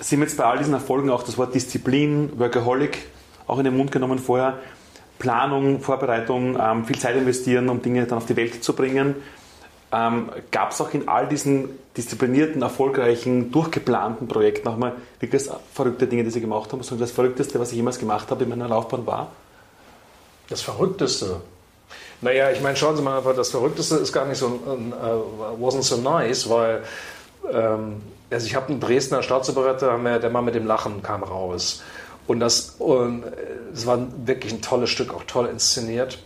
Sie 0.00 0.16
haben 0.16 0.22
jetzt 0.22 0.36
bei 0.36 0.44
all 0.44 0.58
diesen 0.58 0.72
Erfolgen 0.72 1.10
auch 1.10 1.22
das 1.22 1.36
Wort 1.36 1.54
Disziplin, 1.54 2.32
Workaholic 2.38 2.98
auch 3.46 3.58
in 3.58 3.64
den 3.64 3.76
Mund 3.76 3.92
genommen 3.92 4.18
vorher. 4.18 4.58
Planung, 5.22 5.80
Vorbereitung, 5.80 6.58
ähm, 6.60 6.84
viel 6.84 6.98
Zeit 6.98 7.14
investieren, 7.14 7.68
um 7.68 7.80
Dinge 7.80 8.04
dann 8.06 8.18
auf 8.18 8.26
die 8.26 8.36
Welt 8.36 8.64
zu 8.64 8.72
bringen. 8.74 9.14
Ähm, 9.92 10.30
Gab 10.50 10.72
es 10.72 10.80
auch 10.80 10.92
in 10.92 11.08
all 11.08 11.28
diesen 11.28 11.68
disziplinierten, 11.96 12.60
erfolgreichen, 12.60 13.52
durchgeplanten 13.52 14.26
Projekten 14.26 14.66
auch 14.66 14.76
mal 14.76 14.94
wirklich 15.20 15.48
verrückte 15.72 16.08
Dinge, 16.08 16.24
die 16.24 16.30
Sie 16.30 16.40
gemacht 16.40 16.72
haben? 16.72 16.80
Und 16.80 17.00
das 17.00 17.12
Verrückteste, 17.12 17.60
was 17.60 17.70
ich 17.70 17.76
jemals 17.76 18.00
gemacht 18.00 18.32
habe 18.32 18.42
in 18.42 18.50
meiner 18.50 18.66
Laufbahn 18.66 19.06
war? 19.06 19.30
Das 20.48 20.60
Verrückteste? 20.60 21.40
Naja, 22.20 22.50
ich 22.50 22.60
meine, 22.60 22.76
schauen 22.76 22.96
Sie 22.96 23.02
mal 23.02 23.18
einfach, 23.18 23.36
das 23.36 23.50
Verrückteste 23.50 23.96
ist 23.96 24.12
gar 24.12 24.24
nicht 24.26 24.38
so, 24.38 24.46
uh, 24.46 25.64
wasn't 25.64 25.82
so 25.82 25.98
nice, 25.98 26.48
weil 26.50 26.82
ähm, 27.52 28.02
also 28.28 28.46
ich 28.46 28.56
habe 28.56 28.70
einen 28.70 28.80
Dresdner 28.80 29.22
Staatsoperette, 29.22 29.86
der 30.20 30.30
Mann 30.30 30.44
mit 30.44 30.56
dem 30.56 30.66
Lachen 30.66 31.02
kam 31.02 31.22
raus. 31.22 31.82
Und 32.26 32.40
das, 32.40 32.76
und 32.78 33.24
es 33.72 33.86
war 33.86 34.06
wirklich 34.26 34.52
ein 34.52 34.62
tolles 34.62 34.90
Stück, 34.90 35.12
auch 35.12 35.24
toll 35.24 35.46
inszeniert. 35.46 36.18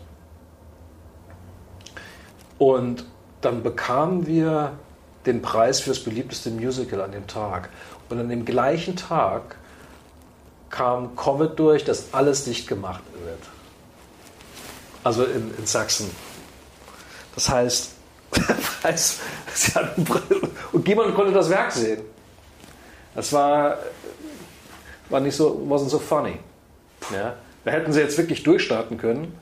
Und 2.59 3.05
dann 3.41 3.63
bekamen 3.63 4.27
wir 4.27 4.73
den 5.25 5.43
Preis 5.43 5.81
für 5.81 5.91
das 5.91 6.01
beliebteste 6.01 6.51
Musical 6.51 7.01
an 7.01 7.13
dem 7.13 7.27
Tag. 7.27 7.71
Und 8.09 8.19
an 8.19 8.29
dem 8.29 8.45
gleichen 8.45 8.97
Tag 8.97 9.57
kam 10.71 11.17
Covid 11.17 11.59
durch, 11.59 11.85
dass 11.85 12.13
alles 12.13 12.45
dicht 12.45 12.69
gemacht 12.69 13.03
wird. 13.25 13.41
Also 15.03 15.25
in, 15.25 15.55
in 15.57 15.67
Sachsen. 15.67 16.11
Das 17.35 17.49
heißt, 17.49 17.93
Preis, 18.83 19.21
und 20.73 20.87
jemand 20.87 21.15
konnte 21.15 21.33
das 21.33 21.49
Werk 21.49 21.73
sehen. 21.73 22.03
Das 23.15 23.33
war 23.33 23.79
war 25.11 25.21
nicht 25.21 25.37
so, 25.37 25.67
wasn't 25.69 25.89
so 25.89 25.99
funny. 25.99 26.39
Ja? 27.13 27.35
Da 27.65 27.71
hätten 27.71 27.93
sie 27.93 28.01
jetzt 28.01 28.17
wirklich 28.19 28.43
durchstarten 28.43 28.99
können. 28.99 29.37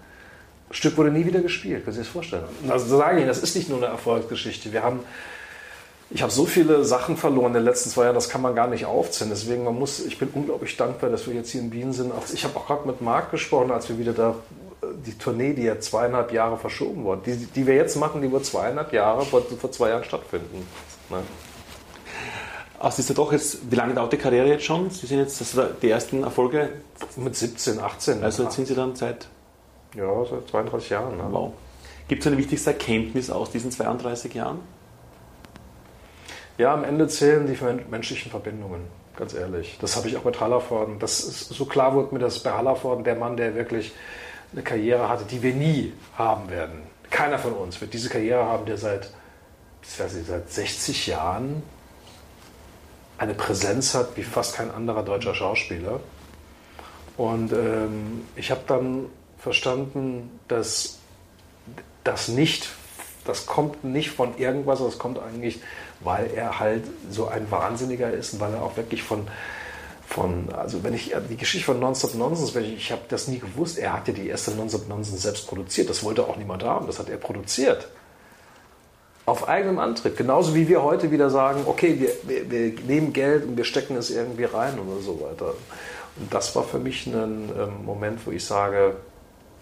Das 0.68 0.78
Stück 0.78 0.96
wurde 0.96 1.10
nie 1.10 1.26
wieder 1.26 1.40
gespielt, 1.40 1.84
können 1.84 1.92
Sie 1.92 1.98
sich 1.98 2.08
das 2.08 2.12
vorstellen? 2.12 2.44
Also 2.68 2.96
sage 2.96 3.16
ich 3.16 3.18
Ihnen, 3.18 3.28
das 3.28 3.38
ist 3.38 3.54
nicht 3.54 3.68
nur 3.68 3.78
eine 3.78 3.86
Erfolgsgeschichte. 3.86 4.72
Wir 4.72 4.82
haben, 4.82 5.00
ich 6.10 6.22
habe 6.22 6.32
so 6.32 6.46
viele 6.46 6.84
Sachen 6.84 7.16
verloren 7.16 7.48
in 7.48 7.54
den 7.54 7.64
letzten 7.64 7.90
zwei 7.90 8.04
Jahren, 8.04 8.14
das 8.14 8.28
kann 8.28 8.40
man 8.40 8.54
gar 8.54 8.66
nicht 8.66 8.86
aufzählen. 8.86 9.30
Deswegen, 9.30 9.64
man 9.64 9.78
muss, 9.78 10.04
ich 10.04 10.18
bin 10.18 10.30
unglaublich 10.32 10.76
dankbar, 10.76 11.10
dass 11.10 11.26
wir 11.26 11.34
jetzt 11.34 11.50
hier 11.50 11.60
in 11.60 11.70
Wien 11.70 11.92
sind. 11.92 12.12
Ich 12.32 12.44
habe 12.44 12.56
auch 12.56 12.66
gerade 12.66 12.86
mit 12.86 13.02
Marc 13.02 13.30
gesprochen, 13.30 13.70
als 13.70 13.88
wir 13.88 13.98
wieder 13.98 14.12
da 14.12 14.34
die 15.06 15.16
Tournee, 15.16 15.52
die 15.52 15.62
ja 15.62 15.78
zweieinhalb 15.78 16.32
Jahre 16.32 16.56
verschoben 16.56 17.04
wurde, 17.04 17.22
die, 17.26 17.46
die 17.46 17.66
wir 17.66 17.74
jetzt 17.74 17.96
machen, 17.96 18.22
die 18.22 18.30
wird 18.32 18.44
zweieinhalb 18.44 18.92
Jahre 18.92 19.24
vor, 19.24 19.42
vor 19.42 19.70
zwei 19.70 19.90
Jahren 19.90 20.04
stattfinden. 20.04 20.66
Ne? 21.10 21.18
Aus 22.84 22.96
dieser 22.96 23.14
doch 23.14 23.32
jetzt, 23.32 23.70
wie 23.70 23.76
lange 23.76 23.94
dauert 23.94 24.12
die 24.12 24.18
Karriere 24.18 24.46
jetzt 24.46 24.64
schon? 24.64 24.90
Sie 24.90 25.06
sind 25.06 25.18
jetzt 25.18 25.40
das 25.40 25.56
die 25.80 25.88
ersten 25.88 26.22
Erfolge? 26.22 26.68
Mit 27.16 27.34
17, 27.34 27.80
18. 27.80 28.22
Also 28.22 28.42
jetzt 28.42 28.56
sind 28.56 28.68
Sie 28.68 28.74
dann 28.74 28.94
seit. 28.94 29.26
Ja, 29.96 30.24
seit 30.24 30.48
32 30.48 30.90
Jahren. 30.90 31.16
Ne? 31.16 31.24
Wow. 31.30 31.52
Gibt 32.08 32.22
es 32.22 32.26
eine 32.26 32.36
wichtigste 32.36 32.70
Erkenntnis 32.70 33.30
aus 33.30 33.50
diesen 33.50 33.70
32 33.70 34.34
Jahren? 34.34 34.60
Ja, 36.58 36.74
am 36.74 36.84
Ende 36.84 37.08
zählen 37.08 37.46
die 37.46 37.56
menschlichen 37.90 38.30
Verbindungen, 38.30 38.82
ganz 39.16 39.32
ehrlich. 39.32 39.78
Das 39.80 39.96
habe 39.96 40.08
ich 40.08 40.16
auch 40.18 40.24
mit 40.24 40.38
Hallervorden. 40.38 40.98
Das 40.98 41.20
ist, 41.20 41.48
so 41.48 41.64
klar 41.64 41.94
wurde 41.94 42.14
mir 42.14 42.20
das 42.20 42.40
bei 42.40 42.52
Hallervorden, 42.52 43.02
der 43.02 43.16
Mann, 43.16 43.38
der 43.38 43.54
wirklich 43.54 43.92
eine 44.52 44.62
Karriere 44.62 45.08
hatte, 45.08 45.24
die 45.24 45.42
wir 45.42 45.54
nie 45.54 45.94
haben 46.18 46.50
werden. 46.50 46.82
Keiner 47.10 47.38
von 47.38 47.54
uns 47.54 47.80
wird 47.80 47.94
diese 47.94 48.10
Karriere 48.10 48.44
haben, 48.44 48.66
der 48.66 48.76
seit, 48.76 49.08
ich 49.82 49.98
weiß 49.98 50.12
nicht, 50.14 50.28
seit 50.28 50.50
60 50.50 51.06
Jahren 51.06 51.62
eine 53.18 53.34
Präsenz 53.34 53.94
hat 53.94 54.16
wie 54.16 54.22
fast 54.22 54.56
kein 54.56 54.70
anderer 54.70 55.02
deutscher 55.02 55.34
Schauspieler. 55.34 56.00
Und 57.16 57.52
ähm, 57.52 58.22
ich 58.34 58.50
habe 58.50 58.62
dann 58.66 59.06
verstanden, 59.38 60.40
dass 60.48 60.98
das 62.02 62.28
nicht, 62.28 62.68
das 63.24 63.46
kommt 63.46 63.84
nicht 63.84 64.10
von 64.10 64.36
irgendwas, 64.36 64.80
das 64.80 64.98
kommt 64.98 65.18
eigentlich, 65.18 65.60
weil 66.00 66.30
er 66.34 66.58
halt 66.58 66.84
so 67.10 67.28
ein 67.28 67.50
Wahnsinniger 67.50 68.12
ist 68.12 68.34
und 68.34 68.40
weil 68.40 68.52
er 68.52 68.62
auch 68.62 68.76
wirklich 68.76 69.02
von, 69.02 69.28
von 70.06 70.52
also 70.52 70.82
wenn 70.82 70.92
ich 70.92 71.14
die 71.30 71.36
Geschichte 71.36 71.66
von 71.66 71.78
Nonstop 71.78 72.14
Nonsense, 72.14 72.60
ich, 72.60 72.74
ich 72.74 72.92
habe 72.92 73.02
das 73.08 73.28
nie 73.28 73.38
gewusst, 73.38 73.78
er 73.78 73.92
hat 73.92 74.08
ja 74.08 74.14
die 74.14 74.28
erste 74.28 74.50
Nonstop 74.50 74.88
Nonsense 74.88 75.22
selbst 75.22 75.46
produziert, 75.46 75.88
das 75.88 76.02
wollte 76.02 76.24
auch 76.24 76.36
niemand 76.36 76.64
haben, 76.64 76.86
das 76.86 76.98
hat 76.98 77.08
er 77.08 77.16
produziert 77.16 77.88
auf 79.26 79.48
eigenem 79.48 79.78
Antritt. 79.78 80.16
Genauso 80.16 80.54
wie 80.54 80.68
wir 80.68 80.82
heute 80.82 81.10
wieder 81.10 81.30
sagen, 81.30 81.62
okay, 81.66 81.98
wir, 81.98 82.10
wir, 82.24 82.50
wir, 82.50 82.72
nehmen 82.86 83.12
Geld 83.12 83.44
und 83.44 83.56
wir 83.56 83.64
stecken 83.64 83.96
es 83.96 84.10
irgendwie 84.10 84.44
rein 84.44 84.78
oder 84.78 85.00
so 85.00 85.20
weiter. 85.20 85.54
Und 86.16 86.32
das 86.32 86.54
war 86.54 86.64
für 86.64 86.78
mich 86.78 87.06
ein 87.06 87.50
ähm, 87.58 87.84
Moment, 87.84 88.20
wo 88.26 88.30
ich 88.30 88.44
sage, 88.44 88.96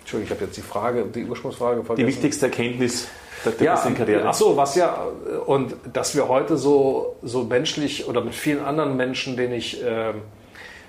Entschuldigung, 0.01 0.33
ich 0.33 0.39
habe 0.39 0.47
jetzt 0.47 0.57
die 0.57 0.63
Frage, 0.63 1.05
die 1.05 1.25
Ursprungsfrage 1.25 1.85
vergessen. 1.85 2.07
Die 2.07 2.13
wichtigste 2.13 2.47
Erkenntnis 2.47 3.07
der, 3.45 3.53
der 3.53 3.67
ja, 3.67 3.77
Karriere. 3.77 4.29
Ach 4.29 4.35
so, 4.35 4.57
was 4.57 4.75
ja, 4.75 5.07
und 5.47 5.75
dass 5.93 6.15
wir 6.17 6.29
heute 6.29 6.57
so, 6.57 7.17
so 7.23 7.45
menschlich 7.45 8.09
oder 8.09 8.21
mit 8.21 8.35
vielen 8.35 8.65
anderen 8.65 8.97
Menschen, 8.97 9.37
denen 9.37 9.55
ich, 9.55 9.83
äh, 9.83 10.13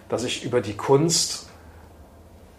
dass 0.09 0.23
ich 0.23 0.43
über 0.43 0.61
die 0.61 0.73
Kunst 0.73 1.47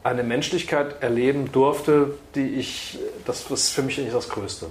eine 0.05 0.23
Menschlichkeit 0.23 1.03
erleben 1.03 1.51
durfte, 1.51 2.15
die 2.35 2.47
ich, 2.55 2.99
das 3.25 3.51
ist 3.51 3.71
für 3.71 3.83
mich 3.83 3.99
eigentlich 3.99 4.15
das 4.15 4.29
Größte. 4.29 4.67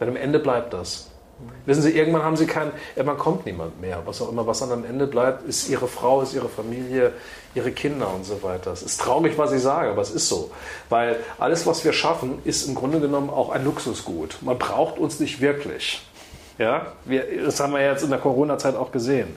Denn 0.00 0.08
am 0.08 0.16
Ende 0.16 0.38
bleibt 0.38 0.72
das. 0.72 1.08
Wissen 1.66 1.82
Sie, 1.82 1.92
irgendwann 1.92 2.22
haben 2.22 2.36
Sie 2.36 2.46
keinen, 2.46 2.72
irgendwann 2.96 3.18
kommt 3.18 3.46
niemand 3.46 3.80
mehr. 3.80 4.02
Was 4.04 4.20
auch 4.20 4.30
immer, 4.30 4.46
was 4.46 4.58
dann 4.58 4.72
am 4.72 4.84
Ende 4.84 5.06
bleibt, 5.06 5.46
ist 5.46 5.68
Ihre 5.68 5.86
Frau, 5.86 6.22
ist 6.22 6.34
Ihre 6.34 6.48
Familie, 6.48 7.12
Ihre 7.54 7.70
Kinder 7.70 8.12
und 8.12 8.24
so 8.24 8.42
weiter. 8.42 8.72
Es 8.72 8.82
ist 8.82 9.00
traurig, 9.00 9.38
was 9.38 9.52
ich 9.52 9.62
sage, 9.62 9.90
aber 9.90 10.02
es 10.02 10.10
ist 10.10 10.28
so. 10.28 10.50
Weil 10.88 11.16
alles, 11.38 11.66
was 11.66 11.84
wir 11.84 11.92
schaffen, 11.92 12.40
ist 12.44 12.66
im 12.66 12.74
Grunde 12.74 12.98
genommen 12.98 13.30
auch 13.30 13.50
ein 13.50 13.64
Luxusgut. 13.64 14.38
Man 14.40 14.58
braucht 14.58 14.98
uns 14.98 15.20
nicht 15.20 15.40
wirklich. 15.40 16.02
Ja, 16.58 16.94
wir, 17.04 17.44
das 17.44 17.60
haben 17.60 17.72
wir 17.72 17.82
jetzt 17.82 18.02
in 18.02 18.10
der 18.10 18.18
Corona-Zeit 18.18 18.74
auch 18.74 18.90
gesehen. 18.90 19.36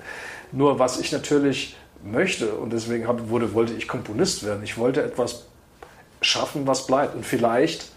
Nur 0.51 0.79
was 0.79 0.99
ich 0.99 1.11
natürlich 1.11 1.77
möchte, 2.03 2.53
und 2.53 2.73
deswegen 2.73 3.07
hab, 3.07 3.29
wurde, 3.29 3.53
wollte 3.53 3.73
ich 3.73 3.87
Komponist 3.87 4.43
werden, 4.43 4.63
ich 4.63 4.77
wollte 4.77 5.03
etwas 5.03 5.45
schaffen, 6.21 6.65
was 6.65 6.87
bleibt. 6.87 7.15
Und 7.15 7.27
vielleicht 7.27 7.91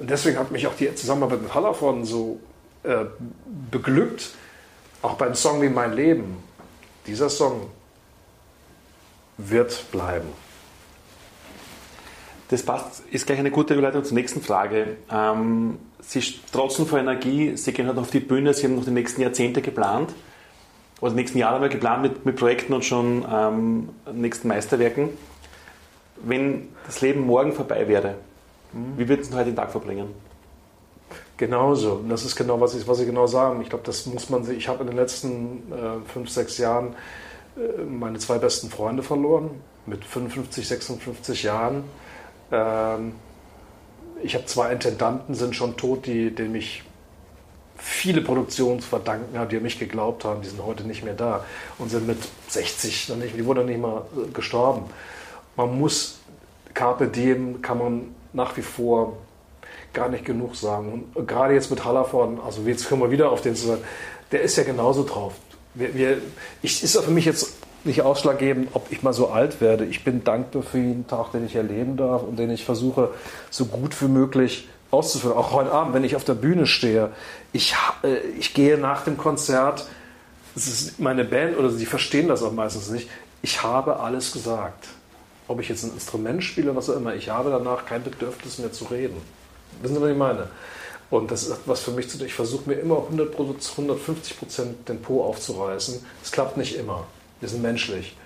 und 0.00 0.08
deswegen 0.08 0.38
hat 0.38 0.50
mich 0.50 0.66
auch 0.66 0.74
die 0.74 0.92
Zusammenarbeit 0.94 1.42
mit 1.42 1.54
Hallervorden 1.54 2.06
so 2.06 2.40
äh, 2.82 3.04
beglückt, 3.70 4.30
auch 5.02 5.14
beim 5.14 5.34
Song 5.34 5.60
wie 5.60 5.68
Mein 5.68 5.92
Leben. 5.92 6.42
Dieser 7.06 7.28
Song 7.28 7.70
wird 9.36 9.90
bleiben. 9.92 10.28
Das 12.48 12.62
passt, 12.62 13.02
ist 13.10 13.26
gleich 13.26 13.38
eine 13.38 13.50
gute 13.50 13.74
Überleitung 13.74 14.02
zur 14.02 14.14
nächsten 14.14 14.40
Frage. 14.40 14.96
Ähm, 15.10 15.78
Sie 16.00 16.22
strotzen 16.22 16.86
vor 16.86 16.98
Energie, 16.98 17.56
Sie 17.56 17.72
gehen 17.72 17.86
halt 17.86 17.98
auf 17.98 18.10
die 18.10 18.20
Bühne, 18.20 18.54
Sie 18.54 18.64
haben 18.64 18.76
noch 18.76 18.84
die 18.84 18.90
nächsten 18.90 19.20
Jahrzehnte 19.20 19.60
geplant, 19.60 20.14
oder 21.00 21.10
die 21.10 21.16
nächsten 21.16 21.38
Jahre 21.38 21.56
haben 21.56 21.62
wir 21.62 21.68
geplant 21.68 22.02
mit, 22.02 22.24
mit 22.24 22.36
Projekten 22.36 22.72
und 22.72 22.86
schon 22.86 23.24
ähm, 23.30 23.90
nächsten 24.12 24.48
Meisterwerken. 24.48 25.10
Wenn 26.16 26.68
das 26.86 27.02
Leben 27.02 27.20
morgen 27.20 27.52
vorbei 27.52 27.86
wäre, 27.86 28.16
wie 28.72 29.08
würdest 29.08 29.32
du 29.32 29.36
heute 29.36 29.46
den 29.46 29.56
Tag 29.56 29.70
verbringen? 29.70 30.14
Genauso. 31.36 32.04
Das 32.08 32.24
ist 32.24 32.36
genau, 32.36 32.60
was 32.60 32.74
ich, 32.74 32.86
was 32.86 33.00
ich 33.00 33.06
genau 33.06 33.26
sagen. 33.26 33.62
Ich 33.62 33.70
glaube, 33.70 33.84
das 33.84 34.06
muss 34.06 34.28
man 34.28 34.44
sich. 34.44 34.58
Ich 34.58 34.68
habe 34.68 34.82
in 34.82 34.88
den 34.88 34.96
letzten 34.96 35.72
äh, 35.72 36.06
fünf, 36.12 36.28
sechs 36.28 36.58
Jahren 36.58 36.94
äh, 37.56 37.82
meine 37.82 38.18
zwei 38.18 38.38
besten 38.38 38.68
Freunde 38.68 39.02
verloren. 39.02 39.50
Mit 39.86 40.04
55, 40.04 40.68
56 40.68 41.42
Jahren. 41.42 41.84
Ähm, 42.52 43.12
ich 44.22 44.34
habe 44.34 44.44
zwei 44.44 44.70
Intendanten, 44.70 45.34
sind 45.34 45.56
schon 45.56 45.76
tot, 45.76 46.06
die, 46.06 46.34
denen 46.34 46.54
ich 46.54 46.84
viele 47.76 48.20
Produktionen 48.20 48.80
zu 48.80 48.88
verdanken 48.88 49.38
habe, 49.38 49.48
die 49.48 49.56
an 49.56 49.62
mich 49.62 49.78
geglaubt 49.78 50.24
haben. 50.24 50.42
Die 50.42 50.48
sind 50.48 50.62
heute 50.62 50.84
nicht 50.84 51.02
mehr 51.02 51.14
da 51.14 51.44
und 51.78 51.90
sind 51.90 52.06
mit 52.06 52.18
60, 52.48 53.08
noch 53.08 53.16
nicht, 53.16 53.34
die 53.34 53.46
wurden 53.46 53.66
nicht 53.66 53.80
mal 53.80 54.02
äh, 54.14 54.30
gestorben. 54.30 54.84
Man 55.56 55.78
muss 55.78 56.18
Carpe 56.74 57.08
Diem 57.08 57.62
kann 57.62 57.78
man 57.78 58.14
nach 58.32 58.56
wie 58.56 58.62
vor 58.62 59.16
gar 59.92 60.08
nicht 60.08 60.24
genug 60.24 60.56
sagen. 60.56 61.06
Und 61.14 61.28
gerade 61.28 61.54
jetzt 61.54 61.70
mit 61.70 61.84
Hallervorden, 61.84 62.38
also 62.40 62.62
jetzt 62.62 62.88
können 62.88 63.00
wir 63.00 63.10
wieder 63.10 63.30
auf 63.30 63.40
den 63.40 63.56
zu 63.56 63.66
sagen, 63.66 63.82
der 64.32 64.42
ist 64.42 64.56
ja 64.56 64.62
genauso 64.62 65.04
drauf. 65.04 65.34
Wir, 65.74 65.94
wir, 65.94 66.18
ich, 66.62 66.82
ist 66.82 66.94
ja 66.94 67.02
für 67.02 67.10
mich 67.10 67.24
jetzt 67.24 67.54
nicht 67.84 68.02
ausschlaggebend, 68.02 68.68
ob 68.74 68.90
ich 68.90 69.02
mal 69.02 69.12
so 69.12 69.28
alt 69.28 69.60
werde. 69.60 69.84
Ich 69.84 70.04
bin 70.04 70.22
dankbar 70.22 70.62
für 70.62 70.78
jeden 70.78 71.06
Tag, 71.06 71.32
den 71.32 71.46
ich 71.46 71.56
erleben 71.56 71.96
darf 71.96 72.22
und 72.22 72.38
den 72.38 72.50
ich 72.50 72.64
versuche, 72.64 73.10
so 73.50 73.66
gut 73.66 74.00
wie 74.02 74.08
möglich 74.08 74.68
auszuführen. 74.90 75.36
Auch 75.36 75.52
heute 75.52 75.72
Abend, 75.72 75.94
wenn 75.94 76.04
ich 76.04 76.16
auf 76.16 76.24
der 76.24 76.34
Bühne 76.34 76.66
stehe, 76.66 77.10
ich, 77.52 77.74
äh, 78.02 78.18
ich 78.38 78.54
gehe 78.54 78.76
nach 78.76 79.04
dem 79.04 79.16
Konzert, 79.16 79.88
meine 80.98 81.24
Band 81.24 81.56
oder 81.56 81.70
sie 81.70 81.86
verstehen 81.86 82.28
das 82.28 82.42
auch 82.42 82.52
meistens 82.52 82.90
nicht, 82.90 83.08
ich 83.40 83.62
habe 83.62 84.00
alles 84.00 84.32
gesagt 84.32 84.88
ob 85.50 85.60
ich 85.60 85.68
jetzt 85.68 85.82
ein 85.82 85.94
Instrument 85.94 86.44
spiele, 86.44 86.76
was 86.76 86.88
auch 86.88 86.96
immer, 86.96 87.12
ich 87.16 87.28
habe 87.28 87.50
danach 87.50 87.84
kein 87.84 88.04
Bedürfnis 88.04 88.58
mehr 88.58 88.72
zu 88.72 88.84
reden. 88.84 89.20
Wissen 89.82 89.96
Sie, 89.96 90.00
was 90.00 90.10
ich 90.10 90.16
meine? 90.16 90.48
Und 91.10 91.32
das 91.32 91.42
ist 91.42 91.56
was 91.66 91.80
für 91.80 91.90
mich 91.90 92.08
zu 92.08 92.18
tun. 92.18 92.28
Ich 92.28 92.34
versuche 92.34 92.70
mir 92.70 92.76
immer 92.76 92.98
100, 92.98 93.34
150 93.36 94.38
Prozent 94.38 94.88
den 94.88 95.02
Po 95.02 95.24
aufzureißen. 95.24 96.06
Es 96.22 96.30
klappt 96.30 96.56
nicht 96.56 96.76
immer. 96.76 97.04
Wir 97.40 97.48
sind 97.48 97.62
menschlich. 97.62 98.16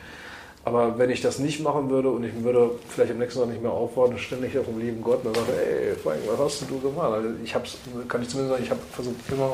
Aber 0.67 0.99
wenn 0.99 1.09
ich 1.09 1.23
das 1.23 1.39
nicht 1.39 1.61
machen 1.61 1.89
würde 1.89 2.11
und 2.11 2.25
ich 2.25 2.45
würde 2.45 2.73
vielleicht 2.91 3.13
am 3.13 3.19
nächsten 3.19 3.41
Tag 3.41 3.49
nicht 3.49 3.63
mehr 3.63 3.73
aufwarten, 3.73 4.19
ständig 4.19 4.59
auf 4.59 4.67
dem 4.67 4.79
lieben 4.79 5.03
Gott 5.03 5.25
und 5.25 5.35
sage, 5.35 5.53
ey, 5.53 5.95
Frank, 5.97 6.19
was 6.27 6.39
hast 6.39 6.71
du 6.71 6.79
gemacht? 6.79 7.11
Also 7.11 7.31
ich 7.43 7.55
habe 7.55 7.67
kann 8.07 8.21
ich 8.21 8.29
zumindest 8.29 8.53
sagen, 8.53 8.65
ich 8.65 8.71
habe 8.71 8.81
versucht, 8.93 9.17
immer 9.31 9.53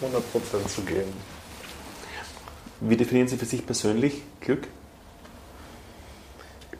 100 0.00 0.32
Prozent 0.32 0.70
zu 0.70 0.82
geben. 0.82 1.12
Wie 2.80 2.96
definieren 2.96 3.26
Sie 3.26 3.36
für 3.36 3.44
sich 3.44 3.66
persönlich 3.66 4.22
Glück? 4.40 4.68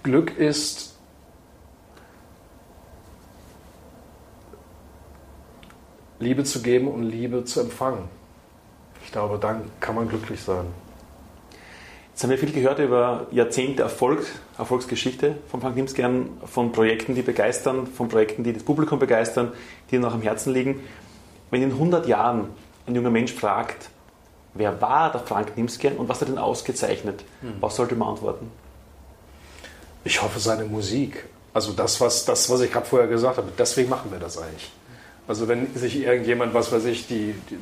Glück 0.09 0.39
ist 0.39 0.97
Liebe 6.19 6.45
zu 6.45 6.63
geben 6.63 6.89
und 6.89 7.03
Liebe 7.03 7.45
zu 7.45 7.61
empfangen. 7.61 8.09
Ich 9.05 9.13
glaube, 9.13 9.37
dann 9.39 9.71
kann 9.81 9.97
man 9.97 10.09
glücklich 10.09 10.41
sein. 10.41 10.65
Jetzt 12.09 12.23
haben 12.23 12.31
wir 12.31 12.39
viel 12.39 12.53
gehört 12.53 12.79
über 12.79 13.27
Jahrzehnte 13.33 13.83
Erfolg, 13.83 14.25
Erfolgsgeschichte 14.57 15.37
von 15.51 15.61
Frank 15.61 15.77
Nimskern, 15.77 16.31
von 16.47 16.73
Projekten, 16.73 17.15
die 17.15 17.21
begeistern, 17.21 17.87
von 17.87 18.09
Projekten, 18.09 18.45
die 18.45 18.55
das 18.55 18.63
Publikum 18.63 18.99
begeistern, 18.99 19.53
die 19.91 19.99
auch 19.99 20.15
am 20.15 20.23
Herzen 20.23 20.55
liegen. 20.55 20.81
Wenn 21.51 21.63
in 21.63 21.73
100 21.73 22.09
Jahren 22.09 22.49
ein 22.87 22.95
junger 22.95 23.11
Mensch 23.11 23.35
fragt, 23.35 23.91
wer 24.55 24.81
war 24.81 25.13
der 25.13 25.21
Frank 25.21 25.59
Nimskern 25.59 25.99
und 25.99 26.09
was 26.09 26.23
hat 26.23 26.31
ihn 26.31 26.39
ausgezeichnet, 26.39 27.27
hm. 27.43 27.57
was 27.61 27.77
sollte 27.77 27.95
man 27.95 28.09
antworten? 28.09 28.51
Ich 30.05 30.23
hoffe, 30.23 30.39
seine 30.41 30.65
Musik. 30.65 31.25
Also 31.53 31.73
das, 31.73 32.01
was, 32.01 32.25
das, 32.25 32.49
was 32.51 32.61
ich 32.61 32.73
gerade 32.73 32.87
vorher 32.87 33.09
gesagt 33.09 33.37
habe, 33.39 33.51
deswegen 33.59 33.89
machen 33.89 34.11
wir 34.11 34.19
das 34.19 34.39
eigentlich. 34.39 34.71
Also 35.27 35.47
wenn 35.47 35.75
sich 35.75 36.03
irgendjemand, 36.03 36.55
was 36.55 36.73
weiß 36.73 36.87
ich, 36.87 37.07
die, 37.07 37.35
die 37.51 37.59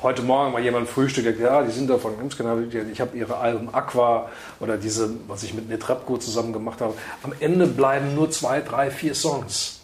heute 0.00 0.22
Morgen 0.22 0.52
mal 0.52 0.62
jemand 0.62 0.88
frühstückt, 0.88 1.40
ja, 1.40 1.62
die 1.62 1.72
sind 1.72 1.90
da 1.90 1.98
von 1.98 2.16
Grimskanal, 2.16 2.68
ich 2.92 3.00
habe 3.00 3.16
ihre 3.16 3.36
Alben 3.36 3.74
Aqua 3.74 4.30
oder 4.60 4.76
diese, 4.76 5.10
was 5.26 5.42
ich 5.42 5.54
mit 5.54 5.68
Netrapko 5.68 6.18
zusammen 6.18 6.52
gemacht 6.52 6.80
habe. 6.80 6.94
Am 7.24 7.32
Ende 7.40 7.66
bleiben 7.66 8.14
nur 8.14 8.30
zwei, 8.30 8.60
drei, 8.60 8.92
vier 8.92 9.16
Songs. 9.16 9.80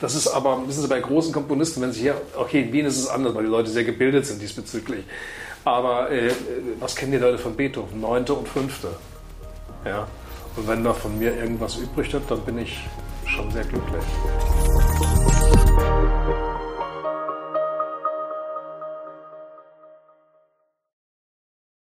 Das 0.00 0.14
ist 0.14 0.28
aber, 0.28 0.66
wissen 0.66 0.82
Sie, 0.82 0.88
bei 0.88 1.00
großen 1.00 1.32
Komponisten, 1.32 1.80
wenn 1.80 1.92
Sie 1.92 2.00
hier, 2.00 2.20
okay, 2.36 2.62
in 2.62 2.72
Wien 2.72 2.84
ist 2.84 2.98
es 2.98 3.08
anders, 3.08 3.34
weil 3.34 3.44
die 3.44 3.50
Leute 3.50 3.70
sehr 3.70 3.84
gebildet 3.84 4.26
sind 4.26 4.42
diesbezüglich. 4.42 5.04
Aber 5.64 6.10
äh, 6.10 6.30
was 6.78 6.94
kennen 6.94 7.12
die 7.12 7.18
Leute 7.18 7.38
von 7.38 7.54
Beethoven? 7.54 8.00
Neunte 8.00 8.34
und 8.34 8.48
fünfte. 8.48 8.88
Ja. 9.84 10.06
Und 10.56 10.68
wenn 10.68 10.84
da 10.84 10.92
von 10.92 11.18
mir 11.18 11.36
irgendwas 11.36 11.76
übrig 11.76 12.12
hat, 12.14 12.22
dann 12.28 12.40
bin 12.40 12.58
ich 12.58 12.88
schon 13.26 13.50
sehr 13.50 13.64
glücklich. 13.64 14.04